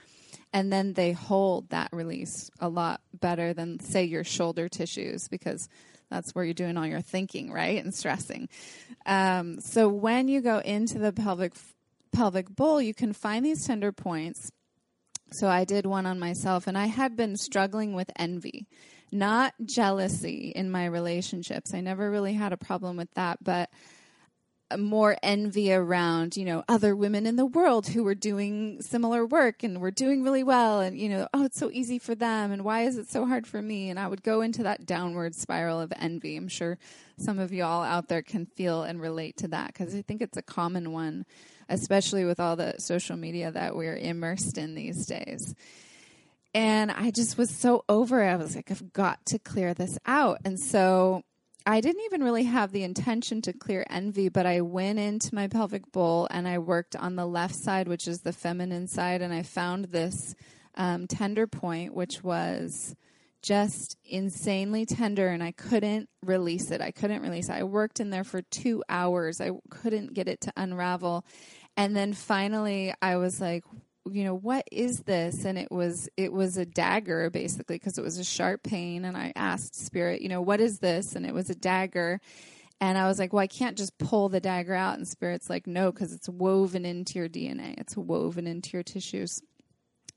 And 0.54 0.72
then 0.72 0.94
they 0.94 1.14
hold 1.14 1.70
that 1.70 1.90
release 1.94 2.50
a 2.60 2.68
lot 2.68 3.02
better 3.14 3.54
than, 3.54 3.80
say, 3.80 4.04
your 4.04 4.24
shoulder 4.24 4.68
tissues 4.68 5.28
because 5.30 5.70
that's 6.10 6.36
where 6.36 6.44
you're 6.44 6.54
doing 6.54 6.78
all 6.78 6.86
your 6.86 7.02
thinking, 7.02 7.52
right? 7.52 7.82
And 7.84 7.94
stressing. 7.96 8.50
Um, 9.06 9.62
so 9.62 9.88
when 9.88 10.28
you 10.28 10.42
go 10.42 10.60
into 10.60 11.00
the 11.00 11.14
pelvic 11.14 11.54
pelvic 12.12 12.54
bowl, 12.54 12.82
you 12.82 12.94
can 12.94 13.14
find 13.14 13.46
these 13.46 13.66
tender 13.66 13.94
points. 13.94 14.52
So 15.32 15.48
I 15.48 15.64
did 15.64 15.86
one 15.86 16.06
on 16.06 16.20
myself, 16.20 16.68
and 16.68 16.78
I 16.78 16.88
had 16.88 17.16
been 17.16 17.38
struggling 17.38 17.94
with 17.94 18.12
envy, 18.18 18.68
not 19.14 19.54
jealousy 19.64 20.52
in 20.54 20.70
my 20.70 20.86
relationships. 20.86 21.74
I 21.74 21.80
never 21.80 22.12
really 22.12 22.34
had 22.34 22.52
a 22.52 22.58
problem 22.58 22.98
with 22.98 23.14
that, 23.14 23.42
but 23.42 23.70
more 24.78 25.16
envy 25.24 25.74
around, 25.74 26.36
you 26.38 26.46
know, 26.46 26.64
other 26.68 26.96
women 26.96 27.26
in 27.26 27.36
the 27.36 27.46
world 27.46 27.88
who 27.88 28.04
were 28.04 28.16
doing 28.16 28.82
similar 28.82 29.26
work 29.26 29.64
and 29.64 29.80
were 29.82 29.92
doing 29.92 30.24
really 30.24 30.44
well 30.44 30.80
and, 30.80 30.98
you 30.98 31.10
know, 31.10 31.28
oh, 31.34 31.46
it's 31.46 31.60
so 31.60 31.70
easy 31.72 32.00
for 32.00 32.16
them 32.16 32.52
and 32.52 32.64
why 32.64 32.82
is 32.82 32.98
it 32.98 33.10
so 33.10 33.26
hard 33.26 33.48
for 33.48 33.62
me? 33.62 33.90
And 33.90 34.00
I 34.00 34.08
would 34.08 34.24
go 34.24 34.42
into 34.42 34.64
that 34.64 34.86
downward 34.86 35.36
spiral 35.36 35.80
of 35.80 35.94
envy. 35.98 36.36
I'm 36.36 36.48
sure 36.48 36.78
some 37.18 37.40
of 37.40 37.54
y'all 37.54 37.84
out 37.84 38.08
there 38.08 38.22
can 38.22 38.46
feel 38.46 38.84
and 38.84 39.02
relate 39.02 39.38
to 39.38 39.48
that 39.50 39.68
because 39.68 39.96
I 39.96 40.02
think 40.02 40.22
it's 40.22 40.38
a 40.38 40.42
common 40.42 40.92
one, 40.92 41.26
especially 41.70 42.26
with 42.26 42.40
all 42.40 42.56
the 42.56 42.76
social 42.80 43.18
media 43.18 43.52
that 43.52 43.76
we're 43.76 43.98
immersed 43.98 44.58
in 44.58 44.76
these 44.76 45.06
days. 45.06 45.56
And 46.54 46.92
I 46.92 47.12
just 47.12 47.38
was 47.38 47.50
so 47.50 47.86
over 47.88 48.22
it. 48.24 48.30
I 48.30 48.36
was 48.36 48.56
like, 48.56 48.72
I've 48.72 48.92
got 48.92 49.26
to 49.28 49.40
clear 49.40 49.74
this 49.74 49.98
out. 50.06 50.40
And 50.44 50.60
so 50.60 51.24
I 51.66 51.80
didn't 51.80 52.04
even 52.06 52.24
really 52.24 52.46
have 52.46 52.72
the 52.72 52.84
intention 52.84 53.42
to 53.44 53.54
clear 53.54 53.86
envy, 53.90 54.30
but 54.30 54.46
I 54.46 54.62
went 54.62 54.98
into 54.98 55.36
my 55.36 55.48
pelvic 55.48 55.92
bowl 55.92 56.28
and 56.32 56.48
I 56.48 56.58
worked 56.58 56.96
on 56.96 57.16
the 57.16 57.26
left 57.26 57.56
side, 57.56 57.88
which 57.88 58.08
is 58.08 58.22
the 58.22 58.34
feminine 58.34 58.88
side, 58.88 59.22
and 59.22 59.34
I 59.34 59.44
found 59.44 59.86
this 59.86 60.36
um, 60.76 61.06
tender 61.08 61.46
point, 61.46 61.94
which 61.94 62.24
was 62.24 62.96
just 63.44 63.98
insanely 64.06 64.86
tender, 64.86 65.28
and 65.28 65.44
I 65.44 65.52
couldn't 65.52 66.10
release 66.24 66.72
it. 66.72 66.82
I 66.82 66.92
couldn't 66.92 67.22
release 67.22 67.50
it. 67.50 67.54
I 67.54 67.64
worked 67.64 68.00
in 68.00 68.10
there 68.10 68.24
for 68.24 68.42
two 68.42 68.84
hours. 68.90 69.42
I 69.42 69.52
couldn't 69.70 70.14
get 70.14 70.28
it 70.28 70.42
to 70.42 70.54
unravel. 70.58 71.26
And 71.78 71.96
then 71.96 72.14
finally, 72.14 72.94
I 73.02 73.18
was 73.18 73.40
like, 73.40 73.64
you 74.10 74.24
know 74.24 74.36
what 74.36 74.68
is 74.72 75.02
this? 75.02 75.46
And 75.46 75.58
it 75.58 75.72
was 75.72 76.10
it 76.18 76.34
was 76.34 76.58
a 76.58 76.66
dagger 76.66 77.30
basically 77.30 77.76
because 77.76 77.98
it 77.98 78.04
was 78.04 78.18
a 78.18 78.24
sharp 78.24 78.64
pain. 78.64 79.06
And 79.06 79.16
i 79.16 79.32
asked 79.36 79.76
spirit 79.76 80.22
you 80.22 80.30
know 80.30 80.42
what 80.42 80.60
is 80.60 80.80
this? 80.80 81.16
And 81.16 81.26
it 81.26 81.34
was 81.34 81.50
a 81.50 81.56
dagger. 81.56 82.20
And 82.80 82.98
i 82.98 83.08
was 83.08 83.20
like 83.20 83.34
well 83.34 83.44
i 83.44 83.48
can't 83.48 83.78
just 83.78 83.98
pull 83.98 84.30
the 84.30 84.40
dagger 84.40 84.74
out. 84.74 84.98
And 84.98 85.08
spirit's 85.08 85.50
like 85.50 85.68
no 85.68 85.92
because 85.92 86.14
it's 86.14 86.30
woven 86.30 86.86
into 86.86 87.20
your 87.20 87.30
dna 87.30 87.80
it's 87.80 87.96
woven 87.96 88.48
into 88.48 88.72
your 88.74 88.84
tissues. 88.84 89.42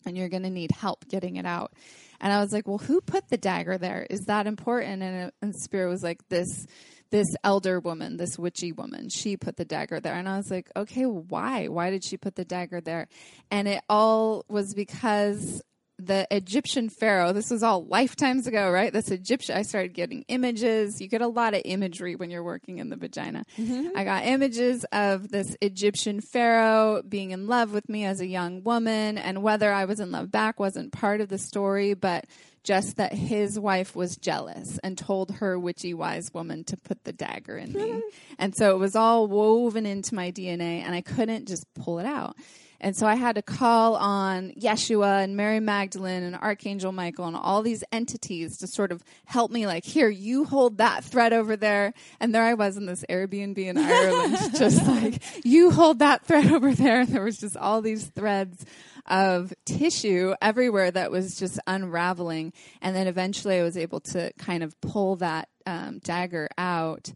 And 0.06 0.18
you're 0.18 0.28
going 0.28 0.42
to 0.42 0.50
need 0.50 0.70
help 0.70 1.08
getting 1.08 1.36
it 1.36 1.46
out 1.46 1.72
and 2.20 2.32
i 2.32 2.40
was 2.40 2.52
like 2.52 2.68
well 2.68 2.78
who 2.78 3.00
put 3.00 3.28
the 3.28 3.36
dagger 3.36 3.78
there? 3.78 4.06
Is 4.08 4.26
that 4.26 4.46
important? 4.46 5.02
And, 5.02 5.32
and 5.42 5.56
spirit 5.56 5.88
was 5.88 6.02
like 6.02 6.28
this 6.28 6.66
this 7.14 7.36
elder 7.44 7.78
woman, 7.78 8.16
this 8.16 8.36
witchy 8.36 8.72
woman, 8.72 9.08
she 9.08 9.36
put 9.36 9.56
the 9.56 9.64
dagger 9.64 10.00
there. 10.00 10.14
And 10.14 10.28
I 10.28 10.36
was 10.36 10.50
like, 10.50 10.68
okay, 10.74 11.06
why? 11.06 11.68
Why 11.68 11.90
did 11.90 12.02
she 12.02 12.16
put 12.16 12.34
the 12.34 12.44
dagger 12.44 12.80
there? 12.80 13.06
And 13.52 13.68
it 13.68 13.84
all 13.88 14.44
was 14.48 14.74
because 14.74 15.62
the 15.96 16.26
Egyptian 16.32 16.88
pharaoh. 16.88 17.32
This 17.32 17.52
was 17.52 17.62
all 17.62 17.84
lifetimes 17.84 18.48
ago, 18.48 18.68
right? 18.68 18.92
This 18.92 19.12
Egyptian. 19.12 19.56
I 19.56 19.62
started 19.62 19.94
getting 19.94 20.24
images. 20.26 21.00
You 21.00 21.06
get 21.06 21.22
a 21.22 21.28
lot 21.28 21.54
of 21.54 21.62
imagery 21.64 22.16
when 22.16 22.32
you're 22.32 22.42
working 22.42 22.78
in 22.78 22.90
the 22.90 22.96
vagina. 22.96 23.44
Mm-hmm. 23.56 23.96
I 23.96 24.02
got 24.02 24.26
images 24.26 24.84
of 24.90 25.28
this 25.28 25.56
Egyptian 25.60 26.20
pharaoh 26.20 27.00
being 27.08 27.30
in 27.30 27.46
love 27.46 27.72
with 27.72 27.88
me 27.88 28.04
as 28.06 28.20
a 28.20 28.26
young 28.26 28.64
woman, 28.64 29.18
and 29.18 29.40
whether 29.40 29.72
I 29.72 29.84
was 29.84 30.00
in 30.00 30.10
love 30.10 30.32
back 30.32 30.58
wasn't 30.58 30.90
part 30.90 31.20
of 31.20 31.28
the 31.28 31.38
story, 31.38 31.94
but 31.94 32.24
just 32.64 32.96
that 32.96 33.12
his 33.12 33.60
wife 33.60 33.94
was 33.94 34.16
jealous 34.16 34.78
and 34.82 34.96
told 34.96 35.36
her 35.36 35.58
witchy 35.58 35.94
wise 35.94 36.32
woman 36.32 36.64
to 36.64 36.76
put 36.78 37.04
the 37.04 37.12
dagger 37.12 37.56
in 37.56 37.72
me. 37.72 38.02
and 38.38 38.56
so 38.56 38.74
it 38.74 38.78
was 38.78 38.96
all 38.96 39.26
woven 39.28 39.86
into 39.86 40.14
my 40.14 40.32
DNA, 40.32 40.82
and 40.82 40.94
I 40.94 41.02
couldn't 41.02 41.46
just 41.46 41.72
pull 41.74 41.98
it 41.98 42.06
out. 42.06 42.36
And 42.80 42.96
so 42.96 43.06
I 43.06 43.14
had 43.14 43.36
to 43.36 43.42
call 43.42 43.96
on 43.96 44.52
Yeshua 44.52 45.24
and 45.24 45.36
Mary 45.36 45.60
Magdalene 45.60 46.22
and 46.22 46.36
Archangel 46.36 46.92
Michael 46.92 47.26
and 47.26 47.36
all 47.36 47.62
these 47.62 47.84
entities 47.92 48.58
to 48.58 48.66
sort 48.66 48.92
of 48.92 49.02
help 49.24 49.50
me, 49.50 49.66
like, 49.66 49.84
here, 49.84 50.08
you 50.08 50.44
hold 50.44 50.78
that 50.78 51.04
thread 51.04 51.32
over 51.32 51.56
there. 51.56 51.94
And 52.20 52.34
there 52.34 52.42
I 52.42 52.54
was 52.54 52.76
in 52.76 52.86
this 52.86 53.04
Airbnb 53.08 53.58
in 53.58 53.78
Ireland, 53.78 54.36
just 54.58 54.86
like, 54.86 55.22
you 55.44 55.70
hold 55.70 56.00
that 56.00 56.26
thread 56.26 56.50
over 56.52 56.74
there. 56.74 57.00
And 57.00 57.08
there 57.08 57.24
was 57.24 57.38
just 57.38 57.56
all 57.56 57.80
these 57.80 58.06
threads 58.06 58.64
of 59.06 59.52
tissue 59.64 60.34
everywhere 60.40 60.90
that 60.90 61.10
was 61.10 61.36
just 61.36 61.58
unraveling. 61.66 62.52
And 62.80 62.96
then 62.96 63.06
eventually 63.06 63.58
I 63.58 63.62
was 63.62 63.76
able 63.76 64.00
to 64.00 64.32
kind 64.38 64.62
of 64.62 64.80
pull 64.80 65.16
that 65.16 65.48
um, 65.66 65.98
dagger 66.00 66.48
out 66.56 67.12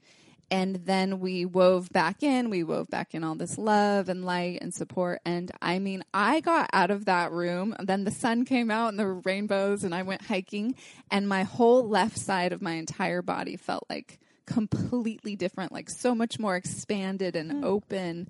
and 0.51 0.77
then 0.87 1.21
we 1.21 1.45
wove 1.45 1.91
back 1.91 2.23
in 2.23 2.51
we 2.51 2.63
wove 2.63 2.89
back 2.89 3.15
in 3.15 3.25
all 3.25 3.35
this 3.35 3.59
love 3.59 4.09
and 4.09 4.25
light 4.25 4.59
and 4.61 4.73
support. 4.75 5.21
And 5.25 5.51
i 5.61 5.79
mean 5.79 6.05
i 6.13 6.41
got 6.41 6.71
out 6.73 6.91
of 6.91 7.07
that 7.07 7.33
room 7.33 7.75
then 7.81 8.05
the 8.05 8.11
sun 8.11 8.45
came 8.45 8.71
out 8.71 8.89
and 8.89 8.99
were 8.99 9.21
rainbows 9.21 9.85
and 9.85 9.95
i 9.95 10.03
went 10.03 10.23
hiking 10.23 10.75
and 11.11 11.29
my 11.29 11.45
whole 11.45 11.89
left 11.89 12.19
side 12.19 12.53
of 12.53 12.63
my 12.63 12.73
entire 12.73 13.23
body 13.23 13.57
felt 13.57 13.85
like 13.89 14.19
completely 14.47 15.37
different 15.37 15.73
like 15.73 15.91
so 15.91 16.15
much 16.15 16.39
more 16.39 16.57
expanded 16.57 17.37
and 17.37 17.53
hmm. 17.53 17.65
open 17.65 18.29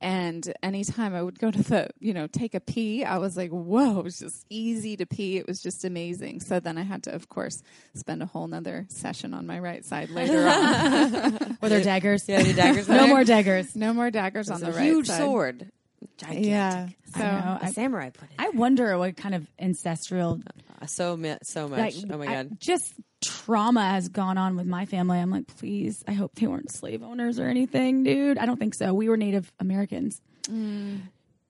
and 0.00 0.52
anytime 0.62 1.14
I 1.14 1.22
would 1.22 1.38
go 1.38 1.50
to 1.50 1.62
the, 1.62 1.88
you 1.98 2.12
know, 2.14 2.26
take 2.26 2.54
a 2.54 2.60
pee, 2.60 3.04
I 3.04 3.18
was 3.18 3.36
like, 3.36 3.50
whoa, 3.50 3.98
it 3.98 4.04
was 4.04 4.18
just 4.18 4.44
easy 4.50 4.96
to 4.96 5.06
pee. 5.06 5.36
It 5.38 5.46
was 5.46 5.60
just 5.62 5.84
amazing. 5.84 6.40
So 6.40 6.60
then 6.60 6.76
I 6.78 6.82
had 6.82 7.02
to, 7.04 7.14
of 7.14 7.28
course, 7.28 7.62
spend 7.94 8.22
a 8.22 8.26
whole 8.26 8.46
nother 8.46 8.86
session 8.88 9.34
on 9.34 9.46
my 9.46 9.58
right 9.58 9.84
side 9.84 10.10
later 10.10 10.46
on. 10.48 11.58
Were 11.60 11.68
there 11.68 11.82
daggers? 11.82 12.28
Yeah, 12.28 12.42
the 12.42 12.52
daggers. 12.54 12.88
no 12.88 13.06
more 13.06 13.24
daggers. 13.24 13.74
No 13.74 13.92
more 13.94 14.10
daggers 14.10 14.50
on 14.50 14.60
the 14.60 14.68
a 14.68 14.72
right 14.72 14.82
huge 14.84 15.06
side. 15.06 15.18
sword. 15.18 15.70
Gigantic. 16.16 16.46
Yeah. 16.46 16.88
I 17.14 17.18
So 17.18 17.24
know. 17.24 17.58
A 17.62 17.64
I, 17.66 17.70
samurai 17.72 18.10
put 18.10 18.24
it. 18.30 18.34
I 18.38 18.50
wonder 18.50 18.96
what 18.98 19.16
kind 19.16 19.34
of 19.34 19.46
ancestral 19.58 20.40
Uh, 20.82 20.86
so 20.86 21.16
mi- 21.16 21.36
so 21.42 21.68
much. 21.68 21.78
like, 21.78 21.94
oh 22.12 22.18
my 22.18 22.26
I- 22.26 22.34
god. 22.44 22.60
just 22.60 22.92
trauma 23.24 23.82
has 23.90 24.08
gone 24.08 24.36
on 24.38 24.56
with 24.56 24.66
my 24.66 24.84
family. 24.86 25.18
I'm 25.18 25.30
like, 25.30 25.46
please, 25.56 26.02
I 26.06 26.12
hope 26.12 26.34
they 26.34 26.46
weren't 26.46 26.70
slave 26.72 27.02
owners 27.02 27.38
or 27.38 27.46
anything, 27.48 28.02
dude. 28.04 28.36
I 28.38 28.46
don't 28.46 28.58
think 28.58 28.74
so. 28.74 28.92
We 28.92 29.08
were 29.08 29.16
Native 29.16 29.50
Americans, 29.60 30.20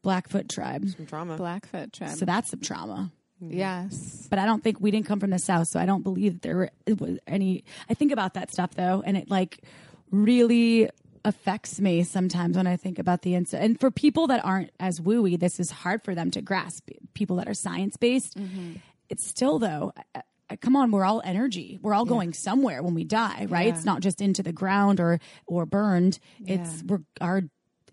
Blackfoot 0.03 0.49
tribe, 0.49 0.87
Some 0.89 1.07
trauma. 1.07 1.37
Blackfoot 1.37 1.93
tribe. 1.93 2.11
so 2.17 2.25
that's 2.25 2.51
some 2.51 2.61
trauma. 2.61 3.11
yes. 3.41 4.27
But 4.31 4.39
I 4.39 4.47
don't 4.47 4.63
think 4.63 4.79
we 4.81 4.91
didn't 4.91 5.07
come 5.07 5.19
from 5.21 5.31
the 5.31 5.39
south, 5.39 5.69
so 5.69 5.81
I 5.81 5.87
don't 5.87 6.03
believe 6.03 6.35
that 6.35 6.43
there 6.43 6.57
were, 6.57 6.71
it 6.87 7.01
was 7.01 7.19
any. 7.27 7.65
I 7.89 7.95
think 7.95 8.13
about 8.13 8.35
that 8.35 8.53
stuff 8.53 8.73
though, 8.75 9.03
and 9.05 9.17
it 9.17 9.31
like 9.31 9.61
really 10.11 10.91
affects 11.25 11.81
me 11.81 12.03
sometimes 12.05 12.57
when 12.57 12.67
I 12.67 12.77
think 12.77 12.99
about 12.99 13.23
the. 13.23 13.35
And 13.35 13.81
for 13.81 13.91
people 13.91 14.27
that 14.29 14.45
aren't 14.45 14.71
as 14.79 15.01
wooey, 15.01 15.39
this 15.39 15.59
is 15.59 15.71
hard 15.71 16.03
for 16.03 16.15
them 16.15 16.31
to 16.33 16.43
grasp. 16.43 16.89
People 17.15 17.37
that 17.37 17.49
are 17.49 17.55
science 17.55 17.97
based, 17.97 18.37
it's 19.09 19.27
still 19.27 19.59
though. 19.59 19.93
Come 20.61 20.77
on, 20.77 20.91
we're 20.91 21.07
all 21.07 21.23
energy. 21.25 21.79
We're 21.83 21.95
all 21.95 22.05
going 22.05 22.35
somewhere 22.35 22.83
when 22.83 22.95
we 22.95 23.05
die, 23.05 23.47
right? 23.49 23.67
Yeah. 23.67 23.75
It's 23.75 23.85
not 23.85 24.03
just 24.03 24.21
into 24.21 24.43
the 24.43 24.53
ground 24.53 25.01
or 25.01 25.19
or 25.47 25.65
burned. 25.67 26.19
It's 26.47 26.83
we're 26.87 27.01
our 27.21 27.43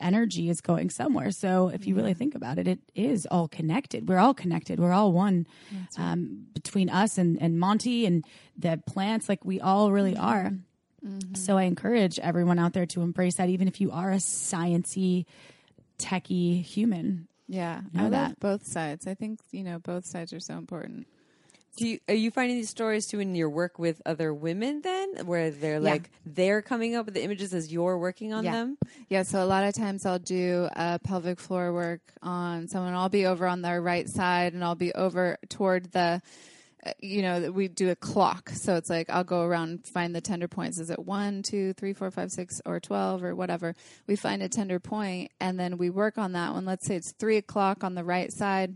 energy 0.01 0.49
is 0.49 0.61
going 0.61 0.89
somewhere. 0.89 1.31
So 1.31 1.69
if 1.69 1.87
you 1.87 1.95
really 1.95 2.13
think 2.15 2.35
about 2.35 2.57
it, 2.57 2.67
it 2.67 2.79
is 2.95 3.27
all 3.29 3.47
connected. 3.47 4.09
We're 4.09 4.17
all 4.17 4.33
connected. 4.33 4.79
We're 4.79 4.91
all 4.91 5.11
one 5.13 5.47
um, 5.97 6.47
between 6.53 6.89
us 6.89 7.17
and, 7.17 7.39
and 7.41 7.59
Monty 7.59 8.05
and 8.05 8.25
the 8.57 8.81
plants. 8.87 9.29
Like 9.29 9.45
we 9.45 9.61
all 9.61 9.91
really 9.91 10.17
are. 10.17 10.51
So 11.33 11.57
I 11.57 11.63
encourage 11.63 12.19
everyone 12.19 12.59
out 12.59 12.73
there 12.73 12.85
to 12.87 13.01
embrace 13.01 13.35
that, 13.35 13.49
even 13.49 13.67
if 13.67 13.81
you 13.81 13.91
are 13.91 14.11
a 14.11 14.17
sciency, 14.17 15.25
techie 15.97 16.63
human. 16.63 17.27
Yeah. 17.47 17.81
Know 17.93 18.01
I 18.01 18.03
love 18.03 18.11
that. 18.11 18.39
both 18.39 18.65
sides. 18.65 19.07
I 19.07 19.13
think, 19.13 19.39
you 19.51 19.63
know, 19.63 19.79
both 19.79 20.05
sides 20.05 20.31
are 20.33 20.39
so 20.39 20.57
important. 20.57 21.07
Do 21.77 21.87
you, 21.87 21.99
are 22.09 22.13
you 22.13 22.31
finding 22.31 22.57
these 22.57 22.69
stories 22.69 23.07
too 23.07 23.19
in 23.21 23.33
your 23.33 23.49
work 23.49 23.79
with 23.79 24.01
other 24.05 24.33
women 24.33 24.81
then, 24.81 25.25
where 25.25 25.51
they're 25.51 25.79
like 25.79 26.09
they're 26.25 26.61
coming 26.61 26.95
up 26.95 27.05
with 27.05 27.13
the 27.13 27.23
images 27.23 27.53
as 27.53 27.71
you're 27.71 27.97
working 27.97 28.33
on 28.33 28.43
Yeah. 28.43 28.51
them? 28.51 28.77
Yeah, 29.07 29.23
so 29.23 29.41
a 29.41 29.45
lot 29.47 29.63
of 29.63 29.73
times 29.73 30.05
I'll 30.05 30.19
do 30.19 30.67
uh, 30.75 30.97
pelvic 30.99 31.39
floor 31.39 31.71
work 31.73 32.01
on 32.21 32.67
someone. 32.67 32.93
I'll 32.93 33.07
be 33.09 33.25
over 33.25 33.47
on 33.47 33.61
their 33.61 33.81
right 33.81 34.07
side, 34.09 34.53
and 34.53 34.65
I'll 34.65 34.75
be 34.75 34.93
over 34.93 35.37
toward 35.47 35.93
the, 35.93 36.21
you 36.99 37.21
know, 37.21 37.51
we 37.51 37.67
do 37.67 37.89
a 37.89 37.95
clock. 37.95 38.49
So 38.49 38.75
it's 38.75 38.89
like 38.89 39.09
I'll 39.09 39.23
go 39.23 39.43
around 39.43 39.85
find 39.85 40.15
the 40.15 40.21
tender 40.21 40.47
points. 40.47 40.79
Is 40.79 40.89
it 40.89 40.99
one, 40.99 41.43
two, 41.43 41.73
three, 41.73 41.93
four, 41.93 42.11
five, 42.11 42.31
six, 42.31 42.61
or 42.65 42.79
twelve, 42.79 43.23
or 43.23 43.35
whatever? 43.35 43.75
We 44.07 44.15
find 44.15 44.41
a 44.41 44.49
tender 44.49 44.79
point, 44.79 45.31
and 45.39 45.59
then 45.59 45.77
we 45.77 45.89
work 45.89 46.17
on 46.17 46.33
that 46.33 46.53
one. 46.53 46.65
Let's 46.65 46.85
say 46.85 46.95
it's 46.95 47.11
three 47.11 47.37
o'clock 47.37 47.83
on 47.83 47.95
the 47.95 48.03
right 48.03 48.31
side. 48.31 48.75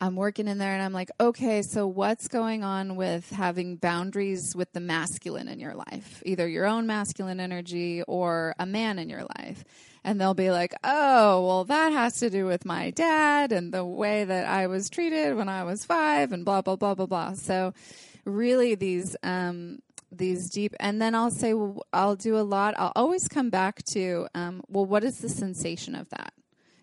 I'm 0.00 0.14
working 0.14 0.46
in 0.46 0.58
there 0.58 0.72
and 0.72 0.82
I'm 0.82 0.92
like, 0.92 1.10
okay, 1.18 1.62
so 1.62 1.86
what's 1.86 2.28
going 2.28 2.62
on 2.62 2.94
with 2.94 3.30
having 3.30 3.76
boundaries 3.76 4.54
with 4.54 4.72
the 4.72 4.80
masculine 4.80 5.48
in 5.48 5.58
your 5.58 5.74
life? 5.74 6.22
Either 6.24 6.46
your 6.46 6.66
own 6.66 6.86
masculine 6.86 7.40
energy 7.40 8.02
or 8.06 8.54
a 8.60 8.66
man 8.66 9.00
in 9.00 9.08
your 9.08 9.24
life. 9.36 9.64
And 10.04 10.20
they'll 10.20 10.34
be 10.34 10.52
like, 10.52 10.72
oh, 10.84 11.44
well, 11.44 11.64
that 11.64 11.92
has 11.92 12.20
to 12.20 12.30
do 12.30 12.46
with 12.46 12.64
my 12.64 12.90
dad 12.90 13.50
and 13.50 13.74
the 13.74 13.84
way 13.84 14.24
that 14.24 14.46
I 14.46 14.68
was 14.68 14.88
treated 14.88 15.36
when 15.36 15.48
I 15.48 15.64
was 15.64 15.84
five 15.84 16.30
and 16.30 16.44
blah, 16.44 16.62
blah, 16.62 16.76
blah, 16.76 16.94
blah, 16.94 17.06
blah. 17.06 17.32
So, 17.32 17.74
really, 18.24 18.76
these, 18.76 19.16
um, 19.24 19.80
these 20.12 20.48
deep, 20.48 20.74
and 20.78 21.02
then 21.02 21.16
I'll 21.16 21.32
say, 21.32 21.52
well, 21.54 21.84
I'll 21.92 22.16
do 22.16 22.38
a 22.38 22.42
lot. 22.42 22.74
I'll 22.78 22.92
always 22.94 23.26
come 23.26 23.50
back 23.50 23.82
to, 23.92 24.28
um, 24.34 24.62
well, 24.68 24.86
what 24.86 25.02
is 25.02 25.18
the 25.18 25.28
sensation 25.28 25.96
of 25.96 26.08
that? 26.10 26.32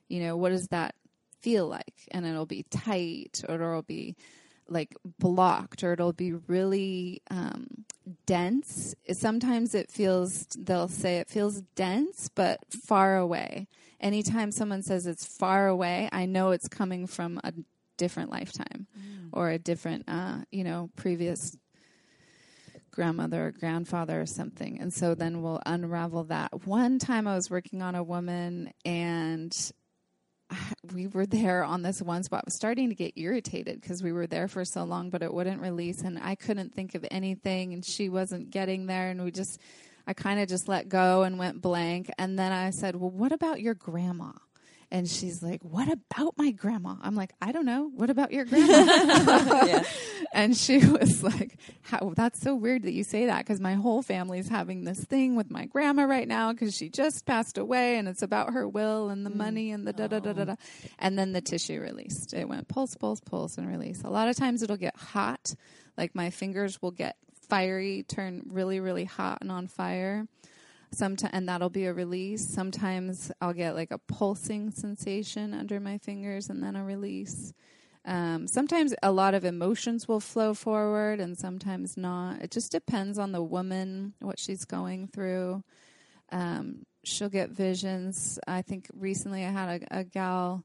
You 0.10 0.19
know, 0.19 0.36
what 0.36 0.51
is 0.51 0.67
that 0.67 0.93
feel 1.45 1.67
like? 1.67 2.08
And 2.10 2.25
it'll 2.25 2.47
be 2.47 2.63
tight 2.71 3.43
or 3.47 3.62
it'll 3.62 3.84
be 3.84 4.15
like 4.67 4.95
blocked 5.19 5.84
or 5.84 5.93
it'll 5.93 6.12
be 6.12 6.34
really 6.34 7.21
um, 7.29 7.67
dense. 8.25 8.95
Sometimes 9.12 9.75
it 9.75 9.91
feels, 9.91 10.47
they'll 10.58 10.88
say 10.88 11.19
it 11.19 11.29
feels 11.29 11.62
dense 11.75 12.31
but 12.34 12.62
far 12.71 13.17
away. 13.17 13.67
Anytime 14.01 14.51
someone 14.51 14.81
says 14.81 15.05
it's 15.05 15.23
far 15.23 15.67
away, 15.67 16.10
I 16.12 16.25
know 16.25 16.49
it's 16.49 16.67
coming 16.67 17.05
from 17.05 17.39
a 17.43 17.53
different 17.97 18.31
lifetime 18.31 18.88
or 19.31 19.51
a 19.51 19.60
different, 19.60 20.05
uh, 20.08 20.38
you 20.51 20.63
know, 20.63 20.89
previous 20.95 21.55
grandmother 22.89 23.47
or 23.47 23.51
grandfather 23.51 24.19
or 24.19 24.25
something. 24.25 24.79
And 24.81 24.91
so 24.91 25.13
then 25.13 25.43
we'll 25.43 25.62
unravel 25.63 26.23
that. 26.25 26.65
One 26.65 26.97
time 26.97 27.27
I 27.27 27.36
was 27.36 27.51
working 27.51 27.84
on 27.84 27.93
a 27.93 28.01
woman 28.01 28.71
and 28.84 29.55
we 30.93 31.08
were 31.08 31.25
there 31.25 31.63
on 31.63 31.81
this 31.81 32.01
one 32.01 32.23
spot. 32.23 32.41
I 32.43 32.47
was 32.47 32.55
starting 32.55 32.89
to 32.89 32.95
get 32.95 33.13
irritated 33.15 33.81
because 33.81 34.03
we 34.03 34.12
were 34.12 34.27
there 34.27 34.47
for 34.47 34.65
so 34.65 34.84
long, 34.84 35.10
but 35.10 35.21
it 35.21 35.34
wouldn't 35.34 35.62
release, 35.62 36.01
and 36.01 36.19
I 36.21 36.36
couldn't 36.36 36.73
think 36.73 36.95
of 36.95 37.05
anything, 37.12 37.73
and 37.73 37.84
she 37.84 38.10
wasn't 38.10 38.51
getting 38.51 38.86
there, 38.86 39.10
and 39.10 39.23
we 39.23 39.31
just, 39.31 39.60
I 40.08 40.13
kind 40.13 40.39
of 40.39 40.47
just 40.47 40.67
let 40.67 40.89
go 40.89 41.23
and 41.23 41.39
went 41.39 41.62
blank, 41.62 42.12
and 42.17 42.38
then 42.38 42.51
I 42.51 42.69
said, 42.69 42.95
"Well, 42.95 43.10
what 43.10 43.31
about 43.31 43.62
your 43.62 43.73
grandma?" 43.73 44.31
And 44.95 45.10
she's 45.10 45.43
like, 45.43 45.62
"What 45.62 45.91
about 45.91 46.38
my 46.38 46.51
grandma?" 46.51 46.95
I'm 47.01 47.15
like, 47.15 47.34
"I 47.41 47.51
don't 47.51 47.65
know. 47.65 47.91
What 47.93 48.10
about 48.10 48.31
your 48.31 48.45
grandma?" 48.49 49.84
And 50.34 50.55
she 50.55 50.77
was 50.88 51.21
like, 51.21 51.58
How, 51.81 52.13
"That's 52.15 52.39
so 52.39 52.55
weird 52.55 52.84
that 52.84 52.93
you 52.93 53.03
say 53.03 53.25
that 53.25 53.39
because 53.39 53.60
my 53.60 53.73
whole 53.73 54.01
family's 54.01 54.47
having 54.47 54.86
this 54.86 55.03
thing 55.03 55.36
with 55.36 55.51
my 55.51 55.65
grandma 55.65 56.03
right 56.03 56.25
now 56.25 56.53
because 56.53 56.73
she 56.73 56.88
just 56.88 57.25
passed 57.25 57.58
away, 57.58 57.97
and 57.97 58.08
it's 58.08 58.21
about 58.21 58.53
her 58.53 58.69
will 58.69 59.10
and 59.10 59.25
the 59.25 59.29
mm. 59.29 59.36
money 59.36 59.71
and 59.71 59.86
the 59.86 59.91
da 59.91 60.08
da 60.08 60.19
da 60.19 60.31
da 60.31 60.43
oh. 60.43 60.45
da." 60.45 60.55
And 60.97 61.19
then 61.19 61.34
the 61.34 61.41
tissue 61.41 61.81
released. 61.81 62.34
It 62.34 62.47
went 62.47 62.69
pulse, 62.69 62.95
pulse, 62.95 63.19
pulse, 63.19 63.58
and 63.58 63.67
release. 63.67 64.01
A 64.05 64.10
lot 64.10 64.29
of 64.29 64.38
times 64.38 64.63
it'll 64.63 64.77
get 64.77 64.95
hot, 64.95 65.55
like 65.97 66.15
my 66.15 66.29
fingers 66.29 66.81
will 66.81 66.91
get 66.91 67.17
fiery, 67.49 68.03
turn 68.08 68.43
really, 68.47 68.79
really 68.79 69.03
hot 69.03 69.39
and 69.41 69.51
on 69.51 69.67
fire. 69.67 70.25
Sometimes, 70.91 71.32
and 71.34 71.50
that'll 71.50 71.69
be 71.69 71.86
a 71.86 71.93
release. 71.93 72.48
Sometimes 72.48 73.32
I'll 73.41 73.54
get 73.54 73.76
like 73.76 73.91
a 73.91 73.98
pulsing 73.98 74.71
sensation 74.71 75.54
under 75.54 75.80
my 75.80 75.98
fingers, 75.98 76.50
and 76.50 76.63
then 76.63 76.76
a 76.76 76.84
release. 76.84 77.54
Um, 78.06 78.48
sometimes 78.48 78.93
a 79.02 79.12
lot 79.12 79.34
of 79.34 79.45
emotions 79.45 80.08
will 80.08 80.19
flow 80.19 80.54
forward, 80.54 81.19
and 81.19 81.38
sometimes 81.38 81.98
not. 81.98 82.41
It 82.41 82.52
just 82.52 82.71
depends 82.71 83.17
on 83.17 83.32
the 83.32 83.43
woman, 83.43 84.13
what 84.21 84.39
she's 84.39 84.65
going 84.65 85.08
through. 85.08 85.63
Um, 86.32 86.86
she'll 87.04 87.30
get 87.30 87.50
visions. 87.50 88.39
I 88.48 88.62
think 88.62 88.88
recently 88.93 89.45
I 89.45 89.50
had 89.50 89.82
a, 89.91 90.00
a 90.00 90.04
gal 90.04 90.63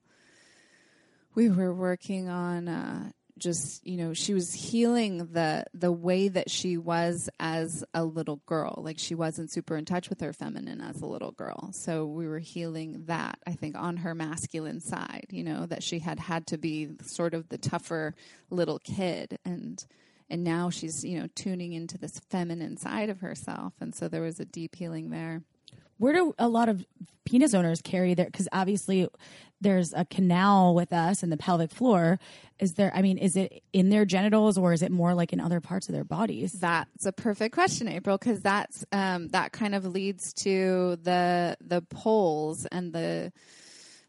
we 1.35 1.49
were 1.49 1.73
working 1.73 2.29
on 2.29 2.69
uh, 2.69 3.11
just 3.41 3.85
you 3.87 3.97
know 3.97 4.13
she 4.15 4.35
was 4.35 4.53
healing 4.53 5.33
the 5.33 5.65
the 5.75 5.91
way 5.91 6.29
that 6.29 6.51
she 6.51 6.77
was 6.77 7.29
as 7.41 7.85
a 7.95 8.05
little 8.05 8.41
girl. 8.47 8.75
Like 8.79 8.99
she 8.99 9.15
wasn't 9.15 9.51
super 9.51 9.77
in 9.77 9.85
touch 9.85 10.09
with 10.09 10.21
her 10.21 10.33
feminine 10.33 10.81
as 10.81 11.01
a 11.01 11.07
little 11.07 11.33
girl. 11.33 11.71
So 11.73 12.07
we 12.07 12.29
were 12.29 12.39
healing 12.39 13.05
that 13.07 13.39
i 13.47 13.53
think 13.53 13.77
on 13.77 13.99
her 13.99 14.15
masculine 14.15 14.81
side 14.81 15.27
you 15.31 15.43
know 15.43 15.67
that 15.67 15.83
she 15.83 15.99
had 15.99 16.21
had 16.21 16.47
to 16.49 16.59
be 16.59 16.91
sort 17.03 17.35
of 17.35 17.49
the 17.49 17.59
tougher 17.59 18.15
little 18.51 18.79
kid. 18.79 19.39
And 19.45 19.85
and 20.29 20.45
now 20.45 20.71
she's 20.71 21.05
you 21.05 21.19
know 21.19 21.29
tuning 21.35 21.73
into 21.73 21.99
this 21.99 22.21
feminine 22.31 22.77
side 22.77 23.11
of 23.11 23.21
herself. 23.21 23.75
And 23.81 23.95
so 23.95 24.09
there 24.09 24.23
was 24.23 24.39
a 24.39 24.45
deep 24.45 24.77
healing 24.77 25.11
there 25.11 25.43
Where 26.01 26.15
do 26.15 26.35
a 26.39 26.49
lot 26.49 26.71
of 26.71 26.87
penis 27.27 27.53
owners 27.53 27.83
carry 27.83 28.15
their? 28.15 28.25
Because 28.25 28.49
obviously, 28.53 29.07
there's 29.61 29.93
a 29.93 30.07
canal 30.07 30.75
with 30.75 30.95
us 30.95 31.23
in 31.23 31.29
the 31.29 31.37
pelvic 31.37 31.71
floor. 31.71 32.19
Is 32.59 32.75
there? 32.75 32.91
I 32.95 33.03
mean, 33.03 33.19
is 33.19 33.37
it 33.37 33.63
in 33.75 33.91
their 33.91 34.07
genitals 34.07 34.57
or 34.57 34.73
is 34.73 34.81
it 34.81 34.91
more 34.91 35.13
like 35.13 35.35
in 35.35 35.41
other 35.41 35.61
parts 35.61 35.91
of 35.91 35.95
their 35.95 36.05
bodies? 36.05 36.53
That's 36.53 37.05
a 37.05 37.13
perfect 37.13 37.55
question, 37.55 37.87
April, 37.87 38.17
because 38.17 38.41
that's 38.41 38.83
um, 38.93 39.29
that 39.29 39.53
kind 39.53 39.75
of 39.75 39.85
leads 39.85 40.33
to 40.35 40.97
the 41.03 41.59
the 41.61 41.83
poles 41.83 42.65
and 42.65 42.95
the 42.95 43.31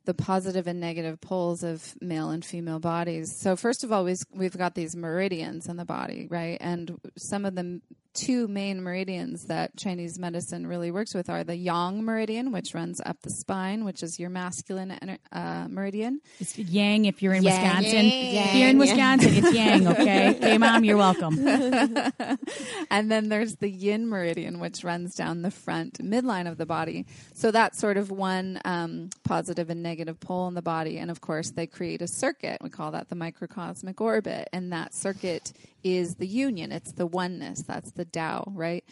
the 0.06 0.14
positive 0.14 0.68
and 0.68 0.80
negative 0.80 1.22
poles 1.22 1.64
of 1.64 1.96
male 2.02 2.30
and 2.30 2.44
female 2.44 2.80
bodies. 2.80 3.36
So 3.40 3.56
first 3.56 3.84
of 3.84 3.92
all, 3.92 4.04
we've, 4.04 4.58
got 4.58 4.76
these 4.76 4.96
meridians 4.96 5.68
in 5.68 5.78
the 5.78 5.86
body, 5.86 6.28
right? 6.30 6.58
And 6.60 7.00
some 7.18 7.46
of 7.46 7.56
the 7.56 7.82
two 8.14 8.48
main 8.48 8.84
meridians 8.84 9.46
that 9.46 9.76
Chinese 9.78 10.20
medicine 10.20 10.68
really 10.68 10.92
works 10.92 11.14
with 11.14 11.30
are 11.30 11.44
the 11.44 11.56
yang 11.56 12.04
meridian, 12.04 12.52
which 12.52 12.74
runs 12.74 13.00
up 13.06 13.22
the 13.22 13.30
spine, 13.30 13.86
which 13.86 14.04
is 14.04 14.20
your 14.20 14.30
masculine 14.30 15.18
uh, 15.32 15.68
meridian. 15.70 16.20
It's 16.40 16.58
yang 16.58 17.06
if 17.06 17.22
you're 17.22 17.34
in 17.34 17.44
Yang. 17.44 17.62
Wisconsin. 17.62 18.06
Yang. 18.06 18.48
If 18.48 18.56
you're 18.56 18.70
in 18.70 18.78
Wisconsin, 18.78 19.34
it's 19.34 19.54
yang. 19.54 19.88
Okay, 20.02 20.34
hey 20.34 20.58
mom, 20.58 20.84
you're 20.84 20.98
welcome. 20.98 21.38
and 22.90 23.12
then 23.12 23.30
there's 23.30 23.56
the 23.56 23.70
yin 23.70 24.08
meridian, 24.08 24.60
which 24.60 24.84
runs 24.84 25.16
down 25.16 25.42
the 25.42 25.52
front 25.52 26.00
midline 26.00 26.50
of 26.50 26.58
the 26.58 26.66
body. 26.66 27.06
So 27.34 27.52
that's 27.52 27.80
sort 27.80 27.98
of 27.98 28.10
one 28.10 28.60
um, 28.66 29.10
positive 29.24 29.70
and 29.70 29.84
negative 29.84 29.91
pole 30.20 30.48
in 30.48 30.54
the 30.54 30.62
body. 30.62 30.98
And 30.98 31.12
of 31.12 31.22
course, 31.22 31.52
they 31.52 31.68
create 31.68 32.02
a 32.02 32.08
circuit. 32.08 32.60
We 32.62 32.70
call 32.70 32.92
that 32.92 33.10
the 33.10 33.16
microcosmic 33.16 34.00
orbit. 34.02 34.50
And 34.54 34.72
that 34.74 34.94
circuit 34.94 35.54
is 35.84 36.16
the 36.16 36.28
union, 36.28 36.72
it's 36.72 36.94
the 36.94 37.08
oneness. 37.08 37.64
That's 37.64 37.92
the 37.92 38.06
Tao, 38.06 38.46
right? 38.48 38.84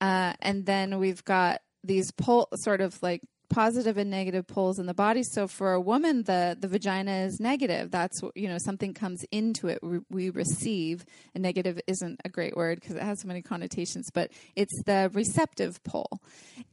Uh, 0.00 0.34
and 0.40 0.66
then 0.66 0.98
we've 0.98 1.24
got 1.24 1.60
these 1.82 2.10
pole, 2.10 2.48
sort 2.54 2.80
of 2.80 3.00
like 3.02 3.22
positive 3.54 3.96
and 3.96 4.10
negative 4.10 4.48
poles 4.48 4.80
in 4.80 4.86
the 4.86 4.94
body. 4.94 5.22
So 5.22 5.46
for 5.46 5.72
a 5.74 5.80
woman, 5.80 6.24
the 6.24 6.56
the 6.58 6.66
vagina 6.66 7.12
is 7.18 7.38
negative. 7.38 7.92
That's 7.92 8.20
you 8.34 8.48
know 8.48 8.58
something 8.58 8.94
comes 8.94 9.24
into 9.30 9.68
it. 9.68 9.78
We, 9.82 10.00
we 10.10 10.30
receive. 10.30 11.04
And 11.34 11.42
negative 11.42 11.80
isn't 11.86 12.20
a 12.24 12.28
great 12.28 12.56
word 12.56 12.80
because 12.80 12.96
it 12.96 13.02
has 13.02 13.20
so 13.20 13.28
many 13.28 13.42
connotations, 13.42 14.10
but 14.12 14.32
it's 14.56 14.82
the 14.82 15.08
receptive 15.14 15.82
pole. 15.84 16.20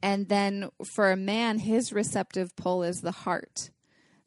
And 0.01 0.27
then 0.27 0.69
for 0.95 1.11
a 1.11 1.15
man, 1.15 1.59
his 1.59 1.93
receptive 1.93 2.55
pole 2.55 2.81
is 2.81 3.01
the 3.01 3.11
heart. 3.11 3.69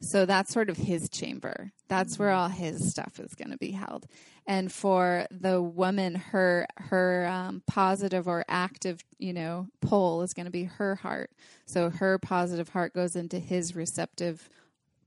So 0.01 0.25
that's 0.25 0.53
sort 0.53 0.69
of 0.69 0.77
his 0.77 1.09
chamber. 1.09 1.71
That's 1.87 2.17
where 2.17 2.29
mm-hmm. 2.29 2.39
all 2.39 2.49
his 2.49 2.91
stuff 2.91 3.19
is 3.19 3.33
going 3.33 3.51
to 3.51 3.57
be 3.57 3.71
held. 3.71 4.05
And 4.47 4.71
for 4.71 5.25
the 5.31 5.61
woman, 5.61 6.15
her 6.15 6.67
her 6.77 7.25
um, 7.25 7.63
positive 7.65 8.27
or 8.27 8.45
active, 8.47 9.03
you 9.17 9.33
know, 9.33 9.67
pole 9.81 10.21
is 10.21 10.33
going 10.33 10.45
to 10.45 10.51
be 10.51 10.65
her 10.65 10.95
heart. 10.95 11.31
So 11.65 11.89
her 11.89 12.19
positive 12.19 12.69
heart 12.69 12.93
goes 12.93 13.15
into 13.15 13.39
his 13.39 13.75
receptive 13.75 14.47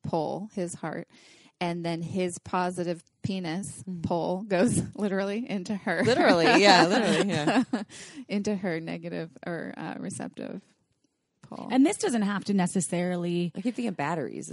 pole, 0.02 0.50
his 0.54 0.74
heart, 0.74 1.06
and 1.60 1.84
then 1.84 2.02
his 2.02 2.38
positive 2.38 3.04
penis 3.22 3.84
pole 4.02 4.42
goes 4.42 4.82
literally 4.96 5.48
into 5.48 5.74
her, 5.74 6.02
Literally, 6.04 6.60
yeah, 6.60 6.86
literally, 6.86 7.28
yeah. 7.28 7.62
into 8.28 8.56
her 8.56 8.80
negative 8.80 9.30
or 9.46 9.72
uh, 9.76 9.94
receptive 9.98 10.62
pole. 11.48 11.68
And 11.70 11.84
this 11.86 11.96
doesn't 11.96 12.22
have 12.22 12.44
to 12.46 12.54
necessarily. 12.54 13.52
I 13.56 13.60
keep 13.60 13.74
thinking 13.74 13.92
batteries. 13.94 14.50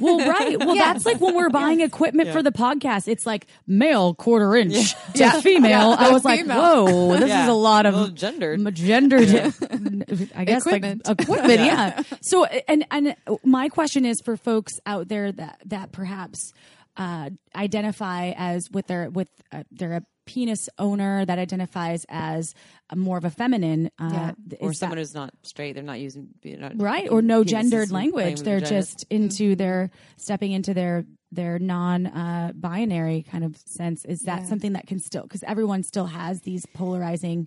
Well, 0.00 0.18
right. 0.28 0.58
Well, 0.58 0.74
that's 0.76 1.04
like 1.06 1.20
when 1.20 1.34
we're 1.34 1.50
buying 1.50 1.80
equipment 1.80 2.30
for 2.30 2.42
the 2.42 2.52
podcast. 2.52 3.08
It's 3.08 3.26
like 3.26 3.46
male 3.66 4.14
quarter 4.14 4.56
inch 4.56 4.94
to 5.14 5.30
female. 5.42 5.94
I 5.98 6.10
was 6.10 6.24
like, 6.24 6.40
female. 6.40 6.58
whoa, 6.86 7.16
this 7.18 7.28
Yeah. 7.28 7.42
is 7.44 7.48
a 7.48 7.52
lot 7.52 7.86
of 7.86 7.94
A 7.94 7.96
little 7.98 8.14
gendered. 8.14 8.60
m- 8.66 8.74
gendered. 8.74 9.28
I 10.34 10.44
guess 10.44 10.66
Equipment. 10.66 11.06
like 11.06 11.20
equipment. 11.20 11.60
yeah. 11.60 12.02
So, 12.22 12.44
and 12.44 12.84
and 12.90 13.14
my 13.44 13.68
question 13.68 14.04
is 14.04 14.20
for 14.24 14.36
folks 14.36 14.72
out 14.86 15.08
there 15.08 15.30
that 15.32 15.60
that 15.66 15.92
perhaps 15.92 16.52
uh, 16.96 17.30
identify 17.54 18.32
as 18.36 18.68
with 18.70 18.86
their 18.86 19.10
with 19.10 19.28
uh, 19.52 19.62
they're 19.70 19.94
a 19.94 20.02
penis 20.30 20.68
owner 20.78 21.24
that 21.24 21.38
identifies 21.38 22.06
as 22.08 22.54
a 22.90 22.96
more 22.96 23.18
of 23.18 23.24
a 23.24 23.30
feminine. 23.30 23.90
Uh, 23.98 24.32
Yeah. 24.48 24.56
or 24.60 24.72
someone 24.72 24.96
that- 24.96 25.00
who's 25.02 25.14
not 25.14 25.30
straight. 25.42 25.72
They're 25.74 25.82
not 25.92 26.00
using 26.00 26.28
they're 26.42 26.56
not 26.58 26.80
right 26.80 27.08
or 27.10 27.20
no 27.22 27.42
gendered 27.44 27.90
language 27.90 28.40
they're 28.42 28.60
vaginas. 28.60 28.68
just 28.68 29.06
into 29.10 29.56
their 29.56 29.90
stepping 30.16 30.52
into 30.52 30.72
their 30.74 31.04
their 31.32 31.58
non 31.60 32.06
uh, 32.08 32.50
binary 32.56 33.24
kind 33.30 33.44
of 33.44 33.56
sense 33.64 34.04
is 34.04 34.20
that 34.22 34.40
Yeah. 34.40 34.46
something 34.46 34.72
that 34.72 34.86
can 34.88 34.98
still 34.98 35.22
because 35.22 35.44
everyone 35.44 35.82
still 35.84 36.06
has 36.06 36.40
these 36.42 36.64
polarizing 36.74 37.46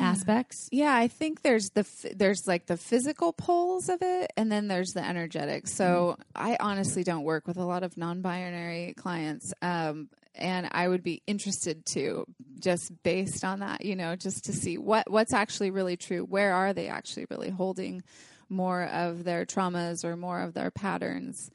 aspects 0.00 0.68
Yeah, 0.72 0.94
I 0.94 1.08
think 1.08 1.42
there's 1.42 1.70
the 1.70 1.80
f- 1.80 2.12
there's 2.16 2.46
like 2.46 2.66
the 2.66 2.76
physical 2.76 3.32
poles 3.32 3.88
of 3.88 4.00
it, 4.02 4.32
and 4.36 4.50
then 4.52 4.68
there's 4.68 4.92
the 4.92 5.04
energetic. 5.04 5.66
So 5.66 6.16
I 6.34 6.56
honestly 6.60 7.02
don't 7.04 7.24
work 7.24 7.46
with 7.48 7.56
a 7.56 7.64
lot 7.64 7.82
of 7.82 7.96
non-binary 7.96 8.94
clients, 8.96 9.52
um, 9.62 10.08
and 10.34 10.68
I 10.72 10.88
would 10.88 11.02
be 11.02 11.22
interested 11.26 11.86
to 11.86 12.24
just 12.58 13.02
based 13.02 13.44
on 13.44 13.60
that, 13.60 13.84
you 13.84 13.96
know, 13.96 14.16
just 14.16 14.44
to 14.46 14.52
see 14.52 14.78
what 14.78 15.10
what's 15.10 15.32
actually 15.32 15.70
really 15.70 15.96
true. 15.96 16.24
Where 16.24 16.54
are 16.54 16.72
they 16.72 16.88
actually 16.88 17.26
really 17.30 17.50
holding 17.50 18.02
more 18.48 18.84
of 18.84 19.24
their 19.24 19.46
traumas 19.46 20.04
or 20.04 20.16
more 20.16 20.40
of 20.40 20.54
their 20.54 20.70
patterns? 20.70 21.50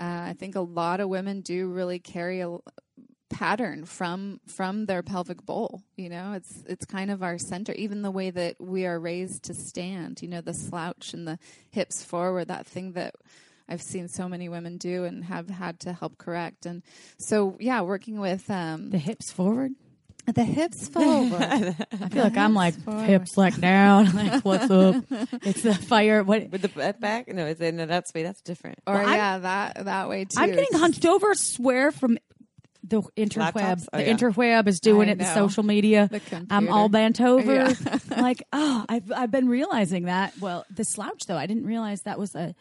Uh, 0.00 0.30
I 0.30 0.36
think 0.38 0.54
a 0.54 0.60
lot 0.60 1.00
of 1.00 1.08
women 1.08 1.42
do 1.42 1.68
really 1.68 1.98
carry 1.98 2.40
a 2.40 2.58
pattern 3.32 3.86
from 3.86 4.40
from 4.46 4.84
their 4.84 5.02
pelvic 5.02 5.42
bowl 5.46 5.82
you 5.96 6.10
know 6.10 6.34
it's 6.34 6.62
it's 6.66 6.84
kind 6.84 7.10
of 7.10 7.22
our 7.22 7.38
center 7.38 7.72
even 7.72 8.02
the 8.02 8.10
way 8.10 8.28
that 8.28 8.54
we 8.60 8.84
are 8.84 9.00
raised 9.00 9.44
to 9.44 9.54
stand 9.54 10.20
you 10.20 10.28
know 10.28 10.42
the 10.42 10.52
slouch 10.52 11.14
and 11.14 11.26
the 11.26 11.38
hips 11.70 12.04
forward 12.04 12.48
that 12.48 12.66
thing 12.66 12.92
that 12.92 13.14
I've 13.68 13.82
seen 13.82 14.08
so 14.08 14.28
many 14.28 14.48
women 14.48 14.76
do 14.76 15.04
and 15.04 15.24
have 15.24 15.48
had 15.48 15.80
to 15.80 15.92
help 15.92 16.18
correct. 16.18 16.66
And 16.66 16.82
so 17.18 17.56
yeah 17.60 17.80
working 17.82 18.20
with 18.20 18.50
um 18.50 18.90
the 18.90 18.98
hips 18.98 19.30
forward? 19.30 19.72
The 20.26 20.44
hips 20.44 20.88
forward. 20.88 21.42
I 21.42 22.08
feel 22.08 22.22
like 22.22 22.36
i'm 22.36 22.54
like 22.54 22.74
hips 23.06 23.36
like 23.36 23.60
down. 23.60 24.06
Like 24.14 24.44
what's 24.44 24.70
up? 24.70 25.04
It's 25.42 25.62
the 25.62 25.74
fire. 25.74 26.22
What 26.22 26.50
with 26.50 26.62
the 26.62 26.68
butt 26.68 27.00
back. 27.00 27.26
No, 27.32 27.46
it's 27.46 27.60
no. 27.60 27.86
That's 27.86 28.14
wait. 28.14 28.22
That's 28.22 28.40
different. 28.40 28.78
or 28.86 28.94
Well, 28.94 29.06
I'm- 29.06 29.16
yeah 29.16 29.38
that 29.38 29.84
that 29.84 30.08
way 30.08 30.24
too. 30.24 30.38
I'm 30.38 30.50
getting 30.50 30.78
hunched 30.78 31.06
over 31.06 31.34
swear 31.34 31.90
from 31.90 32.18
the 32.84 33.02
interweb. 33.16 33.86
Oh, 33.92 33.96
the 33.96 34.04
yeah. 34.04 34.12
interweb 34.14 34.66
is 34.66 34.80
doing 34.80 35.08
I 35.08 35.12
it 35.12 35.18
the 35.18 35.24
social 35.34 35.62
media. 35.62 36.08
The 36.10 36.46
i'm 36.50 36.68
all 36.68 36.88
bent 36.88 37.20
over. 37.20 37.52
Yeah. 37.52 37.98
like 38.16 38.42
oh 38.52 38.84
I've, 38.88 39.10
I've 39.12 39.30
been 39.30 39.48
realizing 39.48 40.04
that. 40.04 40.38
Well 40.38 40.64
the 40.70 40.84
slouch 40.84 41.22
though 41.26 41.36
i 41.36 41.46
didn't 41.46 41.66
realize 41.66 42.02
that 42.02 42.18
was 42.18 42.34
a 42.34 42.54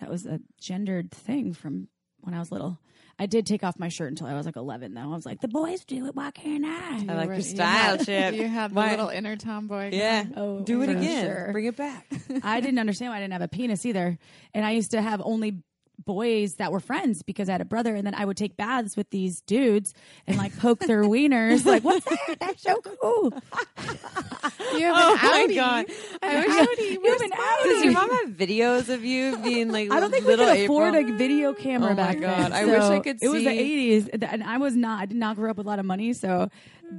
that 0.00 0.10
was 0.10 0.26
a 0.26 0.40
gendered 0.60 1.10
thing 1.10 1.52
from 1.52 1.88
when 2.20 2.34
i 2.34 2.38
was 2.38 2.50
little 2.50 2.78
i 3.18 3.26
did 3.26 3.46
take 3.46 3.62
off 3.62 3.78
my 3.78 3.88
shirt 3.88 4.10
until 4.10 4.26
i 4.26 4.34
was 4.34 4.46
like 4.46 4.56
11 4.56 4.94
though 4.94 5.00
i 5.02 5.06
was 5.06 5.26
like 5.26 5.40
the 5.40 5.48
boys 5.48 5.84
do 5.84 6.06
it 6.06 6.14
why 6.16 6.30
can't 6.30 6.64
i 6.64 6.70
I 6.94 6.98
like 6.98 7.08
Right, 7.08 7.24
your 7.26 7.34
you 7.36 7.42
style, 7.42 7.96
had- 7.98 8.06
Chip. 8.06 8.34
you 8.34 8.48
had 8.48 8.70
the 8.70 8.74
Why- 8.74 8.90
little 8.90 9.08
inner 9.08 9.36
tomboy 9.36 9.90
Yeah. 9.92 10.24
Oh, 10.36 10.60
Do 10.60 10.82
it 10.82 10.88
again. 10.88 11.26
sure. 11.26 11.48
Bring 11.52 11.66
it 11.66 11.76
back. 11.76 12.06
I 12.42 12.60
didn't 12.60 12.78
understand 12.78 13.10
why 13.12 13.18
I 13.18 13.20
didn't 13.20 13.32
have 13.34 13.42
a 13.42 13.48
penis 13.48 13.84
either. 13.84 14.18
And 14.54 14.64
I 14.64 14.70
used 14.72 14.92
to 14.92 15.02
have 15.02 15.20
only 15.24 15.62
boys 16.04 16.54
that 16.56 16.72
were 16.72 16.80
friends 16.80 17.22
because 17.22 17.48
I 17.48 17.52
had 17.52 17.60
a 17.60 17.64
brother 17.64 17.94
and 17.94 18.06
then 18.06 18.14
I 18.14 18.24
would 18.24 18.36
take 18.36 18.56
baths 18.56 18.96
with 18.96 19.10
these 19.10 19.40
dudes 19.42 19.94
and 20.26 20.36
like 20.36 20.56
poke 20.58 20.80
their 20.80 21.02
wieners 21.04 21.64
like 21.64 21.84
what's 21.84 22.04
that? 22.06 22.36
That's 22.40 22.62
so 22.62 22.80
cool. 22.80 23.32
you 24.74 24.84
have 24.86 24.94
Oh 24.96 25.14
an 25.14 25.18
my 25.22 25.46
outie. 25.48 25.54
God. 25.54 25.86
an 26.22 26.40
wish- 26.46 26.68
outie. 26.68 26.90
you 27.02 27.12
have 27.12 27.20
an 27.22 27.30
my 27.30 27.60
Does 27.64 27.84
your 27.84 27.92
mom 27.92 28.10
have 28.10 28.28
videos 28.30 28.88
of 28.88 29.04
you 29.04 29.36
being 29.38 29.70
like 29.70 29.90
I 29.90 30.00
don't 30.00 30.10
think 30.10 30.24
we 30.26 30.30
little 30.36 30.46
could 30.52 30.64
afford 30.64 30.94
April? 30.94 31.14
a 31.14 31.16
video 31.18 31.52
camera 31.54 31.92
Oh 31.92 31.96
back 31.96 32.20
God. 32.20 32.50
then. 32.50 32.52
I 32.52 32.64
wish 32.64 32.74
I 32.82 32.88
So 32.96 33.00
could 33.00 33.22
It 33.22 33.28
was 33.28 33.42
the 33.44 33.50
80s 33.50 34.08
and 34.32 34.44
I 34.44 34.58
was 34.58 34.76
not 34.76 35.00
I 35.02 35.06
did 35.06 35.16
not 35.16 35.36
grow 35.36 35.50
up 35.50 35.56
with 35.56 35.66
a 35.66 35.68
lot 35.70 35.78
of 35.78 35.86
money 35.86 36.12
so 36.12 36.48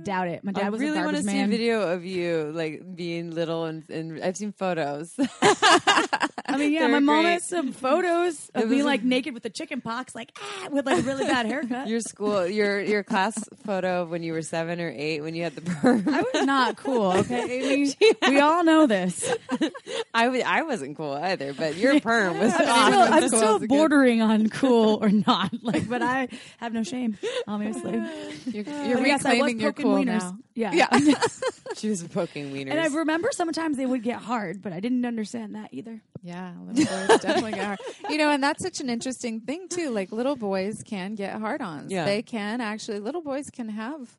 doubt 0.03 0.27
it. 0.29 0.43
My 0.43 0.51
dad 0.51 0.65
I 0.65 0.69
was 0.69 0.81
really 0.81 0.97
a 0.99 1.03
want 1.03 1.15
to 1.17 1.23
garbage 1.23 1.31
see 1.31 1.41
a 1.41 1.47
video 1.47 1.81
of 1.93 2.03
you 2.05 2.51
like 2.53 2.95
being 2.95 3.31
little 3.31 3.65
and, 3.65 3.87
and 3.89 4.23
I've 4.23 4.35
seen 4.37 4.51
photos. 4.51 5.13
I 6.55 6.57
mean, 6.59 6.71
yeah, 6.73 6.79
They're 6.81 6.89
my 6.89 6.99
mom 6.99 7.23
great. 7.23 7.33
has 7.33 7.45
some 7.47 7.71
photos 7.71 8.49
of 8.55 8.69
me 8.69 8.83
like 8.83 9.03
naked 9.03 9.33
with 9.33 9.43
the 9.43 9.49
chicken 9.49 9.81
pox, 9.81 10.15
like 10.15 10.37
ah, 10.41 10.67
with 10.71 10.85
like 10.85 10.99
a 10.99 11.01
really 11.01 11.25
bad 11.25 11.45
haircut. 11.45 11.87
Your 11.87 11.99
school, 11.99 12.47
your 12.47 12.79
your 12.81 13.03
class 13.03 13.35
photo 13.65 14.01
of 14.03 14.09
when 14.09 14.23
you 14.23 14.33
were 14.33 14.41
seven 14.41 14.79
or 14.81 14.89
eight 14.95 15.21
when 15.21 15.35
you 15.35 15.43
had 15.43 15.55
the 15.55 15.61
perm. 15.61 16.03
I 16.07 16.21
was 16.33 16.45
not 16.45 16.77
cool. 16.77 17.11
Okay, 17.13 17.73
Amy, 17.73 17.93
we 18.27 18.39
all 18.39 18.63
know 18.63 18.87
this. 18.87 19.31
I 20.13 20.27
was 20.29 20.41
I 20.45 20.63
wasn't 20.63 20.97
cool 20.97 21.13
either, 21.13 21.53
but 21.53 21.75
your 21.77 21.99
perm 21.99 22.39
was 22.39 22.53
I'm 22.57 22.91
still. 22.93 23.13
I'm 23.13 23.27
still 23.27 23.55
is 23.55 23.55
a 23.55 23.59
good- 23.59 23.69
bordering 23.69 24.21
on 24.21 24.49
cool 24.49 24.99
or 25.03 25.09
not. 25.09 25.51
Like, 25.61 25.87
but 25.89 26.01
I 26.01 26.27
have 26.57 26.73
no 26.73 26.83
shame, 26.83 27.17
obviously. 27.47 27.93
You're, 28.45 28.63
you're 28.63 28.97
But 28.97 29.07
yes, 29.07 29.25
I 29.25 29.33
was 29.33 29.53
reclaiming 29.53 29.59
your 29.59 29.71
poking 29.73 29.85
cool 29.85 29.95
wieners. 29.95 30.19
now. 30.19 30.37
Yeah, 30.53 30.71
Yeah. 30.73 31.21
She 31.75 31.89
was 31.89 32.01
poking 32.03 32.51
wieners. 32.53 32.71
And 32.71 32.79
I 32.79 32.87
remember 32.87 33.29
sometimes 33.33 33.75
they 33.75 33.85
would 33.85 34.01
get 34.03 34.17
hard, 34.17 34.61
but 34.61 34.71
I 34.71 34.79
didn't 34.79 35.05
understand 35.05 35.55
that 35.55 35.69
either. 35.73 35.99
Yeah, 36.23 36.44
little 36.65 36.85
boys 37.07 37.19
definitely 37.21 37.51
get 37.51 37.65
hard. 37.65 37.79
You 38.09 38.17
know, 38.17 38.29
and 38.29 38.43
that's 38.43 38.61
such 38.61 38.79
an 38.81 38.89
interesting 38.89 39.41
thing 39.41 39.67
too. 39.67 39.89
Like 39.89 40.11
little 40.11 40.35
boys 40.35 40.83
can 40.83 41.15
get 41.15 41.39
hard-ons. 41.39 41.91
Yeah. 41.91 42.05
They 42.05 42.21
can 42.21 42.61
actually. 42.61 42.99
Little 42.99 43.21
boys 43.21 43.49
can 43.49 43.69
have 43.69 44.17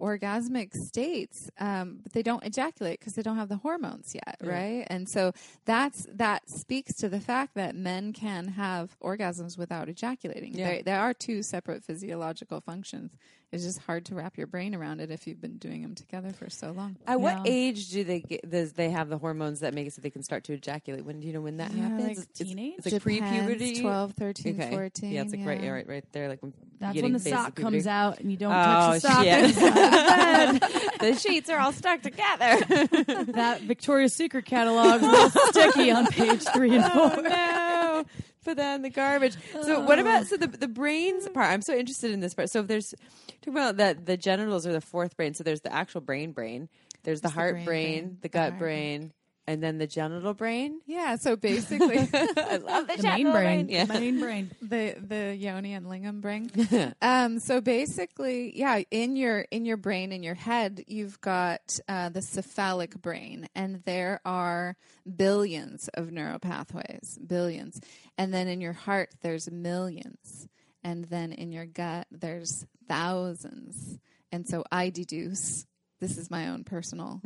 orgasmic 0.00 0.74
states, 0.74 1.50
um, 1.58 2.00
but 2.02 2.12
they 2.12 2.22
don't 2.22 2.44
ejaculate 2.44 2.98
because 2.98 3.14
they 3.14 3.22
don't 3.22 3.36
have 3.36 3.48
the 3.48 3.56
hormones 3.56 4.14
yet, 4.14 4.36
Yeah. 4.42 4.50
right? 4.50 4.86
And 4.88 5.08
so 5.08 5.32
that's 5.64 6.06
that 6.12 6.50
speaks 6.50 6.94
to 6.96 7.08
the 7.08 7.20
fact 7.20 7.54
that 7.54 7.74
men 7.76 8.12
can 8.12 8.48
have 8.48 8.96
orgasms 9.00 9.56
without 9.56 9.88
ejaculating. 9.88 10.52
Yeah. 10.54 10.66
There, 10.68 10.82
there 10.82 11.00
are 11.00 11.14
two 11.14 11.42
separate 11.42 11.84
physiological 11.84 12.60
functions. 12.60 13.12
It's 13.54 13.64
just 13.64 13.78
hard 13.82 14.04
to 14.06 14.14
wrap 14.16 14.36
your 14.36 14.46
brain 14.46 14.74
around 14.74 15.00
it 15.00 15.10
if 15.10 15.26
you've 15.26 15.40
been 15.40 15.58
doing 15.58 15.82
them 15.82 15.94
together 15.94 16.32
for 16.32 16.50
so 16.50 16.72
long. 16.72 16.96
At 17.06 17.20
what 17.20 17.36
Yeah. 17.46 17.52
age 17.52 17.88
do 17.90 18.02
they 18.04 18.20
get, 18.20 18.50
does 18.50 18.72
they 18.72 18.90
have 18.90 19.08
the 19.08 19.16
hormones 19.18 19.60
that 19.60 19.72
make 19.74 19.86
it 19.86 19.92
so 19.92 20.02
they 20.02 20.10
can 20.10 20.22
start 20.22 20.44
to 20.44 20.52
ejaculate? 20.52 21.04
When 21.04 21.20
do 21.20 21.26
you 21.26 21.32
know 21.32 21.40
when 21.40 21.58
that 21.58 21.72
Yeah, 21.72 21.82
happens? 21.82 22.02
like 22.02 22.10
It's- 22.12 22.26
it's- 22.40 22.48
teenage? 22.48 22.74
It's, 22.78 22.92
like 22.92 23.02
pre-puberty. 23.02 23.80
12, 23.80 24.12
13, 24.18 24.60
okay. 24.60 24.70
14. 24.70 25.12
Yeah, 25.12 25.22
it's 25.22 25.32
like 25.32 25.46
right, 25.46 25.62
yeah, 25.62 25.70
right, 25.70 25.86
right 25.88 26.04
there. 26.12 26.28
Like 26.28 26.42
when 26.42 26.52
That's 26.80 27.00
when 27.00 27.12
the 27.12 27.18
sock 27.20 27.54
puberty. 27.54 27.62
comes 27.76 27.86
out 27.86 28.18
and 28.20 28.30
you 28.30 28.36
don't 28.36 28.52
Oh 28.52 28.54
touch 28.54 29.02
the 29.02 29.08
sock. 29.08 29.22
shit! 29.24 29.54
the 31.00 31.14
sheets 31.18 31.48
are 31.48 31.58
all 31.58 31.72
stuck 31.72 32.02
together. 32.02 32.56
that 33.34 33.60
Victoria's 33.62 34.14
Secret 34.14 34.44
catalog 34.46 35.02
is 35.02 35.32
sticky 35.50 35.90
on 35.92 36.06
page 36.08 36.42
three 36.54 36.74
and 36.74 36.84
oh 36.92 37.08
four. 37.10 37.22
no! 37.22 37.30
Put 38.44 38.58
that 38.58 38.74
in 38.76 38.82
the 38.82 38.90
garbage. 38.90 39.36
So 39.52 39.80
what 39.80 39.98
about 39.98 40.26
so 40.26 40.36
the 40.36 40.46
the 40.46 40.68
brains 40.68 41.28
part? 41.28 41.50
I'm 41.50 41.62
so 41.62 41.74
interested 41.74 42.10
in 42.10 42.20
this 42.20 42.34
part. 42.34 42.50
So 42.50 42.60
if 42.60 42.66
there's 42.66 42.94
talking 43.40 43.54
about 43.54 43.78
that 43.78 44.06
the 44.06 44.16
genitals 44.16 44.66
are 44.66 44.72
the 44.72 44.80
fourth 44.80 45.16
brain. 45.16 45.34
So 45.34 45.44
there's 45.44 45.62
the 45.62 45.72
actual 45.72 46.00
brain 46.02 46.32
brain. 46.32 46.68
There's 47.04 47.20
the 47.20 47.28
the 47.28 47.34
heart 47.34 47.54
brain 47.54 47.64
brain, 47.64 48.02
brain, 48.04 48.18
the 48.22 48.28
gut 48.28 48.58
brain, 48.58 49.12
and 49.46 49.62
then 49.62 49.78
the 49.78 49.86
genital 49.86 50.34
brain. 50.34 50.80
Yeah, 50.86 51.16
so 51.16 51.36
basically 51.36 51.98
I 52.14 52.56
love 52.56 52.86
the, 52.86 52.96
The 52.96 53.02
main 53.02 53.18
genital 53.18 53.32
brain. 53.32 53.68
Yeah. 53.68 53.84
The 53.84 53.94
main 53.94 54.20
brain. 54.20 54.50
the 54.62 54.96
the 54.98 55.34
yoni 55.36 55.74
and 55.74 55.86
lingam 55.86 56.20
brain. 56.20 56.50
um, 57.02 57.38
so 57.38 57.60
basically, 57.60 58.56
yeah, 58.58 58.82
in 58.90 59.16
your 59.16 59.40
in 59.50 59.64
your 59.64 59.76
brain, 59.76 60.12
in 60.12 60.22
your 60.22 60.34
head, 60.34 60.84
you've 60.86 61.20
got 61.20 61.78
uh, 61.88 62.08
the 62.08 62.22
cephalic 62.22 63.00
brain, 63.00 63.48
and 63.54 63.82
there 63.84 64.20
are 64.24 64.76
billions 65.16 65.88
of 65.94 66.10
neural 66.10 66.38
pathways, 66.38 67.18
billions. 67.24 67.80
And 68.16 68.32
then 68.32 68.48
in 68.48 68.60
your 68.60 68.72
heart, 68.72 69.10
there's 69.22 69.50
millions, 69.50 70.48
and 70.82 71.04
then 71.04 71.32
in 71.32 71.52
your 71.52 71.66
gut, 71.66 72.06
there's 72.10 72.66
thousands. 72.88 73.98
And 74.32 74.48
so 74.48 74.64
I 74.72 74.90
deduce. 74.90 75.66
This 76.04 76.18
is 76.18 76.30
my 76.30 76.48
own 76.48 76.64
personal 76.64 77.20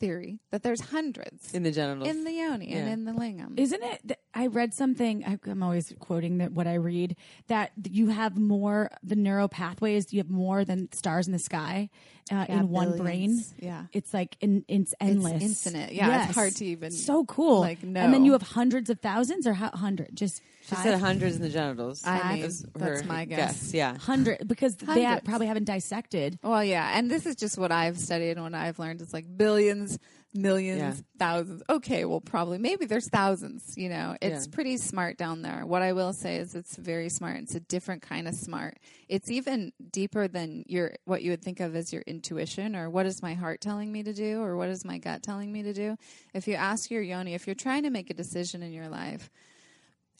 theory 0.00 0.40
that 0.50 0.62
there's 0.62 0.80
hundreds 0.80 1.54
in 1.54 1.62
the 1.62 1.70
genitals. 1.70 2.08
in 2.08 2.24
the 2.24 2.32
yoni 2.32 2.72
and 2.72 2.88
in 2.88 3.04
the 3.04 3.12
lingam. 3.12 3.58
Isn't 3.58 3.82
it? 3.82 4.00
th- 4.08 4.18
I 4.34 4.48
read 4.48 4.74
something. 4.74 5.24
I, 5.24 5.38
I'm 5.48 5.62
always 5.62 5.94
quoting 6.00 6.38
that 6.38 6.50
what 6.52 6.66
I 6.66 6.74
read 6.74 7.14
that 7.46 7.70
you 7.88 8.08
have 8.08 8.36
more 8.36 8.90
the 9.02 9.14
neural 9.14 9.48
pathways. 9.48 10.12
You 10.12 10.18
have 10.18 10.30
more 10.30 10.64
than 10.64 10.90
stars 10.92 11.26
in 11.28 11.32
the 11.32 11.38
sky 11.38 11.90
uh, 12.32 12.46
Yeah, 12.48 12.60
in 12.60 12.68
one 12.70 12.96
brain. 12.98 13.40
Yeah. 13.60 13.84
It's 13.92 14.12
like 14.12 14.36
in, 14.40 14.64
it's 14.66 14.92
endless, 15.00 15.42
infinite. 15.42 15.92
Yeah, 15.92 16.26
it's 16.26 16.34
hard 16.34 16.54
to 16.56 16.64
even, 16.64 16.90
So 16.90 17.24
cool. 17.26 17.60
like, 17.60 17.82
no, 17.84 18.00
And 18.00 18.12
then 18.12 18.24
you 18.24 18.32
have 18.32 18.42
hundreds 18.42 18.90
of 18.90 18.98
thousands 19.00 19.46
or 19.46 19.52
how, 19.54 19.70
hundred? 19.70 20.10
Just 20.14 20.42
She 20.68 20.74
said 20.76 20.98
hundreds 20.98 21.36
in 21.36 21.42
the 21.42 21.50
genitals. 21.50 22.06
I 22.06 22.34
mean, 22.34 22.50
that's 22.74 23.04
my 23.04 23.24
guess. 23.26 23.74
Yeah. 23.74 23.98
hundred 23.98 24.46
because 24.48 24.76
they 24.76 25.02
ha- 25.02 25.08
Hundreds. 25.10 25.28
probably 25.28 25.46
haven't 25.46 25.64
dissected. 25.64 26.38
Well, 26.42 26.64
yeah, 26.64 26.96
and 26.98 27.10
this 27.10 27.26
is 27.26 27.36
just 27.36 27.58
what 27.58 27.70
I've 27.70 27.98
studied 27.98 28.32
and 28.32 28.42
what 28.42 28.54
I've 28.54 28.78
learned. 28.78 29.02
It's 29.02 29.12
like 29.12 29.26
billions, 29.36 29.98
millions, 30.32 30.78
Yeah. 30.80 30.94
thousands. 31.18 31.62
Okay, 31.68 32.06
well, 32.06 32.22
probably 32.22 32.56
maybe 32.58 32.86
there's 32.86 33.08
thousands. 33.10 33.76
You 33.76 33.90
know, 33.90 34.16
it's 34.22 34.46
Yeah. 34.46 34.54
pretty 34.54 34.78
smart 34.78 35.18
down 35.18 35.42
there. 35.42 35.66
What 35.66 35.82
I 35.82 35.92
will 35.92 36.14
say 36.14 36.36
is 36.36 36.54
it's 36.54 36.76
very 36.76 37.10
smart. 37.10 37.36
It's 37.42 37.54
a 37.54 37.60
different 37.60 38.00
kind 38.02 38.26
of 38.26 38.34
smart. 38.34 38.78
It's 39.08 39.30
even 39.30 39.72
deeper 39.92 40.28
than 40.28 40.64
your 40.66 40.94
what 41.04 41.22
you 41.22 41.30
would 41.30 41.42
think 41.42 41.60
of 41.60 41.76
as 41.76 41.92
your 41.92 42.02
intuition 42.06 42.74
or 42.74 42.88
what 42.88 43.04
is 43.04 43.20
my 43.22 43.34
heart 43.34 43.60
telling 43.60 43.92
me 43.92 44.02
to 44.02 44.14
do 44.14 44.40
or 44.40 44.56
what 44.56 44.70
is 44.70 44.82
my 44.84 44.96
gut 44.96 45.22
telling 45.22 45.52
me 45.52 45.62
to 45.62 45.74
do. 45.74 45.96
If 46.32 46.48
you 46.48 46.54
ask 46.54 46.90
your 46.90 47.02
yoni, 47.02 47.34
if 47.34 47.46
you're 47.46 47.54
trying 47.54 47.82
to 47.82 47.90
make 47.90 48.08
a 48.08 48.14
decision 48.14 48.62
in 48.62 48.72
your 48.72 48.88
life. 48.88 49.28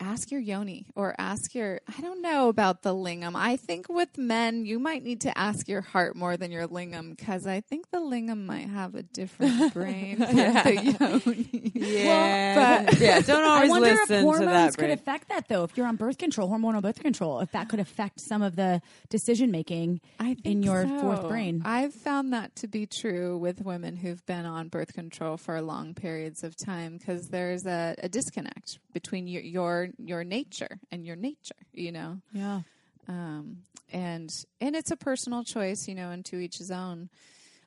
Ask 0.01 0.31
your 0.31 0.41
yoni 0.41 0.87
or 0.95 1.15
ask 1.19 1.55
your, 1.55 1.81
I 1.97 2.01
don't 2.01 2.21
know 2.21 2.49
about 2.49 2.83
the 2.83 2.95
lingam. 2.95 3.33
I 3.35 3.57
think 3.57 3.89
with 3.89 4.19
men, 4.19 4.67
you 4.67 4.79
might 4.79 5.03
need 5.03 5.21
to 5.23 5.37
ask 5.39 5.69
your 5.69 5.81
heart 5.81 6.17
more 6.17 6.37
than 6.37 6.51
your 6.51 6.67
lingam 6.69 7.17
because 7.17 7.47
I 7.47 7.61
think 7.61 7.91
the 7.91 7.99
lingam 7.99 8.45
might 8.45 8.69
have 8.69 8.95
a 8.95 9.03
different 9.03 9.73
brain 9.75 10.19
than 10.19 10.37
the 10.37 10.97
yoni. 10.99 11.73
Yeah. 11.85 12.91
yeah. 12.99 13.21
Don't 13.21 13.45
always 13.45 13.69
I 13.69 13.71
wonder 13.71 13.89
if 13.89 14.01
listen 14.01 14.17
to 14.17 14.23
hormones 14.23 14.47
that 14.51 14.71
could 14.77 14.87
brain. 14.87 14.91
affect 14.93 15.29
that 15.29 15.49
though. 15.49 15.65
If 15.65 15.77
you're 15.77 15.87
on 15.87 15.97
birth 15.97 16.19
control, 16.19 16.49
hormonal 16.49 16.83
birth 16.83 17.01
control, 17.01 17.41
if 17.41 17.53
that 17.53 17.69
could 17.69 17.81
affect 17.81 18.21
some 18.21 18.43
of 18.43 18.57
the 18.57 18.81
decision 19.11 19.51
making 19.51 20.01
I 20.19 20.35
think 20.35 20.47
in 20.47 20.63
your 20.63 20.85
so. 20.85 20.99
fourth 21.01 21.29
brain. 21.29 21.63
I've 21.65 21.95
found 21.95 22.33
that 22.33 22.57
to 22.57 22.69
be 22.69 22.87
true 22.87 23.39
with 23.39 23.61
women 23.61 23.97
who've 23.97 24.25
been 24.27 24.47
on 24.47 24.69
birth 24.69 24.93
control 24.95 25.37
for 25.37 25.61
long 25.61 25.95
periods 25.95 26.43
of 26.45 26.57
time 26.57 26.97
because 26.99 27.29
there's 27.29 27.67
a, 27.67 27.95
a 27.99 28.09
disconnect 28.09 28.79
between 28.93 29.27
your, 29.27 29.43
your 29.43 29.84
your 29.99 30.25
nature 30.25 30.79
and 30.91 31.05
your 31.05 31.17
nature. 31.17 31.55
You 31.73 31.93
know. 31.93 32.19
yeah. 32.33 32.61
um, 33.09 33.59
and 33.93 34.35
and 34.61 34.77
it's 34.77 34.91
a 34.91 34.97
personal 34.97 35.45
choice, 35.45 35.89
you 35.89 35.95
know, 35.95 36.11
and 36.11 36.25
to 36.27 36.39
each 36.39 36.59
his 36.59 36.71
own. 36.71 37.09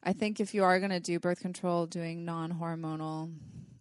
I 0.04 0.14
think 0.14 0.40
if 0.40 0.54
you 0.54 0.64
are 0.64 0.80
going 0.80 0.92
to 0.92 1.00
do 1.00 1.20
birth 1.20 1.42
control, 1.42 1.86
doing 1.86 2.24
non-hormonal, 2.24 3.34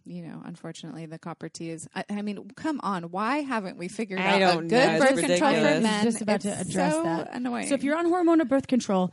you 0.05 0.23
know, 0.23 0.41
unfortunately, 0.45 1.05
the 1.05 1.19
copper 1.19 1.49
T 1.49 1.69
is. 1.69 1.87
I, 1.95 2.03
I 2.09 2.21
mean, 2.21 2.49
come 2.55 2.79
on, 2.83 3.03
why 3.11 3.39
haven't 3.39 3.77
we 3.77 3.87
figured 3.87 4.19
I 4.19 4.41
out 4.41 4.59
a 4.59 4.61
good 4.61 4.73
It's 4.73 5.05
birth 5.05 5.25
control 5.25 5.53
for 5.53 5.81
men? 5.81 6.03
Just 6.03 6.21
about 6.21 6.41
to 6.41 6.49
address 6.59 6.93
so 6.93 7.03
that. 7.03 7.33
Annoying. 7.33 7.67
So 7.67 7.75
if 7.75 7.83
you're 7.83 7.97
on 7.97 8.07
hormonal 8.07 8.47
birth 8.47 8.67
control, 8.67 9.11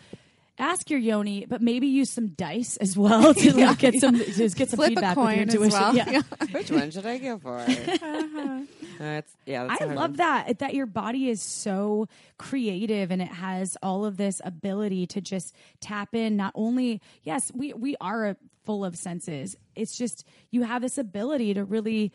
ask 0.58 0.88
your 0.90 0.98
yoni, 1.00 1.46
but 1.46 1.60
maybe 1.60 1.86
use 1.86 2.10
some 2.10 2.28
dice 2.28 2.76
as 2.76 2.96
well 2.96 3.34
to 3.34 3.52
like, 3.56 3.78
get 3.78 3.94
some 4.00 4.16
just 4.16 4.56
get 4.56 4.70
some 4.70 4.76
flip 4.78 4.90
feedback 4.90 5.12
a 5.12 5.20
coin 5.20 5.38
with 5.40 5.54
your 5.54 5.64
as 5.64 5.74
intuition. 5.74 5.80
well, 5.80 5.94
Yeah. 5.94 6.22
Which 6.52 6.70
one 6.70 6.90
should 6.90 7.06
I 7.06 7.18
go 7.18 7.38
for? 7.38 7.58
Uh-huh. 8.04 8.60
Uh, 8.94 8.98
that's 8.98 9.32
yeah. 9.46 9.66
That's 9.66 9.80
I 9.80 9.84
a 9.84 9.88
hard 9.88 9.98
love 9.98 10.10
one. 10.10 10.16
that 10.18 10.58
that 10.60 10.74
your 10.74 10.86
body 10.86 11.28
is 11.28 11.42
so 11.42 12.06
creative 12.38 13.10
and 13.10 13.20
it 13.20 13.28
has 13.28 13.76
all 13.82 14.04
of 14.04 14.16
this 14.16 14.40
ability 14.44 15.06
to 15.08 15.20
just 15.20 15.54
tap 15.80 16.14
in. 16.14 16.36
Not 16.36 16.52
only 16.54 17.00
yes, 17.24 17.50
we 17.54 17.72
we 17.72 17.96
are 18.00 18.28
a, 18.28 18.36
full 18.64 18.84
of 18.84 18.96
senses. 18.96 19.56
It's 19.74 19.98
just 19.98 20.24
you 20.50 20.62
have 20.62 20.82
this 20.82 20.96
ability 20.98 21.54
to 21.54 21.64
really 21.64 22.12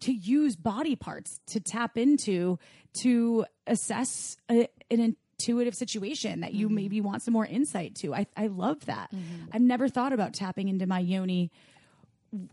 to 0.00 0.12
use 0.12 0.56
body 0.56 0.96
parts 0.96 1.40
to 1.48 1.60
tap 1.60 1.98
into 1.98 2.58
to 3.02 3.44
assess 3.66 4.36
a, 4.50 4.68
an 4.90 5.16
intuitive 5.40 5.74
situation 5.74 6.40
that 6.40 6.52
you 6.52 6.66
mm-hmm. 6.66 6.74
maybe 6.74 7.00
want 7.00 7.22
some 7.22 7.32
more 7.32 7.46
insight 7.46 7.94
to. 7.96 8.14
I 8.14 8.26
I 8.36 8.48
love 8.48 8.84
that. 8.86 9.10
Mm-hmm. 9.10 9.50
I've 9.52 9.62
never 9.62 9.88
thought 9.88 10.12
about 10.12 10.34
tapping 10.34 10.68
into 10.68 10.86
my 10.86 10.98
yoni 10.98 11.50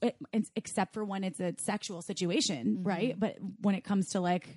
eh, 0.02 0.12
except 0.56 0.94
for 0.94 1.04
when 1.04 1.24
it's 1.24 1.40
a 1.40 1.54
sexual 1.58 2.02
situation, 2.02 2.78
mm-hmm. 2.78 2.88
right? 2.88 3.20
But 3.20 3.38
when 3.62 3.76
it 3.76 3.84
comes 3.84 4.10
to 4.10 4.22
like, 4.22 4.48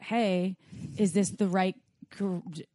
hey, 0.00 0.56
is 0.96 1.12
this 1.12 1.30
the 1.30 1.48
right, 1.48 1.74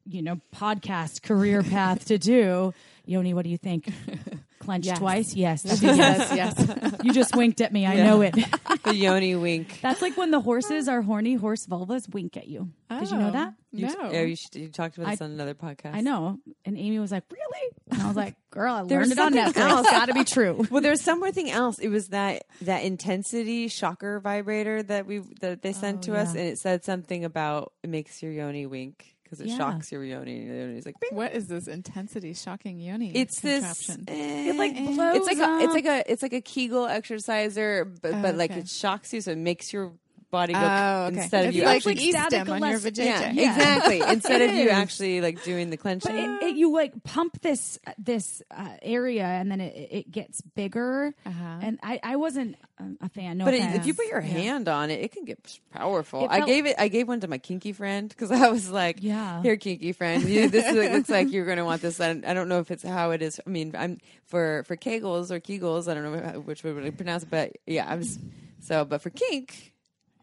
you 0.05 0.21
know, 0.21 0.41
podcast 0.53 1.23
career 1.23 1.63
path 1.63 2.05
to 2.05 2.17
do? 2.17 2.73
Yoni, 3.05 3.33
what 3.33 3.43
do 3.43 3.49
you 3.49 3.57
think? 3.57 3.89
Clench 4.67 4.85
Yes. 4.85 4.99
twice? 4.99 5.33
Yes. 5.33 5.61
Yes. 5.63 5.81
yes, 5.81 6.93
You 7.03 7.13
just 7.13 7.33
winked 7.37 7.61
at 7.61 7.71
me. 7.71 7.85
I 7.85 7.95
know 7.95 8.19
it. 8.21 8.35
the 8.83 8.93
yoni 8.93 9.33
wink. 9.33 9.79
That's 9.81 10.01
like 10.01 10.17
when 10.17 10.29
the 10.31 10.41
horses 10.41 10.89
are 10.89 11.01
horny, 11.01 11.35
horse 11.35 11.65
vulvas 11.65 12.13
wink 12.13 12.35
at 12.35 12.49
you. 12.49 12.69
Did 12.89 13.09
you 13.09 13.17
know 13.17 13.29
Oh, 13.29 13.31
that? 13.31 13.53
You, 13.71 13.87
No. 13.87 14.11
yeah, 14.11 14.21
you, 14.23 14.35
should, 14.35 14.55
you 14.55 14.67
talked 14.67 14.97
about 14.97 15.11
this 15.11 15.21
I- 15.21 15.25
on 15.25 15.31
another 15.31 15.53
podcast. 15.53 15.93
I 15.95 16.01
know. 16.01 16.39
And 16.65 16.77
Amy 16.77 16.99
was 16.99 17.13
like, 17.13 17.23
really? 17.31 17.71
And 17.91 18.01
I 18.01 18.07
was 18.07 18.17
like, 18.17 18.35
girl, 18.51 18.73
I 18.73 18.83
There's 18.83 19.07
learned 19.07 19.11
it 19.13 19.19
on 19.19 19.33
something 19.33 19.63
Netflix. 19.63 19.69
else. 19.69 19.89
Gotta 19.89 20.13
be 20.13 20.23
true. 20.25 20.67
Well, 20.69 20.81
there's 20.81 21.01
something 21.01 21.49
else. 21.49 21.79
It 21.79 21.87
was 21.87 22.09
that 22.09 22.43
that 22.63 22.83
intensity 22.83 23.69
shocker 23.69 24.19
vibrator 24.19 24.83
that 24.83 25.05
we 25.05 25.19
that 25.39 25.61
they 25.61 25.71
sent 25.71 25.99
Oh, 25.99 26.13
to 26.13 26.17
us, 26.19 26.31
and 26.31 26.39
it 26.41 26.59
said 26.59 26.83
something 26.83 27.23
about 27.23 27.71
it 27.83 27.89
makes 27.89 28.21
your 28.21 28.33
yoni 28.33 28.65
wink 28.65 29.15
because 29.29 29.41
it 29.41 29.47
Yeah. 29.47 29.57
shocks 29.57 29.91
your 29.91 30.03
yoni. 30.03 30.41
And 30.47 30.77
it's 30.77 30.85
like, 30.85 30.99
bing. 30.99 31.09
What 31.13 31.33
is 31.33 31.47
this 31.47 31.67
intensity 31.67 32.33
shocking 32.33 32.79
yoni? 32.79 33.11
It's 33.13 33.39
this. 33.41 33.89
eh, 34.07 34.49
It, 34.49 34.55
like, 34.55 34.73
blows 34.75 35.17
it's 35.17 35.27
like 35.27 35.37
a, 35.37 35.63
it's 35.63 35.73
like 35.73 35.85
a 35.85 36.11
it's 36.11 36.21
like 36.21 36.33
a 36.33 36.41
Kegel 36.41 36.85
exerciser, 36.87 37.85
but 37.85 38.21
but 38.21 38.35
like 38.35 38.51
okay. 38.51 38.61
it 38.61 38.69
shocks 38.69 39.13
you, 39.13 39.21
so 39.21 39.31
it 39.31 39.37
makes 39.37 39.73
your 39.73 39.91
body 40.29 40.53
go 40.53 40.59
Oh, 40.61 41.05
okay. 41.11 41.21
instead 41.21 41.45
of 41.45 41.49
it's 41.49 41.57
you 41.57 41.63
like 41.63 41.77
actually. 41.77 41.93
actually 41.93 42.11
static 42.11 42.41
stem 42.47 42.63
on 42.63 42.69
your 42.69 42.79
vagina. 42.79 43.09
yeah, 43.09 43.31
Yeah. 43.31 43.55
exactly. 43.55 43.99
Instead 44.01 44.41
of 44.41 44.55
you 44.55 44.69
actually 44.69 45.21
like 45.21 45.43
doing 45.43 45.69
the 45.69 45.77
clenching. 45.77 46.15
it, 46.15 46.43
it, 46.43 46.55
you 46.57 46.71
like 46.71 47.03
pump 47.03 47.41
this 47.41 47.79
this 47.97 48.41
uh, 48.51 48.69
area, 48.81 49.23
and 49.25 49.49
then 49.51 49.61
it, 49.61 49.87
it 49.91 50.11
gets 50.11 50.41
bigger. 50.41 51.13
Uh-huh. 51.25 51.43
And 51.61 51.79
I, 51.83 51.99
I 52.03 52.15
wasn't 52.17 52.55
um, 52.79 52.97
a 53.01 53.09
fan. 53.09 53.37
No 53.37 53.45
but 53.45 53.53
it, 53.53 53.61
if 53.75 53.85
you 53.85 53.93
put 53.93 54.07
your 54.07 54.21
hand 54.21 54.67
on 54.67 54.89
it, 54.89 54.99
it 55.01 55.11
can 55.11 55.25
get 55.25 55.59
powerful. 55.71 56.25
It 56.25 56.31
I 56.31 56.45
gave 56.45 56.65
it. 56.65 56.75
I 56.77 56.87
gave 56.89 57.07
one 57.07 57.19
to 57.21 57.27
my 57.27 57.37
kinky 57.37 57.71
friend 57.73 58.09
because 58.09 58.31
I 58.31 58.49
was 58.49 58.69
like, 58.69 58.97
Yeah. 59.01 59.41
here, 59.41 59.55
kinky 59.57 59.91
friend, 59.93 60.23
you, 60.23 60.49
this 60.49 60.65
is, 60.65 60.75
looks 60.93 61.09
like 61.09 61.31
you're 61.31 61.45
going 61.45 61.57
to 61.57 61.65
want 61.65 61.81
this." 61.81 61.99
And 61.99 62.25
I 62.25 62.33
don't 62.33 62.49
know 62.49 62.59
if 62.59 62.69
it's 62.71 62.83
how 62.83 63.11
it 63.11 63.21
is. 63.21 63.39
I 63.45 63.49
mean, 63.49 63.73
I'm 63.77 63.97
for 64.25 64.63
for 64.67 64.75
kegels 64.75 65.31
or 65.31 65.39
kegels. 65.39 65.87
I 65.89 65.93
don't 65.93 66.03
know 66.03 66.21
how- 66.31 66.39
which 66.39 66.63
way 66.63 66.73
would 66.73 66.85
I 66.85 66.89
pronounce 66.91 67.23
it, 67.23 67.29
but 67.29 67.53
yeah, 67.65 67.85
I 67.87 67.95
was 67.95 68.19
so. 68.59 68.83
But 68.85 69.01
for 69.01 69.09
kink, 69.09 69.73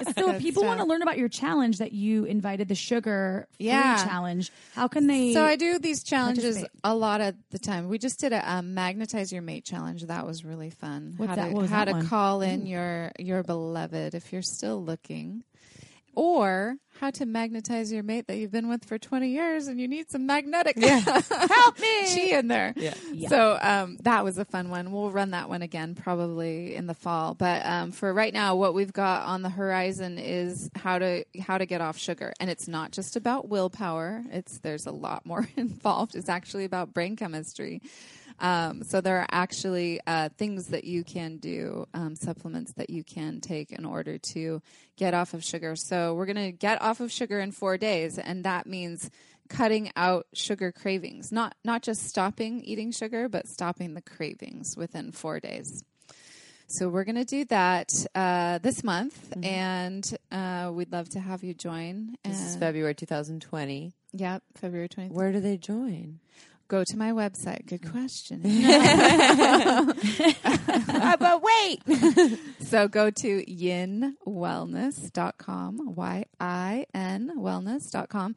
if 0.00 0.14
Good 0.16 0.40
people 0.40 0.64
want 0.64 0.80
to 0.80 0.86
learn 0.86 1.02
about 1.02 1.18
your 1.18 1.28
challenge 1.28 1.78
that 1.78 1.92
you 1.92 2.24
invited 2.24 2.68
the 2.68 2.74
sugar 2.74 3.46
free 3.58 3.66
Yeah. 3.66 4.04
challenge, 4.04 4.50
how 4.74 4.88
can 4.88 5.06
they? 5.06 5.32
So 5.34 5.44
I 5.44 5.56
do 5.56 5.78
these 5.78 6.02
challenges 6.02 6.64
a 6.82 6.94
lot 6.94 7.20
of 7.20 7.34
the 7.50 7.58
time. 7.58 7.88
We 7.88 7.98
just 7.98 8.18
did 8.18 8.32
a 8.32 8.50
um, 8.50 8.74
magnetize 8.74 9.30
your 9.32 9.42
mate 9.42 9.64
challenge. 9.64 10.02
That 10.04 10.26
was 10.26 10.44
really 10.44 10.70
fun. 10.70 11.14
What's 11.18 11.28
how 11.28 11.34
that? 11.36 11.48
to 11.48 11.54
What 11.54 11.60
was 11.62 11.70
how 11.70 11.84
to 11.84 11.92
one? 11.92 12.06
call 12.08 12.40
in 12.40 12.66
your 12.66 13.12
your 13.18 13.42
beloved 13.42 14.14
if 14.14 14.32
you're 14.32 14.42
still 14.42 14.82
looking, 14.82 15.44
or 16.16 16.76
how 17.00 17.10
to 17.10 17.26
magnetize 17.26 17.92
your 17.92 18.02
mate 18.02 18.26
that 18.28 18.36
you've 18.36 18.52
been 18.52 18.68
with 18.68 18.84
for 18.84 18.98
20 18.98 19.28
years 19.28 19.66
and 19.66 19.80
you 19.80 19.88
need 19.88 20.10
some 20.10 20.26
magnetic 20.26 20.78
help 20.82 21.78
me 21.80 22.04
chi 22.06 22.38
in 22.38 22.48
there. 22.48 22.72
Yeah. 22.76 22.94
Yeah. 23.12 23.28
So 23.28 23.58
um, 23.60 23.98
that 24.02 24.24
was 24.24 24.38
a 24.38 24.44
fun 24.44 24.70
one. 24.70 24.92
We'll 24.92 25.10
run 25.10 25.30
that 25.32 25.48
one 25.48 25.62
again 25.62 25.94
probably 25.94 26.74
in 26.74 26.86
the 26.86 26.94
fall. 26.94 27.34
But 27.34 27.64
um, 27.66 27.92
for 27.92 28.12
right 28.12 28.32
now, 28.32 28.56
what 28.56 28.74
we've 28.74 28.92
got 28.92 29.26
on 29.26 29.42
the 29.42 29.50
horizon 29.50 30.18
is 30.18 30.70
how 30.74 30.98
to 30.98 31.24
how 31.40 31.58
to 31.58 31.66
get 31.66 31.80
off 31.80 31.98
sugar, 31.98 32.32
and 32.40 32.48
it's 32.48 32.68
not 32.68 32.92
just 32.92 33.16
about 33.16 33.48
willpower. 33.48 34.22
It's 34.30 34.58
there's 34.58 34.86
a 34.86 34.92
lot 34.92 35.26
more 35.26 35.48
involved. 35.56 36.14
It's 36.14 36.28
actually 36.28 36.64
about 36.64 36.94
brain 36.94 37.16
chemistry. 37.16 37.82
Um, 38.40 38.82
so 38.82 39.00
there 39.00 39.18
are 39.18 39.26
actually 39.30 40.00
uh, 40.06 40.28
things 40.36 40.68
that 40.68 40.84
you 40.84 41.04
can 41.04 41.36
do, 41.38 41.86
um, 41.94 42.16
supplements 42.16 42.72
that 42.74 42.90
you 42.90 43.04
can 43.04 43.40
take 43.40 43.70
in 43.70 43.84
order 43.84 44.18
to 44.32 44.60
get 44.96 45.14
off 45.14 45.34
of 45.34 45.44
sugar. 45.44 45.76
So 45.76 46.14
we're 46.14 46.26
going 46.26 46.36
to 46.36 46.52
get 46.52 46.82
off 46.82 47.00
of 47.00 47.12
sugar 47.12 47.40
in 47.40 47.52
four 47.52 47.76
days, 47.78 48.18
and 48.18 48.44
that 48.44 48.66
means 48.66 49.10
cutting 49.48 49.90
out 49.96 50.26
sugar 50.32 50.72
cravings. 50.72 51.30
Not 51.30 51.54
not 51.64 51.82
just 51.82 52.02
stopping 52.02 52.62
eating 52.62 52.90
sugar, 52.92 53.28
but 53.28 53.46
stopping 53.46 53.94
the 53.94 54.02
cravings 54.02 54.76
within 54.76 55.12
four 55.12 55.40
days. 55.40 55.84
So 56.66 56.88
we're 56.88 57.04
going 57.04 57.16
to 57.16 57.24
do 57.24 57.44
that 57.46 57.90
uh, 58.14 58.58
this 58.58 58.82
month, 58.82 59.32
and 59.42 60.04
uh, 60.32 60.70
we'd 60.72 60.90
love 60.90 61.08
to 61.10 61.20
have 61.20 61.44
you 61.44 61.52
join. 61.54 62.16
This 62.24 62.40
is 62.40 62.56
February 62.56 62.94
2020. 62.94 63.92
Yep, 64.12 64.42
February 64.56 64.88
20th. 64.88 65.10
Where 65.10 65.30
do 65.30 65.40
they 65.40 65.58
join? 65.58 66.20
Go 66.68 66.84
to 66.84 66.96
my 66.96 67.10
website. 67.12 67.66
Good 67.66 67.90
question. 67.90 68.40
but 71.18 71.42
wait, 71.42 71.82
So 72.60 72.88
go 72.88 73.10
to 73.10 73.44
yinwellness.com, 73.44 75.94
Y 75.94 76.24
I 76.40 76.86
N 76.94 77.32
wellness.com. 77.36 78.36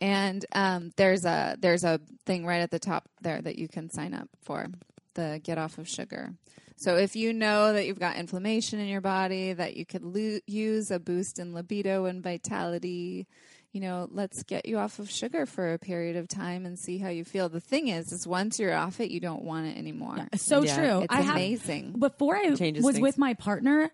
And 0.00 0.46
um, 0.52 0.92
there's 0.96 1.24
a 1.24 1.56
there's 1.60 1.84
a 1.84 2.00
thing 2.24 2.46
right 2.46 2.60
at 2.60 2.70
the 2.70 2.78
top 2.78 3.08
there 3.20 3.42
that 3.42 3.58
you 3.58 3.66
can 3.68 3.90
sign 3.90 4.14
up 4.14 4.28
for 4.42 4.68
the 5.14 5.40
get 5.42 5.58
off 5.58 5.78
of 5.78 5.88
sugar. 5.88 6.34
So 6.76 6.96
if 6.96 7.16
you 7.16 7.32
know 7.32 7.72
that 7.72 7.86
you've 7.86 7.98
got 7.98 8.14
inflammation 8.16 8.78
in 8.78 8.86
your 8.86 9.00
body, 9.00 9.52
that 9.52 9.76
you 9.76 9.84
could 9.84 10.04
lo- 10.04 10.38
use 10.46 10.92
a 10.92 11.00
boost 11.00 11.40
in 11.40 11.52
libido 11.52 12.04
and 12.04 12.22
vitality, 12.22 13.26
you 13.72 13.80
know, 13.80 14.08
let's 14.10 14.42
get 14.44 14.66
you 14.66 14.78
off 14.78 14.98
of 14.98 15.10
sugar 15.10 15.44
for 15.46 15.72
a 15.74 15.78
period 15.78 16.16
of 16.16 16.26
time 16.28 16.64
and 16.64 16.78
see 16.78 16.98
how 16.98 17.08
you 17.10 17.24
feel. 17.24 17.48
The 17.48 17.60
thing 17.60 17.88
is, 17.88 18.12
is 18.12 18.26
once 18.26 18.58
you're 18.58 18.74
off 18.74 18.98
it, 19.00 19.10
you 19.10 19.20
don't 19.20 19.42
want 19.44 19.66
it 19.66 19.76
anymore. 19.76 20.26
so 20.36 20.62
Yeah, 20.62 20.76
true. 20.76 20.98
It's 21.02 21.14
I 21.14 21.20
have 21.20 21.34
amazing. 21.36 21.92
before 21.98 22.36
I 22.36 22.54
Changes 22.54 22.82
was 22.82 22.94
things. 22.94 23.02
with 23.02 23.18
my 23.18 23.34
partner, 23.34 23.90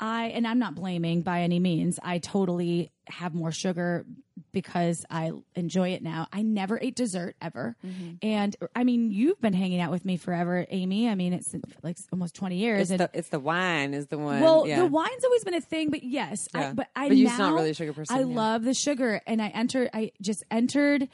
I 0.00 0.26
and 0.26 0.46
I'm 0.46 0.58
not 0.58 0.74
blaming 0.74 1.22
by 1.22 1.42
any 1.42 1.58
means. 1.58 1.98
I 2.02 2.18
totally 2.18 2.92
have 3.06 3.34
more 3.34 3.52
sugar 3.52 4.04
because 4.52 5.04
I 5.10 5.32
enjoy 5.54 5.90
it 5.90 6.02
now. 6.02 6.28
I 6.32 6.42
never 6.42 6.78
ate 6.80 6.96
dessert 6.96 7.36
ever. 7.40 7.76
Mm-hmm. 7.86 8.14
And 8.22 8.56
I 8.74 8.84
mean, 8.84 9.10
you've 9.10 9.40
been 9.40 9.52
hanging 9.52 9.80
out 9.80 9.90
with 9.90 10.04
me 10.04 10.16
forever, 10.16 10.66
Amy. 10.70 11.08
I 11.08 11.14
mean, 11.14 11.32
it's 11.32 11.54
like 11.82 11.98
almost 12.12 12.34
20 12.34 12.56
years. 12.56 12.80
it's 12.82 12.90
and 12.90 13.00
the 13.00 13.10
it's 13.12 13.28
the 13.28 13.40
wine 13.40 13.94
is 13.94 14.06
the 14.06 14.18
one. 14.18 14.40
well, 14.40 14.66
yeah. 14.66 14.78
the 14.78 14.86
wine's 14.86 15.24
always 15.24 15.44
been 15.44 15.54
a 15.54 15.60
thing, 15.60 15.90
but 15.90 16.02
yes, 16.02 16.48
I, 16.54 16.72
but 16.72 16.88
I 16.96 17.08
But 17.08 17.16
you're 17.16 17.30
now, 17.30 17.38
not 17.38 17.54
really 17.54 17.70
a 17.70 17.74
sugar 17.74 17.92
person, 17.92 18.16
I 18.16 18.20
yeah. 18.20 18.26
love 18.26 18.64
the 18.64 18.74
sugar, 18.74 19.20
and 19.26 19.42
I 19.42 19.48
entered. 19.48 19.90
I 19.92 20.12
just 20.20 20.44
entered 20.50 21.08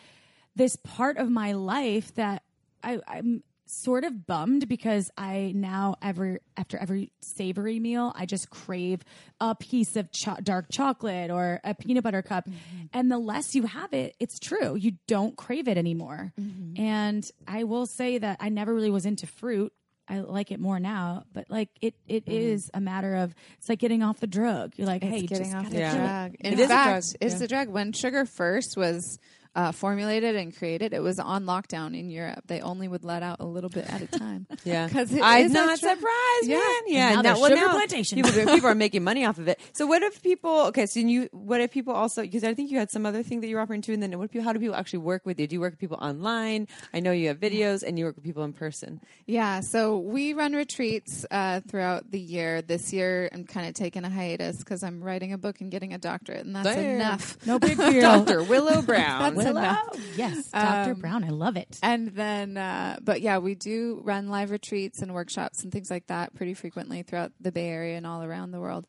this 0.54 0.76
part 0.76 1.16
of 1.16 1.30
my 1.30 1.52
life 1.52 2.14
that 2.14 2.42
I, 2.82 3.00
I'm 3.06 3.42
sort 3.72 4.04
of 4.04 4.26
bummed 4.26 4.68
because 4.68 5.10
I 5.16 5.52
now 5.54 5.96
every 6.02 6.38
after 6.56 6.76
every 6.78 7.10
savory 7.20 7.80
meal, 7.80 8.12
I 8.14 8.26
just 8.26 8.50
crave 8.50 9.02
a 9.40 9.54
piece 9.54 9.96
of 9.96 10.12
cho- 10.12 10.36
dark 10.42 10.66
chocolate 10.70 11.30
or 11.30 11.60
a 11.64 11.74
peanut 11.74 12.04
butter 12.04 12.22
cup, 12.22 12.46
Mm-hmm. 12.46 12.86
and 12.92 13.10
the 13.10 13.18
less 13.18 13.54
you 13.54 13.64
have 13.64 13.92
it, 13.92 14.14
it's 14.20 14.38
true 14.38 14.74
you 14.74 14.92
don't 15.06 15.36
crave 15.36 15.68
it 15.68 15.78
anymore. 15.78 16.32
Mm-hmm. 16.40 16.80
And 16.82 17.30
I 17.48 17.64
will 17.64 17.86
say 17.86 18.18
that 18.18 18.36
I 18.40 18.48
never 18.48 18.74
really 18.74 18.90
was 18.90 19.06
into 19.06 19.26
fruit. 19.26 19.72
I 20.08 20.18
like 20.20 20.50
it 20.50 20.58
more 20.60 20.78
now, 20.80 21.24
but 21.32 21.46
like 21.48 21.70
it, 21.80 21.94
it 22.06 22.24
is 22.28 22.70
a 22.74 22.80
matter 22.80 23.14
of 23.14 23.34
it's 23.58 23.68
like 23.68 23.78
getting 23.78 24.02
off 24.02 24.18
the 24.20 24.26
drug. 24.26 24.74
You're 24.76 24.86
like. 24.88 25.02
It's 25.02 25.10
hey, 25.14 25.26
getting 25.26 25.44
just 25.46 25.56
off 25.56 25.62
gotta 25.64 25.74
the 25.74 25.80
Yeah. 25.80 25.92
it. 25.92 25.96
drug. 26.28 26.34
In 26.40 26.52
It 26.54 26.58
is 26.58 26.64
a 26.66 26.68
fact, 26.68 26.84
drug, 26.90 27.16
it's 27.22 27.34
yeah. 27.34 27.38
the 27.38 27.48
drug. 27.48 27.68
When 27.68 27.92
sugar 27.92 28.26
first 28.26 28.76
was 28.76 29.18
uh, 29.54 29.72
formulated 29.72 30.34
and 30.36 30.56
created, 30.56 30.92
it 30.94 31.02
was 31.02 31.18
on 31.18 31.44
lockdown 31.44 31.98
in 31.98 32.08
Europe. 32.10 32.44
They 32.46 32.60
only 32.60 32.88
would 32.88 33.04
let 33.04 33.22
out 33.22 33.38
a 33.40 33.44
little 33.44 33.70
bit 33.70 33.86
at 33.92 34.00
a 34.02 34.06
time. 34.06 34.46
Yeah, 34.64 34.88
'Cause 34.88 35.12
it 35.12 35.20
I'm 35.22 35.46
is 35.46 35.52
not 35.52 35.78
surprised, 35.78 36.44
Yeah. 36.44 36.56
man. 36.56 36.82
Yeah, 36.86 37.06
And 37.08 37.16
now 37.16 37.22
there's 37.22 37.40
well, 37.40 37.50
sugar 37.50 37.68
plantation. 37.68 38.22
People, 38.22 38.32
people 38.54 38.68
are 38.68 38.74
making 38.74 39.02
money 39.02 39.24
off 39.24 39.38
of 39.38 39.48
it. 39.48 39.58
So 39.72 39.86
what 39.86 40.02
if 40.02 40.22
people? 40.22 40.66
Okay, 40.68 40.86
so 40.86 41.00
you 41.00 41.28
what 41.32 41.60
if 41.60 41.70
people 41.72 41.92
also? 41.92 42.22
Because 42.22 42.44
I 42.44 42.54
think 42.54 42.70
you 42.70 42.78
had 42.78 42.90
some 42.90 43.04
other 43.04 43.22
thing 43.22 43.40
that 43.40 43.48
you're 43.48 43.60
offering 43.60 43.82
too. 43.82 43.92
And 43.92 44.02
then 44.02 44.16
what 44.18 44.30
people, 44.30 44.44
how 44.44 44.52
do 44.52 44.58
people 44.60 44.74
actually 44.76 45.00
work 45.00 45.26
with 45.26 45.40
you? 45.40 45.46
Do 45.46 45.54
you 45.56 45.60
work 45.60 45.72
with 45.72 45.80
people 45.80 45.98
online? 46.00 46.68
I 46.94 47.00
know 47.00 47.10
you 47.12 47.28
have 47.28 47.38
videos, 47.40 47.82
and 47.82 47.98
you 47.98 48.04
work 48.04 48.14
with 48.16 48.24
people 48.24 48.44
in 48.44 48.52
person. 48.52 49.00
Yeah, 49.26 49.60
so 49.60 49.98
we 49.98 50.32
run 50.32 50.52
retreats 50.52 51.26
uh, 51.30 51.60
throughout 51.68 52.10
the 52.10 52.20
year. 52.20 52.62
This 52.62 52.92
year, 52.92 53.28
I'm 53.32 53.44
kind 53.44 53.66
of 53.68 53.74
taking 53.74 54.04
a 54.04 54.10
hiatus 54.10 54.58
because 54.58 54.82
I'm 54.84 55.02
writing 55.02 55.32
a 55.32 55.38
book 55.38 55.60
and 55.60 55.70
getting 55.70 55.92
a 55.92 55.98
doctorate, 55.98 56.44
and 56.46 56.54
that's 56.54 56.68
Damn. 56.68 56.96
enough. 56.96 57.36
No 57.46 57.58
big 57.58 57.76
deal. 57.90 58.00
Doctor 58.00 58.42
Willow 58.44 58.80
Brown. 58.82 59.34
That's 59.44 59.54
Willow. 59.54 59.60
enough. 59.60 60.16
Yes, 60.16 60.48
Dr. 60.50 60.92
Um, 60.92 61.00
Brown. 61.00 61.24
I 61.24 61.28
love 61.28 61.56
it. 61.56 61.78
And 61.82 62.08
then, 62.08 62.56
uh, 62.56 62.98
but 63.02 63.20
yeah, 63.20 63.38
we 63.38 63.54
do 63.54 64.00
run 64.04 64.28
live 64.28 64.50
retreats 64.50 65.02
and 65.02 65.14
workshops 65.14 65.62
and 65.62 65.72
things 65.72 65.90
like 65.90 66.06
that 66.08 66.34
pretty 66.34 66.54
frequently 66.54 67.02
throughout 67.02 67.32
the 67.40 67.52
Bay 67.52 67.68
Area 67.68 67.96
and 67.96 68.06
all 68.06 68.22
around 68.22 68.50
the 68.52 68.60
world. 68.60 68.86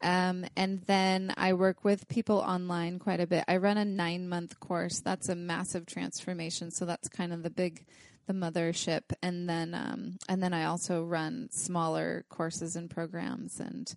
Um, 0.00 0.46
and 0.56 0.80
then 0.86 1.34
I 1.36 1.52
work 1.54 1.84
with 1.84 2.08
people 2.08 2.38
online 2.38 2.98
quite 2.98 3.20
a 3.20 3.26
bit. 3.26 3.44
I 3.48 3.56
run 3.58 3.76
a 3.76 3.84
nine 3.84 4.28
month 4.28 4.58
course. 4.60 5.00
That's 5.00 5.28
a 5.28 5.34
massive 5.34 5.86
transformation. 5.86 6.70
So 6.70 6.84
that's 6.84 7.08
kind 7.08 7.32
of 7.32 7.42
the 7.42 7.50
big, 7.50 7.84
the 8.26 8.32
mothership. 8.32 9.02
And 9.22 9.48
then, 9.48 9.74
um, 9.74 10.18
and 10.28 10.42
then 10.42 10.54
I 10.54 10.64
also 10.64 11.02
run 11.04 11.48
smaller 11.50 12.24
courses 12.28 12.76
and 12.76 12.88
programs 12.88 13.60
and 13.60 13.92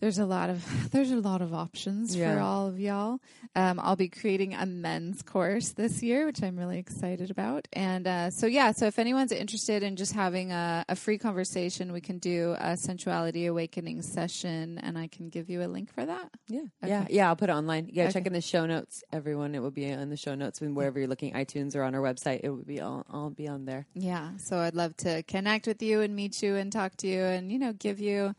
there's 0.00 0.18
a 0.18 0.26
lot 0.26 0.50
of 0.50 0.64
there's 0.90 1.10
a 1.12 1.16
lot 1.16 1.40
of 1.42 1.54
options 1.54 2.14
Yeah. 2.16 2.34
for 2.34 2.40
all 2.40 2.66
of 2.68 2.78
y'all. 2.78 3.20
Um, 3.56 3.78
I'll 3.80 3.96
be 3.96 4.08
creating 4.08 4.54
a 4.54 4.66
men's 4.66 5.22
course 5.22 5.70
this 5.72 6.02
year, 6.02 6.26
which 6.26 6.42
I'm 6.42 6.56
really 6.58 6.78
excited 6.78 7.30
about. 7.30 7.68
And 7.72 8.06
uh, 8.06 8.30
so 8.30 8.46
yeah, 8.46 8.72
so 8.72 8.86
if 8.86 8.98
anyone's 8.98 9.30
interested 9.32 9.82
in 9.82 9.96
just 9.96 10.12
having 10.12 10.50
a, 10.52 10.84
a 10.88 10.96
free 10.96 11.18
conversation, 11.18 11.92
we 11.92 12.00
can 12.00 12.18
do 12.18 12.56
a 12.58 12.76
sensuality 12.76 13.46
awakening 13.46 14.02
session, 14.02 14.78
and 14.78 14.98
I 14.98 15.06
can 15.06 15.28
give 15.28 15.48
you 15.48 15.62
a 15.62 15.68
link 15.68 15.92
for 15.92 16.04
that. 16.04 16.30
Yeah, 16.48 16.60
Okay. 16.82 16.88
yeah, 16.88 17.06
yeah. 17.10 17.28
I'll 17.28 17.36
put 17.36 17.48
it 17.48 17.52
online. 17.52 17.88
Yeah, 17.92 18.10
check 18.10 18.26
in 18.26 18.32
the 18.32 18.40
show 18.40 18.66
notes, 18.66 19.04
everyone. 19.12 19.54
It 19.54 19.60
will 19.60 19.70
be 19.70 19.84
in 19.84 20.10
the 20.10 20.16
show 20.16 20.34
notes, 20.34 20.60
and 20.60 20.74
wherever 20.76 20.98
you're 20.98 21.08
looking, 21.08 21.32
iTunes 21.34 21.76
or 21.76 21.82
on 21.82 21.94
our 21.94 22.00
website, 22.02 22.40
it 22.42 22.50
will 22.50 22.64
be 22.64 22.80
all, 22.80 23.04
all 23.08 23.30
be 23.30 23.46
on 23.48 23.64
there. 23.64 23.86
Yeah, 23.94 24.36
so 24.38 24.58
I'd 24.58 24.74
love 24.74 24.96
to 24.98 25.22
connect 25.22 25.66
with 25.66 25.80
you 25.82 26.00
and 26.00 26.14
meet 26.16 26.42
you 26.42 26.56
and 26.56 26.72
talk 26.72 26.96
to 26.98 27.06
you, 27.06 27.22
and 27.22 27.52
you 27.52 27.58
know, 27.58 27.72
give 27.72 28.00
you 28.00 28.34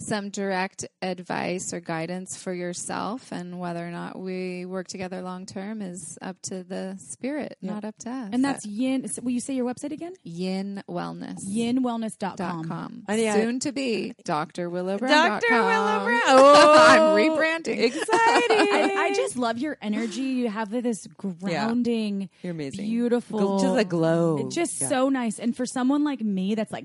some 0.00 0.30
direct 0.30 0.86
advice 1.02 1.72
or 1.72 1.80
guidance 1.80 2.36
for 2.36 2.52
yourself, 2.52 3.32
and 3.32 3.58
whether 3.58 3.86
or 3.86 3.90
not 3.90 4.18
we 4.18 4.64
work 4.64 4.86
together 4.88 5.22
long 5.22 5.44
term 5.44 5.82
is 5.82 6.16
up 6.22 6.40
to 6.42 6.62
the 6.62 6.96
spirit, 6.98 7.56
not 7.60 7.84
up 7.84 7.96
to 7.98 8.10
us. 8.10 8.28
And 8.32 8.44
that's 8.44 8.64
Yin. 8.64 9.08
Will 9.22 9.32
you 9.32 9.40
say 9.40 9.54
your 9.54 9.66
website 9.66 9.90
again? 9.92 10.14
Yin 10.22 10.82
Wellness. 10.88 11.44
Yinwellness.com. 11.44 12.36
Dot 12.36 12.68
com. 12.68 13.02
Oh, 13.08 13.14
yeah. 13.14 13.34
Soon 13.34 13.58
to 13.60 13.72
be 13.72 14.14
Dr. 14.24 14.70
Willow 14.70 14.98
Brown. 14.98 15.10
Dr. 15.40 15.52
Willow 15.52 16.04
Brown. 16.04 16.20
Oh, 16.30 16.86
I'm 16.88 17.00
rebranding. 17.16 17.78
Exciting. 17.78 18.56
I, 18.58 18.94
I 18.98 19.14
just 19.14 19.36
love 19.36 19.58
your 19.58 19.76
energy. 19.82 20.20
You 20.22 20.48
have 20.48 20.70
this 20.70 21.06
grounding, 21.16 22.28
You're 22.42 22.52
amazing. 22.52 22.84
beautiful, 22.84 23.40
Gl- 23.40 23.60
just 23.62 23.78
a 23.78 23.84
glow. 23.84 24.38
It's 24.46 24.54
just 24.54 24.80
Yeah. 24.80 24.88
so 24.88 25.08
nice. 25.08 25.38
And 25.38 25.56
for 25.56 25.66
someone 25.66 26.04
like 26.04 26.20
me, 26.20 26.54
that's 26.54 26.70
like 26.72 26.84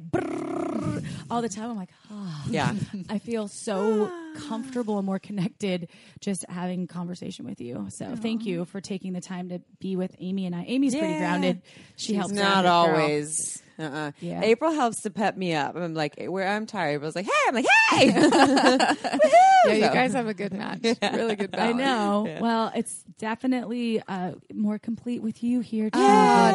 all 1.29 1.41
the 1.41 1.49
time. 1.49 1.69
I'm 1.71 1.77
like, 1.77 1.89
ah. 2.11 2.43
Yeah. 2.49 2.73
I 3.09 3.19
feel 3.19 3.47
so 3.47 4.11
comfortable 4.47 4.97
and 4.97 5.05
more 5.05 5.19
connected 5.19 5.89
just 6.19 6.45
having 6.49 6.87
conversation 6.87 7.45
with 7.45 7.61
you. 7.61 7.87
So 7.89 8.15
thank 8.15 8.45
you 8.45 8.65
for 8.65 8.81
taking 8.81 9.13
the 9.13 9.21
time 9.21 9.49
to 9.49 9.61
be 9.79 9.95
with 9.95 10.15
Amy 10.19 10.45
and 10.45 10.55
I. 10.55 10.65
Amy's 10.67 10.95
pretty 10.95 11.17
grounded. 11.17 11.61
She 11.95 12.07
She's 12.07 12.17
helps. 12.17 12.33
not 12.33 12.65
always. 12.65 13.61
Uh-uh. 13.79 14.11
Yeah. 14.19 14.41
April 14.43 14.71
helps 14.71 15.01
to 15.01 15.09
pep 15.09 15.35
me 15.35 15.53
up. 15.55 15.75
I'm 15.75 15.95
like, 15.95 16.23
where 16.27 16.47
I'm 16.47 16.67
tired. 16.67 16.95
April's 16.97 17.15
like, 17.15 17.25
hey. 17.25 17.31
I'm 17.47 17.55
like, 17.55 17.65
hey. 17.89 19.07
Yeah, 19.65 19.73
you 19.75 19.93
guys 19.93 20.11
have 20.13 20.27
a 20.27 20.33
good 20.33 20.51
match. 20.53 20.81
Really 21.13 21.35
good 21.37 21.51
match. 21.53 21.59
I 21.61 21.71
balance. 21.73 21.77
know. 21.77 22.37
Well, 22.41 22.71
it's 22.75 23.01
definitely 23.17 24.01
uh, 24.07 24.33
more 24.53 24.77
complete 24.77 25.21
with 25.23 25.41
you 25.41 25.61
here. 25.61 25.89
Too. 25.89 25.99
Oh, 25.99 26.01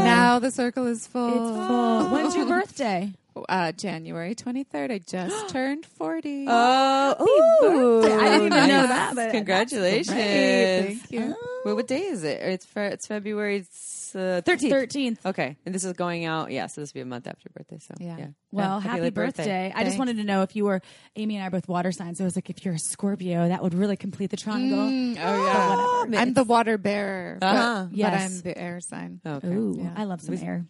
now 0.05 0.39
the 0.41 0.51
circle 0.51 0.87
is 0.87 1.07
full. 1.07 1.29
It's 1.29 1.67
full. 1.67 2.09
When's 2.11 2.37
your 2.37 2.47
birthday? 2.47 3.15
Uh, 3.49 3.73
January 3.73 4.35
23rd. 4.35 4.91
I 4.93 4.99
just 4.99 5.49
turned 5.51 5.85
40. 5.87 6.47
Oh, 6.49 7.17
ooh, 7.21 8.05
I 8.07 8.25
didn't 8.25 8.35
even 8.47 8.49
nice. 8.51 8.69
know 8.69 8.87
that, 8.87 9.15
but 9.15 9.31
Congratulations. 9.33 10.09
Thank 10.09 11.11
you. 11.11 11.37
Wait, 11.65 11.73
what 11.73 11.87
day 11.87 12.03
is 12.03 12.25
it? 12.25 12.41
It's 12.41 12.65
fe- 12.65 12.93
it's 12.93 13.07
February 13.07 13.61
uh, 14.15 14.41
thirteenth. 14.41 14.73
Thirteenth. 14.73 15.27
Okay, 15.27 15.57
and 15.67 15.75
this 15.75 15.85
is 15.85 15.93
going 15.93 16.25
out. 16.25 16.51
Yeah, 16.51 16.67
so 16.69 16.81
this 16.81 16.91
will 16.95 16.99
be 16.99 17.03
a 17.03 17.05
month 17.05 17.27
after 17.27 17.41
your 17.47 17.53
birthday. 17.57 17.79
So 17.81 17.95
Yeah. 17.99 18.17
yeah. 18.17 18.27
Well, 18.53 18.81
Yeah, 18.83 18.89
happy, 18.91 19.01
late 19.03 19.15
birthday. 19.15 19.73
I 19.75 19.85
just 19.85 19.99
wanted 19.99 20.17
to 20.19 20.25
know 20.25 20.43
if 20.43 20.57
you 20.57 20.65
were 20.65 20.81
Amy 21.17 21.35
and 21.35 21.43
I 21.45 21.49
are 21.49 21.51
both 21.51 21.69
water 21.69 21.93
signs. 21.93 22.19
So 22.19 22.25
I 22.25 22.27
was 22.27 22.37
like, 22.37 22.49
if 22.49 22.65
you're 22.65 22.75
a 22.75 22.79
Scorpio, 22.79 23.49
that 23.49 23.63
would 23.63 23.75
really 23.75 23.97
complete 23.97 24.31
the 24.31 24.37
triangle. 24.39 24.79
Mm, 24.79 25.17
oh, 25.21 25.47
yeah. 25.47 25.99
whatever. 26.01 26.17
I'm 26.23 26.33
the 26.33 26.45
water 26.45 26.79
bearer, 26.79 27.39
Uh-huh. 27.43 27.87
but 27.91 27.97
Yes. 27.97 28.37
I'm 28.37 28.41
the 28.43 28.57
air 28.57 28.81
sign. 28.81 29.21
Okay. 29.27 29.49
Ooh, 29.49 29.77
Yeah. 29.79 29.93
I 29.97 30.05
love 30.05 30.23
some 30.23 30.39
air. 30.39 30.65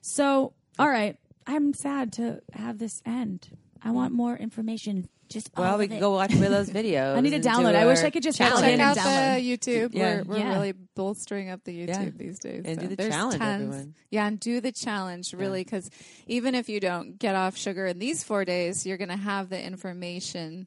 So, 0.00 0.52
all 0.78 0.88
right. 0.88 1.16
I'm 1.46 1.74
sad 1.74 2.12
to 2.14 2.40
have 2.52 2.78
this 2.78 3.02
end. 3.04 3.48
I 3.82 3.90
want 3.90 4.12
more 4.14 4.36
information. 4.36 5.08
Just 5.28 5.50
Well, 5.56 5.78
we 5.78 5.88
can 5.88 6.00
go 6.00 6.10
watch 6.10 6.34
Willow's 6.34 6.68
videos. 6.80 7.16
I 7.16 7.20
need 7.20 7.30
to 7.30 7.36
and 7.36 7.42
do 7.44 7.48
download. 7.50 7.74
I 7.74 7.86
wish 7.86 8.02
I 8.02 8.10
could 8.10 8.22
just 8.22 8.38
download 8.38 8.60
Check 8.60 8.72
in 8.74 8.80
out 8.80 8.96
and 8.98 9.42
the 9.42 9.50
YouTube. 9.56 9.90
Yeah. 9.94 10.16
We're, 10.18 10.24
we're 10.24 10.38
Yeah. 10.38 10.52
really 10.54 10.72
bolstering 10.94 11.50
up 11.50 11.64
the 11.64 11.72
YouTube 11.86 11.88
Yeah. 11.88 12.10
these 12.14 12.38
days. 12.38 12.62
And 12.66 12.78
do 12.78 12.86
the 12.88 12.96
there's 12.96 13.12
challenge, 13.12 13.38
tons. 13.38 13.62
everyone. 13.64 13.94
Yeah, 14.10 14.26
and 14.26 14.38
do 14.38 14.60
the 14.60 14.70
challenge 14.72 15.32
really 15.32 15.64
because 15.64 15.90
even 16.26 16.54
if 16.54 16.68
you 16.68 16.78
don't 16.78 17.18
get 17.18 17.34
off 17.34 17.56
sugar 17.56 17.86
in 17.86 17.98
these 17.98 18.22
four 18.22 18.44
days, 18.44 18.86
you're 18.86 18.98
going 18.98 19.08
to 19.10 19.16
have 19.16 19.48
the 19.48 19.60
information 19.62 20.66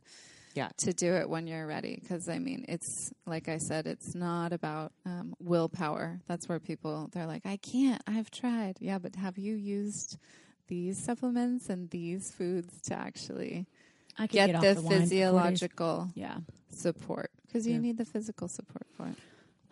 Yeah. 0.56 0.70
to 0.78 0.92
do 0.94 1.14
it 1.14 1.30
when 1.30 1.46
you're 1.48 1.68
ready. 1.68 2.00
Because 2.02 2.28
I 2.28 2.40
mean, 2.40 2.66
it's 2.68 3.12
like 3.28 3.48
I 3.50 3.58
said, 3.60 3.86
it's 3.88 4.16
not 4.16 4.54
about 4.54 4.92
um, 5.06 5.36
willpower. 5.40 6.20
That's 6.28 6.50
where 6.50 6.60
people 6.60 7.10
they're 7.14 7.28
like, 7.28 7.46
I 7.46 7.58
can't. 7.58 8.02
I've 8.08 8.32
tried. 8.32 8.78
Yeah, 8.80 8.98
but 8.98 9.16
have 9.16 9.38
you 9.38 9.56
used 9.56 10.18
these 10.68 10.98
supplements 10.98 11.70
and 11.70 11.90
these 11.90 12.32
foods 12.32 12.82
to 12.84 12.94
actually 12.96 13.66
I 14.18 14.24
could 14.28 14.32
get, 14.34 14.56
off 14.56 14.62
the, 14.62 14.68
wine 14.68 14.76
for 14.76 14.82
four 14.82 14.90
days. 14.92 15.00
physiological 15.02 16.10
Yeah. 16.16 16.38
support? 16.72 17.32
Because 17.46 17.66
you 17.68 17.74
Yeah. 17.74 17.80
need 17.80 17.98
the 17.98 18.06
physical 18.06 18.48
support 18.48 18.88
for 18.96 19.08
it. 19.08 19.16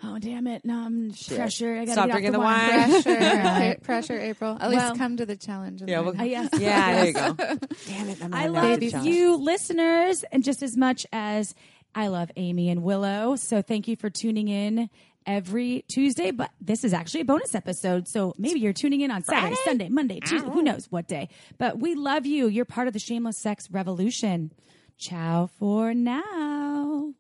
Oh 0.04 0.20
damn 0.20 0.46
it! 0.46 0.66
No, 0.66 0.76
I'm 0.76 1.14
Shit. 1.14 1.38
pressure. 1.38 1.74
I 1.74 1.80
gotta 1.86 1.92
Stop 1.94 2.08
get 2.08 2.12
drinking 2.14 2.32
the 2.34 2.38
the 2.40 2.44
wine. 2.44 2.70
wine. 2.80 3.02
Pressure, 3.04 3.10
All 3.18 3.44
right. 3.60 3.82
pressure, 3.84 4.20
April. 4.20 4.58
At 4.60 4.70
Well- 4.70 4.90
least 4.90 4.98
come 5.00 5.18
to 5.18 5.26
the 5.26 5.38
challenge. 5.38 5.82
Yeah, 5.82 6.02
then- 6.02 6.06
we'll- 6.06 6.20
Uh, 6.20 6.24
yes. 6.26 6.50
Yeah, 6.60 6.94
there 6.96 7.06
you 7.08 7.14
go. 7.14 7.34
Damn 7.88 8.10
it! 8.10 8.24
I'm 8.24 8.34
I 8.34 8.48
love 8.48 8.66
allowed 8.82 9.06
you, 9.06 9.36
listeners, 9.38 10.24
and 10.34 10.44
just 10.44 10.62
as 10.64 10.76
much 10.76 11.06
as 11.14 11.56
I 11.96 12.08
love 12.08 12.30
Amy 12.36 12.70
and 12.70 12.84
Willow. 12.84 13.38
So 13.38 13.62
thank 13.62 13.88
you 13.88 13.96
for 13.96 14.10
tuning 14.10 14.50
in 14.50 14.90
every 15.26 15.86
Tuesday. 15.88 16.32
But 16.32 16.52
this 16.62 16.84
is 16.84 16.94
actually 16.94 17.22
a 17.22 17.26
bonus 17.26 17.56
episode. 17.56 18.08
So 18.08 18.34
maybe 18.38 18.60
you're 18.60 18.74
tuning 18.74 19.02
in 19.02 19.12
on 19.12 19.24
Saturday, 19.24 19.56
Sunday, 19.64 19.90
Monday, 19.90 20.20
Tuesday, 20.20 20.50
who 20.50 20.62
knows 20.62 20.88
what 20.92 21.08
day. 21.08 21.30
But 21.58 21.80
we 21.80 21.96
love 21.96 22.26
you. 22.26 22.48
You're 22.48 22.66
part 22.66 22.88
of 22.88 22.94
the 22.94 23.00
Shameless 23.00 23.38
Sex 23.38 23.70
Revolution. 23.72 24.52
Ciao 24.98 25.48
for 25.60 25.94
now. 25.94 27.14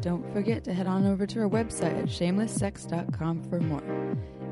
Don't 0.00 0.30
forget 0.32 0.64
to 0.64 0.74
head 0.74 0.86
on 0.86 1.06
over 1.06 1.26
to 1.26 1.40
our 1.40 1.48
website 1.48 1.98
at 1.98 2.06
shamelesssex.com 2.06 3.42
for 3.44 3.60
more. 3.60 3.82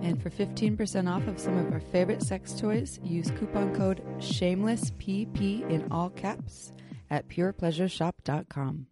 And 0.03 0.23
for 0.23 0.31
15% 0.31 1.11
off 1.11 1.27
of 1.27 1.39
some 1.39 1.57
of 1.59 1.73
our 1.73 1.81
favorite 1.81 2.23
sex 2.23 2.59
toys, 2.59 3.01
use 3.03 3.31
coupon 3.33 3.75
code 3.75 4.03
SHAMELESSPP 4.19 5.69
in 5.71 5.89
all 5.91 6.11
caps 6.11 6.73
at 7.11 7.29
purepleasureshop.com. 7.29 8.87